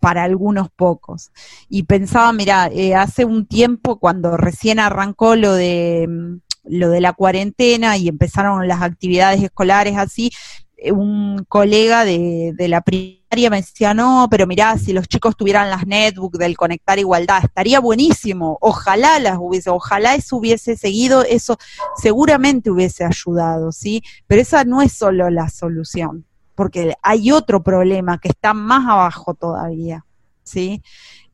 para 0.00 0.22
algunos 0.22 0.70
pocos? 0.70 1.32
Y 1.68 1.82
pensaba, 1.82 2.32
mira, 2.32 2.68
eh, 2.72 2.94
hace 2.94 3.24
un 3.24 3.46
tiempo 3.46 3.98
cuando 3.98 4.36
recién 4.36 4.78
arrancó 4.78 5.34
lo 5.36 5.52
de 5.54 6.06
mm, 6.08 6.45
lo 6.68 6.90
de 6.90 7.00
la 7.00 7.12
cuarentena 7.12 7.96
y 7.96 8.08
empezaron 8.08 8.66
las 8.68 8.82
actividades 8.82 9.42
escolares 9.42 9.96
así, 9.96 10.30
eh, 10.76 10.92
un 10.92 11.44
colega 11.48 12.04
de, 12.04 12.52
de 12.54 12.68
la 12.68 12.80
primaria 12.82 13.16
me 13.50 13.56
decía, 13.56 13.92
no, 13.92 14.28
pero 14.30 14.46
mirá, 14.46 14.78
si 14.78 14.92
los 14.92 15.08
chicos 15.08 15.36
tuvieran 15.36 15.68
las 15.68 15.86
netbooks 15.86 16.38
del 16.38 16.56
Conectar 16.56 16.98
Igualdad, 16.98 17.44
estaría 17.44 17.80
buenísimo, 17.80 18.56
ojalá 18.60 19.18
las 19.18 19.36
hubiese, 19.38 19.70
ojalá 19.70 20.14
eso 20.14 20.36
hubiese 20.36 20.76
seguido, 20.76 21.22
eso 21.22 21.58
seguramente 21.96 22.70
hubiese 22.70 23.04
ayudado, 23.04 23.72
¿sí? 23.72 24.02
Pero 24.26 24.42
esa 24.42 24.64
no 24.64 24.80
es 24.80 24.92
solo 24.92 25.28
la 25.28 25.48
solución, 25.48 26.24
porque 26.54 26.94
hay 27.02 27.32
otro 27.32 27.62
problema 27.62 28.18
que 28.18 28.28
está 28.28 28.54
más 28.54 28.88
abajo 28.88 29.34
todavía, 29.34 30.06
¿sí? 30.42 30.82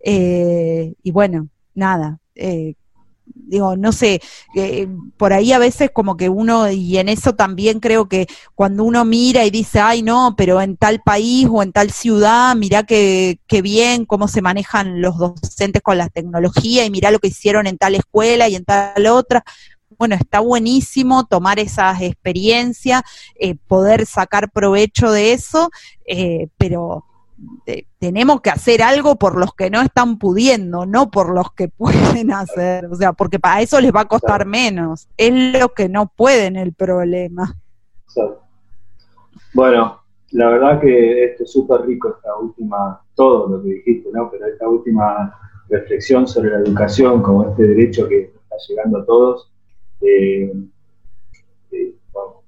Eh, 0.04 0.94
y 1.02 1.10
bueno, 1.12 1.48
nada, 1.74 2.18
eh, 2.34 2.74
digo, 3.24 3.76
no 3.76 3.92
sé, 3.92 4.20
eh, 4.54 4.88
por 5.16 5.32
ahí 5.32 5.52
a 5.52 5.58
veces 5.58 5.90
como 5.92 6.16
que 6.16 6.28
uno, 6.28 6.70
y 6.70 6.98
en 6.98 7.08
eso 7.08 7.34
también 7.34 7.80
creo 7.80 8.08
que 8.08 8.26
cuando 8.54 8.84
uno 8.84 9.04
mira 9.04 9.44
y 9.44 9.50
dice, 9.50 9.80
ay 9.80 10.02
no, 10.02 10.34
pero 10.36 10.60
en 10.60 10.76
tal 10.76 11.02
país 11.02 11.46
o 11.50 11.62
en 11.62 11.72
tal 11.72 11.90
ciudad, 11.90 12.56
mira 12.56 12.84
qué, 12.84 13.38
qué 13.46 13.62
bien 13.62 14.06
cómo 14.06 14.28
se 14.28 14.42
manejan 14.42 15.00
los 15.00 15.18
docentes 15.18 15.82
con 15.82 15.98
la 15.98 16.08
tecnología 16.08 16.84
y 16.84 16.90
mira 16.90 17.10
lo 17.10 17.18
que 17.18 17.28
hicieron 17.28 17.66
en 17.66 17.78
tal 17.78 17.94
escuela 17.94 18.48
y 18.48 18.56
en 18.56 18.64
tal 18.64 19.06
otra. 19.06 19.44
Bueno, 19.98 20.14
está 20.14 20.40
buenísimo 20.40 21.26
tomar 21.26 21.58
esas 21.58 22.00
experiencias, 22.00 23.02
eh, 23.38 23.54
poder 23.68 24.06
sacar 24.06 24.50
provecho 24.50 25.12
de 25.12 25.32
eso, 25.32 25.70
eh, 26.06 26.48
pero 26.56 27.04
tenemos 27.98 28.40
que 28.40 28.50
hacer 28.50 28.82
algo 28.82 29.16
por 29.16 29.38
los 29.38 29.54
que 29.54 29.70
no 29.70 29.80
están 29.80 30.18
pudiendo, 30.18 30.86
no 30.86 31.10
por 31.10 31.34
los 31.34 31.52
que 31.52 31.68
pueden 31.76 32.32
hacer, 32.32 32.86
o 32.86 32.94
sea, 32.94 33.12
porque 33.12 33.38
para 33.38 33.60
eso 33.60 33.80
les 33.80 33.94
va 33.94 34.02
a 34.02 34.08
costar 34.08 34.46
menos, 34.46 35.08
es 35.16 35.60
lo 35.60 35.70
que 35.70 35.88
no 35.88 36.06
pueden 36.14 36.56
el 36.56 36.72
problema. 36.72 37.56
Bueno, 39.54 40.00
la 40.32 40.48
verdad 40.48 40.80
que 40.80 41.24
esto 41.24 41.44
es 41.44 41.52
súper 41.52 41.82
rico, 41.82 42.14
esta 42.16 42.36
última, 42.36 43.00
todo 43.14 43.48
lo 43.48 43.62
que 43.62 43.68
dijiste, 43.68 44.08
¿no? 44.12 44.30
Pero 44.30 44.46
esta 44.46 44.68
última 44.68 45.38
reflexión 45.68 46.26
sobre 46.26 46.50
la 46.50 46.58
educación 46.58 47.22
como 47.22 47.50
este 47.50 47.66
derecho 47.66 48.08
que 48.08 48.32
está 48.34 48.56
llegando 48.68 48.98
a 48.98 49.06
todos, 49.06 49.52
eh, 50.00 50.52
eh, 51.70 51.94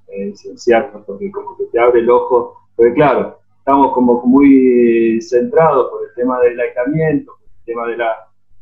es 0.09 0.41
esencial, 0.41 0.91
porque 1.07 1.31
como 1.31 1.57
que 1.57 1.65
te 1.67 1.79
abre 1.79 2.01
el 2.01 2.11
ojo, 2.11 2.69
porque 2.75 2.95
claro, 2.95 3.39
estamos 3.65 3.95
como 3.95 4.21
muy 4.27 5.23
centrados 5.23 5.91
por 5.91 6.07
el 6.07 6.15
tema 6.15 6.39
del 6.41 6.61
aislamiento, 6.61 7.33
por 7.33 7.49
el 7.49 7.65
tema 7.65 7.87
de 7.89 7.97
la, 7.97 8.15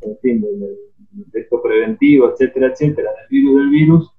en 0.02 0.16
fin, 0.18 0.40
de, 0.40 1.40
esto 1.40 1.60
preventivo, 1.60 2.30
etcétera, 2.30 2.68
etcétera, 2.68 3.10
del 3.10 3.28
virus 3.28 3.56
del 3.56 3.70
virus, 3.70 4.12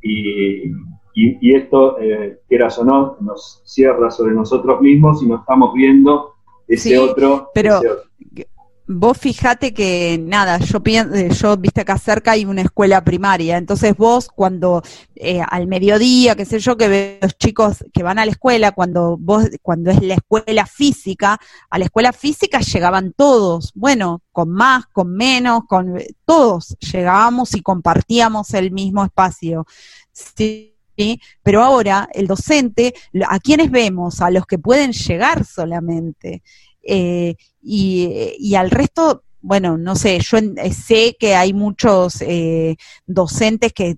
y, 0.00 0.70
y, 1.14 1.56
esto, 1.56 1.98
eh, 1.98 2.38
quieras 2.46 2.78
o 2.78 2.84
no, 2.84 3.16
nos 3.20 3.62
cierra 3.64 4.12
sobre 4.12 4.32
nosotros 4.32 4.80
mismos 4.80 5.20
y 5.24 5.26
no 5.26 5.40
estamos 5.40 5.74
viendo 5.74 6.34
ese 6.68 6.96
otro. 6.96 7.50
Pero, 7.52 7.80
vos 8.88 9.18
fijate 9.18 9.74
que 9.74 10.18
nada, 10.18 10.58
yo 10.58 10.82
pienso, 10.82 11.14
yo 11.14 11.56
viste 11.58 11.82
acá 11.82 11.98
cerca 11.98 12.32
hay 12.32 12.46
una 12.46 12.62
escuela 12.62 13.04
primaria, 13.04 13.58
entonces 13.58 13.94
vos 13.94 14.28
cuando 14.34 14.82
eh, 15.14 15.42
al 15.46 15.66
mediodía, 15.66 16.34
qué 16.34 16.46
sé 16.46 16.58
yo, 16.58 16.78
que 16.78 16.88
veo 16.88 17.18
los 17.20 17.36
chicos 17.36 17.84
que 17.92 18.02
van 18.02 18.18
a 18.18 18.24
la 18.24 18.32
escuela, 18.32 18.72
cuando 18.72 19.18
vos, 19.18 19.44
cuando 19.60 19.90
es 19.90 20.02
la 20.02 20.14
escuela 20.14 20.64
física, 20.64 21.38
a 21.68 21.78
la 21.78 21.84
escuela 21.84 22.14
física 22.14 22.60
llegaban 22.60 23.12
todos, 23.12 23.72
bueno, 23.74 24.22
con 24.32 24.50
más, 24.50 24.86
con 24.86 25.14
menos, 25.14 25.64
con 25.68 26.00
todos 26.24 26.74
llegábamos 26.80 27.54
y 27.54 27.60
compartíamos 27.60 28.54
el 28.54 28.70
mismo 28.70 29.04
espacio. 29.04 29.66
Sí, 30.12 30.74
pero 31.44 31.62
ahora 31.62 32.08
el 32.12 32.26
docente, 32.26 32.92
¿a 33.28 33.38
quiénes 33.38 33.70
vemos? 33.70 34.20
A 34.20 34.30
los 34.30 34.46
que 34.46 34.58
pueden 34.58 34.92
llegar 34.92 35.44
solamente. 35.44 36.42
Eh, 36.82 37.36
y, 37.62 38.54
al 38.54 38.70
resto, 38.70 39.24
bueno, 39.40 39.76
no 39.76 39.94
sé, 39.94 40.18
yo 40.20 40.38
eh, 40.38 40.72
sé 40.72 41.16
que 41.18 41.34
hay 41.34 41.52
muchos 41.52 42.22
eh, 42.22 42.76
docentes 43.06 43.72
que, 43.72 43.96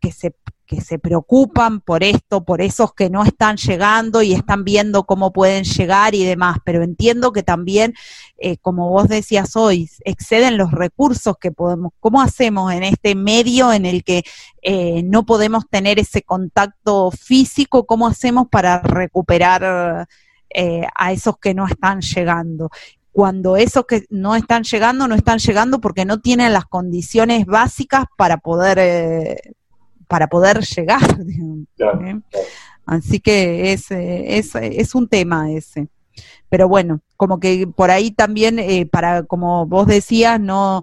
que, 0.00 0.12
se 0.12 0.34
que 0.66 0.80
se 0.80 0.98
preocupan 0.98 1.82
por 1.82 2.02
esto, 2.02 2.44
por 2.44 2.62
esos 2.62 2.94
que 2.94 3.10
no 3.10 3.24
están 3.24 3.58
llegando 3.58 4.22
y 4.22 4.32
están 4.32 4.64
viendo 4.64 5.04
cómo 5.04 5.30
pueden 5.30 5.64
llegar 5.64 6.14
y 6.14 6.24
demás, 6.24 6.56
pero 6.64 6.82
entiendo 6.82 7.30
que 7.30 7.42
también, 7.42 7.92
como 8.62 8.88
vos 8.88 9.06
decías 9.06 9.54
hoy, 9.54 9.90
exceden 10.06 10.56
los 10.56 10.72
recursos 10.72 11.36
que 11.38 11.52
podemos, 11.52 11.92
¿cómo 12.00 12.22
hacemos 12.22 12.72
en 12.72 12.84
este 12.84 13.14
medio 13.14 13.70
en 13.70 13.84
el 13.84 14.02
que 14.02 14.22
no 15.04 15.26
podemos 15.26 15.68
tener 15.68 15.98
ese 15.98 16.22
contacto 16.22 17.10
físico? 17.10 17.84
¿Cómo 17.84 18.06
hacemos 18.06 18.48
para 18.50 18.80
recuperar 18.80 20.08
eh, 20.54 20.86
a 20.94 21.12
esos 21.12 21.38
que 21.38 21.54
no 21.54 21.66
están 21.66 22.00
llegando. 22.00 22.70
Cuando 23.10 23.56
esos 23.56 23.84
que 23.86 24.04
no 24.10 24.34
están 24.34 24.62
llegando, 24.62 25.06
no 25.06 25.14
están 25.14 25.38
llegando 25.38 25.80
porque 25.80 26.04
no 26.04 26.20
tienen 26.20 26.52
las 26.52 26.64
condiciones 26.64 27.44
básicas 27.46 28.04
para 28.16 28.38
poder, 28.38 28.78
eh, 28.80 29.54
para 30.08 30.28
poder 30.28 30.60
llegar. 30.60 31.02
¿eh? 31.78 32.20
Así 32.86 33.20
que 33.20 33.72
es, 33.72 33.90
es, 33.90 34.54
es 34.54 34.94
un 34.94 35.08
tema 35.08 35.50
ese 35.50 35.88
pero 36.50 36.68
bueno, 36.68 37.00
como 37.16 37.40
que 37.40 37.66
por 37.66 37.90
ahí 37.90 38.10
también, 38.10 38.60
para, 38.90 39.22
como 39.22 39.64
vos 39.64 39.86
decías, 39.86 40.38
no, 40.38 40.82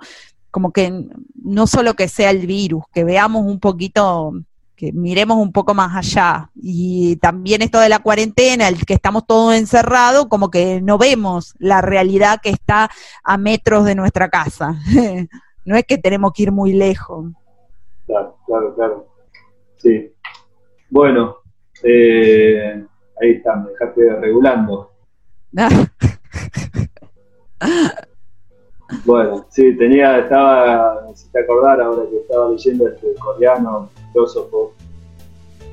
como 0.51 0.71
que 0.71 1.05
no 1.35 1.67
solo 1.67 1.93
que 1.93 2.07
sea 2.07 2.31
el 2.31 2.47
virus, 2.47 2.83
que 2.93 3.03
veamos 3.03 3.45
un 3.45 3.59
poquito 3.59 4.33
que 4.79 4.93
miremos 4.93 5.37
un 5.37 5.51
poco 5.51 5.73
más 5.73 5.93
allá. 5.93 6.49
Y 6.55 7.17
también 7.17 7.61
esto 7.61 7.81
de 7.81 7.89
la 7.89 7.99
cuarentena, 7.99 8.69
el 8.69 8.85
que 8.85 8.93
estamos 8.93 9.27
todos 9.27 9.53
encerrados, 9.53 10.27
como 10.27 10.49
que 10.49 10.79
no 10.79 10.97
vemos 10.97 11.53
la 11.59 11.81
realidad 11.81 12.39
que 12.41 12.49
está 12.49 12.89
a 13.21 13.37
metros 13.37 13.83
de 13.83 13.95
nuestra 13.95 14.29
casa. 14.29 14.77
no 15.65 15.75
es 15.75 15.83
que 15.83 15.97
tenemos 15.97 16.31
que 16.31 16.43
ir 16.43 16.53
muy 16.53 16.71
lejos. 16.71 17.25
Claro, 18.07 18.37
claro, 18.45 18.73
claro. 18.73 19.05
Sí. 19.75 20.13
Bueno, 20.89 21.35
eh, 21.83 22.81
ahí 23.21 23.31
está, 23.31 23.57
me 23.57 23.71
dejaste 23.71 24.15
regulando. 24.15 24.93
bueno, 29.03 29.45
sí, 29.49 29.75
tenía, 29.75 30.19
estaba, 30.19 31.03
necesito 31.05 31.39
acordar 31.39 31.81
ahora 31.81 32.03
que 32.09 32.15
estaba 32.15 32.49
leyendo 32.49 32.87
este 32.87 33.13
coreano 33.15 33.89
filósofo, 34.11 34.73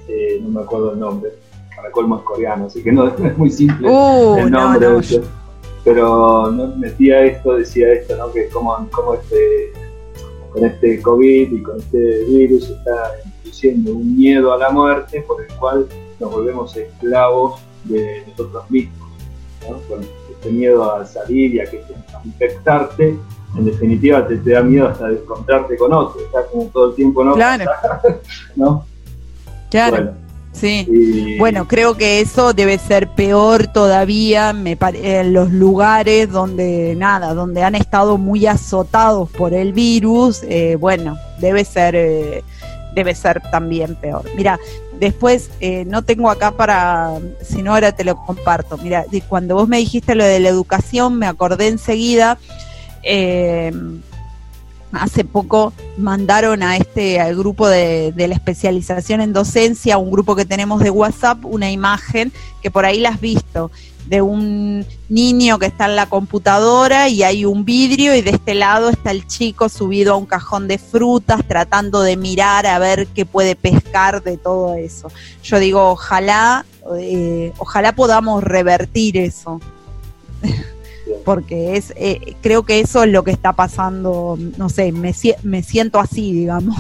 eh, 0.09 0.39
no 0.43 0.49
me 0.49 0.61
acuerdo 0.61 0.93
el 0.93 0.99
nombre, 0.99 1.32
para 1.74 1.91
colmo 1.91 2.16
es 2.16 2.22
coreano, 2.22 2.66
así 2.66 2.82
que 2.82 2.93
no, 2.93 3.09
es 3.26 3.39
muy 3.39 3.51
simple 3.51 3.89
uh, 3.89 4.37
el 4.37 4.51
nombre. 4.51 4.89
Pero 5.84 6.51
no 6.51 6.76
metía 6.76 7.24
esto, 7.24 7.55
decía 7.55 7.93
esto, 7.93 8.16
¿no? 8.16 8.32
que 8.32 8.49
como, 8.49 8.74
como 8.91 9.14
este, 9.14 9.72
con 10.53 10.64
este 10.64 11.01
COVID 11.01 11.53
y 11.53 11.62
con 11.62 11.78
este 11.78 12.24
virus 12.24 12.70
está 12.70 13.12
induciendo 13.45 13.93
un 13.93 14.16
miedo 14.16 14.53
a 14.53 14.59
la 14.59 14.70
muerte 14.70 15.22
por 15.22 15.45
el 15.45 15.53
cual 15.55 15.87
nos 16.18 16.32
volvemos 16.32 16.76
esclavos 16.76 17.61
de 17.84 18.24
nosotros 18.26 18.68
mismos. 18.68 19.11
Con 19.89 20.01
este 20.03 20.51
miedo 20.51 20.93
a 20.93 21.05
salir 21.07 21.55
y 21.55 21.61
a, 21.61 21.70
que, 21.70 21.78
a 21.78 22.20
infectarte, 22.24 23.16
en 23.57 23.64
definitiva 23.64 24.26
te, 24.26 24.36
te, 24.36 24.51
da 24.51 24.62
miedo 24.62 24.88
hasta 24.88 25.09
descontarte 25.09 25.76
con 25.76 25.92
otro, 25.92 26.20
está 26.20 26.47
como 26.47 26.64
todo 26.66 26.90
el 26.90 26.94
tiempo 26.94 27.24
no. 27.24 27.34
Claro. 27.34 27.64
¿no? 28.57 28.84
Claro. 29.70 30.14
Sí. 30.53 31.36
Bueno, 31.38 31.68
creo 31.68 31.99
que 31.99 32.20
eso 32.20 32.55
debe 32.55 32.78
ser 32.78 33.09
peor 33.09 33.66
todavía 33.66 34.55
me 34.55 34.78
en 34.94 35.34
los 35.34 35.53
lugares 35.53 36.30
donde 36.30 36.94
nada, 36.97 37.34
donde 37.34 37.62
han 37.62 37.74
estado 37.74 38.16
muy 38.16 38.47
azotados 38.47 39.28
por 39.30 39.53
el 39.53 39.74
virus. 39.74 40.42
Eh, 40.44 40.76
bueno, 40.80 41.18
debe 41.40 41.62
ser 41.64 41.94
eh, 41.94 42.42
debe 42.94 43.14
ser 43.14 43.42
también 43.51 43.94
peor. 43.97 44.24
Mira, 44.34 44.59
después 44.99 45.51
eh, 45.61 45.84
no 45.86 46.03
tengo 46.03 46.30
acá 46.30 46.53
para, 46.53 47.18
si 47.42 47.62
no 47.62 47.74
ahora 47.74 47.92
te 47.92 48.05
lo 48.05 48.16
comparto. 48.16 48.78
Mira, 48.78 49.05
cuando 49.28 49.55
vos 49.55 49.68
me 49.68 49.76
dijiste 49.76 50.14
lo 50.14 50.24
de 50.24 50.40
la 50.40 50.49
educación, 50.49 51.18
me 51.18 51.26
acordé 51.26 51.68
enseguida. 51.68 52.38
Eh, 53.03 53.72
hace 54.92 55.24
poco 55.24 55.72
mandaron 55.99 56.62
a 56.62 56.76
este 56.76 57.20
al 57.20 57.36
grupo 57.36 57.68
de, 57.68 58.12
la 58.16 58.34
especialización 58.34 59.20
en 59.20 59.32
docencia, 59.32 59.99
un 59.99 60.11
grupo 60.11 60.36
que 60.36 60.44
tenemos 60.44 60.80
de 60.80 60.90
WhatsApp, 60.90 61.44
una 61.44 61.70
imagen 61.70 62.32
que 62.62 62.70
por 62.70 62.84
ahí 62.84 63.01
la 63.01 63.11
has 63.11 63.20
visto 63.20 63.70
de 64.07 64.22
un 64.22 64.86
niño 65.09 65.59
que 65.59 65.66
está 65.66 65.86
en 65.86 65.97
la 65.97 66.09
computadora 66.09 67.09
y 67.09 67.24
hay 67.24 67.44
un 67.44 67.64
vidrio 67.64 68.14
y 68.14 68.22
de 68.22 68.30
este 68.30 68.55
lado 68.55 68.88
está 68.88 69.11
el 69.11 69.26
chico 69.26 69.68
subido 69.68 70.14
a 70.14 70.16
un 70.16 70.26
cajón 70.26 70.68
de 70.68 70.78
frutas 70.78 71.40
tratando 71.47 72.03
de 72.03 72.16
mirar 72.16 72.66
a 72.66 72.78
ver 72.78 73.09
qué 73.09 73.26
puede 73.26 73.57
pescar 73.57 74.22
de 74.22 74.36
todo 74.36 74.74
eso. 74.74 75.09
Yo 75.42 75.59
digo, 75.59 75.90
ojalá, 75.90 76.64
eh, 76.99 77.53
ojalá 77.59 77.97
podamos 77.97 78.44
revertir 78.44 79.16
eso. 79.16 79.61
porque 81.25 81.77
es 81.77 81.93
eh, 81.97 82.37
creo 82.41 82.65
que 82.65 82.81
eso 82.81 83.03
es 83.03 83.11
lo 83.11 83.25
que 83.25 83.31
está 83.31 83.53
pasando, 83.53 84.39
no 84.57 84.69
sé, 84.69 84.93
me, 84.93 85.15
me 85.43 85.63
siento 85.63 85.99
así, 85.99 86.33
digamos, 86.33 86.77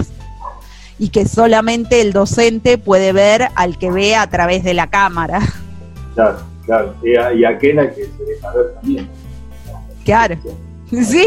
y 0.98 1.10
que 1.10 1.26
solamente 1.26 2.00
el 2.00 2.12
docente 2.12 2.78
puede 2.78 3.12
ver 3.12 3.48
al 3.54 3.78
que 3.78 3.90
ve 3.90 4.16
a 4.16 4.28
través 4.28 4.64
de 4.64 4.74
la 4.74 4.88
cámara. 4.88 5.40
Claro, 6.14 6.38
claro, 6.64 6.94
y, 7.02 7.44
aquel 7.44 7.78
al 7.78 7.94
que 7.94 8.04
se 8.04 8.24
deja 8.24 8.52
ver 8.52 8.74
también. 8.74 9.08
Claro, 10.04 10.36
sí, 10.90 11.26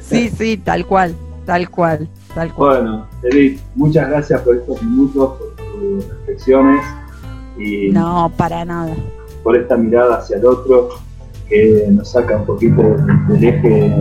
sí, 0.00 0.30
sí, 0.30 0.56
tal 0.56 0.86
cual, 0.86 1.14
tal 1.44 1.70
cual, 1.70 2.08
tal 2.34 2.52
cual. 2.54 2.82
Bueno, 2.82 3.08
Edith, 3.22 3.60
muchas 3.74 4.08
gracias 4.08 4.40
por 4.42 4.56
estos 4.56 4.82
minutos, 4.82 5.38
por 5.38 5.56
tus 5.56 6.08
reflexiones 6.08 6.84
y... 7.58 7.90
No, 7.90 8.32
para 8.36 8.64
nada. 8.64 8.94
Por 9.42 9.56
esta 9.56 9.76
mirada 9.76 10.16
hacia 10.16 10.38
el 10.38 10.44
otro 10.44 11.05
que 11.48 11.86
nos 11.90 12.10
saca 12.10 12.36
un 12.36 12.46
poquito 12.46 12.82
del 13.28 13.44
eje, 13.44 13.92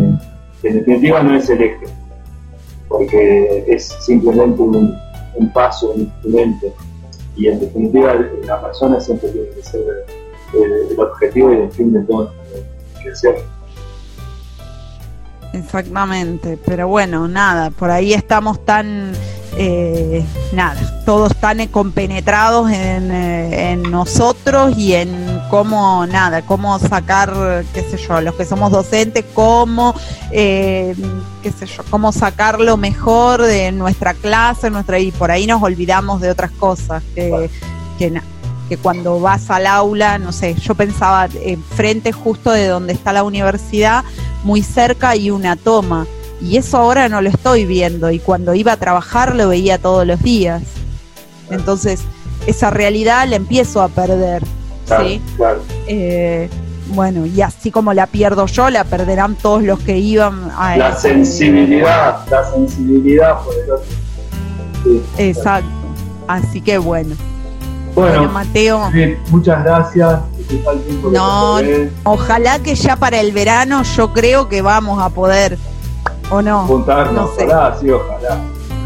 que 0.62 0.68
en 0.68 0.76
definitiva 0.76 1.24
no 1.24 1.36
es 1.36 1.50
el 1.50 1.62
eje, 1.62 1.86
porque 2.88 3.66
es 3.68 3.88
simplemente 4.02 4.62
un, 4.62 4.98
paso, 5.54 5.92
un 5.92 6.02
instrumento, 6.02 6.68
y 7.36 7.48
en 7.48 7.60
definitiva 7.60 8.16
la 8.46 8.62
persona 8.62 9.00
siempre 9.00 9.30
tiene 9.30 9.50
que 9.50 9.64
ser 9.64 9.82
el, 10.54 11.00
objetivo 11.00 11.54
y 11.54 11.58
el 11.58 11.72
fin 11.72 11.94
de 11.94 12.02
todo 12.02 12.32
que 13.04 13.16
ser. 13.16 13.36
Exactamente, 15.56 16.58
pero 16.66 16.88
bueno, 16.88 17.28
nada, 17.28 17.70
por 17.72 17.90
ahí 17.90 18.14
estamos 18.14 18.64
tan 18.66 19.14
eh, 19.58 20.26
nada, 20.52 21.02
todos 21.06 21.32
están 21.32 21.66
compenetrados 21.68 22.70
eh, 22.72 23.72
en, 23.72 23.84
nosotros 23.84 24.78
y 24.78 24.96
en 24.96 25.42
cómo, 25.50 26.06
nada, 26.08 26.42
cómo 26.42 26.78
sacar, 26.78 27.64
qué 27.74 27.82
sé 27.84 27.98
yo, 27.98 28.20
los 28.20 28.36
que 28.36 28.44
somos 28.44 28.70
docentes, 28.70 29.24
cómo, 29.34 29.96
eh, 30.32 30.94
qué 31.42 31.52
sé 31.54 31.68
yo, 31.68 31.84
cómo 31.90 32.12
sacar 32.12 32.60
lo 32.60 32.76
mejor 32.76 33.42
de 33.44 33.72
nuestra 33.72 34.14
clase, 34.14 34.70
nuestra, 34.70 35.00
y 35.00 35.12
por 35.12 35.32
ahí 35.32 35.48
nos 35.48 35.64
olvidamos 35.64 36.20
de 36.20 36.32
otras 36.32 36.52
cosas, 36.52 37.02
que, 37.16 37.50
que, 37.98 38.12
que 38.70 38.78
cuando 38.78 39.20
vas 39.20 39.50
al 39.50 39.68
aula, 39.68 40.18
no 40.18 40.32
sé, 40.32 40.56
yo 40.56 40.76
pensaba, 40.76 41.28
frente 41.76 42.12
justo 42.12 42.52
de 42.52 42.68
donde 42.68 42.94
está 42.94 43.14
la 43.14 43.24
universidad, 43.24 44.04
muy 44.44 44.64
cerca 44.64 45.10
hay 45.10 45.30
una 45.30 45.56
toma 45.56 46.08
y 46.42 46.58
eso 46.58 46.78
ahora 46.78 47.10
no 47.10 47.22
lo 47.22 47.30
estoy 47.30 47.66
viendo 47.66 48.12
y 48.12 48.20
cuando 48.20 48.54
iba 48.54 48.74
a 48.74 48.78
trabajar 48.78 49.36
lo 49.36 49.50
veía 49.50 49.78
todos 49.78 50.06
los 50.06 50.22
días. 50.22 50.64
Entonces, 51.50 52.02
esa 52.48 52.70
realidad 52.70 53.28
la 53.28 53.36
empiezo 53.36 53.82
a 53.82 53.88
perder. 53.88 54.44
¿sí? 54.86 55.22
Eh, 55.88 56.50
bueno, 56.88 57.26
y 57.26 57.42
así 57.42 57.72
como 57.72 57.94
la 57.94 58.08
pierdo 58.08 58.46
yo, 58.46 58.70
la 58.70 58.84
perderán 58.84 59.36
todos 59.36 59.64
los 59.64 59.80
que 59.80 59.98
iban 59.98 60.52
a... 60.56 60.78
La 60.78 60.96
sensibilidad, 60.96 62.28
la 62.30 62.52
sensibilidad 62.52 63.42
por 63.44 63.54
el 63.54 63.72
otro. 63.72 65.02
Exacto. 65.18 65.70
Así 66.28 66.62
que 66.62 66.78
bueno. 66.78 67.16
Bueno, 67.96 68.30
Mateo. 68.30 68.92
muchas 69.30 69.64
gracias. 69.64 70.20
No, 71.12 71.60
ojalá 72.04 72.60
que 72.60 72.76
ya 72.76 72.98
para 72.98 73.22
el 73.22 73.32
verano 73.32 73.84
yo 73.84 74.14
creo 74.14 74.50
que 74.50 74.62
vamos 74.62 75.02
a 75.02 75.10
poder, 75.10 75.58
¿o 76.30 76.42
no? 76.42 76.68
juntarnos. 76.68 77.30
no 77.30 77.36
sé. 77.36 77.46
Ojalá, 77.46 77.78
sí, 77.80 77.90
ojalá. 77.90 78.38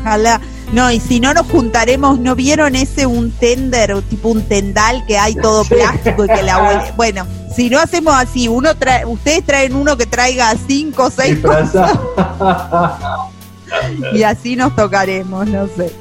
Ojalá. 0.01 0.41
No, 0.72 0.91
y 0.91 0.99
si 0.99 1.20
no 1.20 1.34
nos 1.34 1.47
juntaremos, 1.47 2.20
¿no 2.20 2.36
vieron 2.36 2.76
ese 2.76 3.07
un 3.07 3.32
tender, 3.32 3.99
tipo 4.03 4.30
un 4.30 4.43
tendal 4.43 5.03
que 5.07 5.18
hay 5.18 5.34
todo 5.34 5.66
plástico 5.66 6.26
y 6.26 6.28
que 6.28 6.43
la 6.43 6.64
huele? 6.64 6.93
Bueno, 6.95 7.26
si 7.55 7.72
no 7.72 7.80
hacemos 7.80 8.14
así, 8.14 8.47
uno 8.47 8.76
trae, 8.76 9.03
ustedes 9.05 9.43
traen 9.43 9.76
uno 9.76 9.97
que 9.97 10.05
traiga 10.05 10.53
cinco 10.68 11.05
o 11.05 11.10
seis 11.10 11.36
Disfrazá. 11.36 11.99
y 14.14 14.24
así 14.24 14.56
nos 14.56 14.76
tocaremos, 14.76 15.48
no 15.48 15.68
sé. 15.68 15.92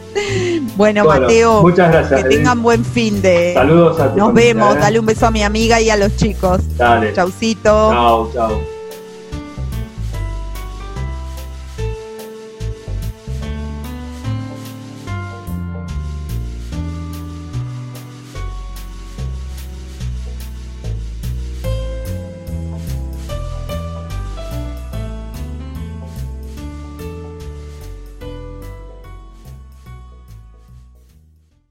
Bueno, 0.77 1.05
Bueno, 1.05 1.21
Mateo, 1.21 1.63
muchas 1.63 1.91
gracias. 1.93 2.23
que 2.23 2.29
tengan 2.29 2.63
buen 2.63 2.85
fin 2.85 3.21
de. 3.23 3.53
Saludos 3.55 4.01
a 4.01 4.11
tu 4.13 4.19
Nos 4.19 4.29
familia, 4.29 4.55
vemos, 4.55 4.77
¿eh? 4.77 4.79
dale 4.81 4.99
un 5.01 5.07
beso 5.07 5.27
a 5.27 5.31
mi 5.31 5.43
amiga 5.43 5.81
y 5.81 5.91
a 5.91 5.97
los 5.97 6.17
chicos. 6.17 6.61
Dale. 6.77 7.13
Chaucito. 7.13 7.91
Chao, 7.91 8.31
chao. 8.33 8.78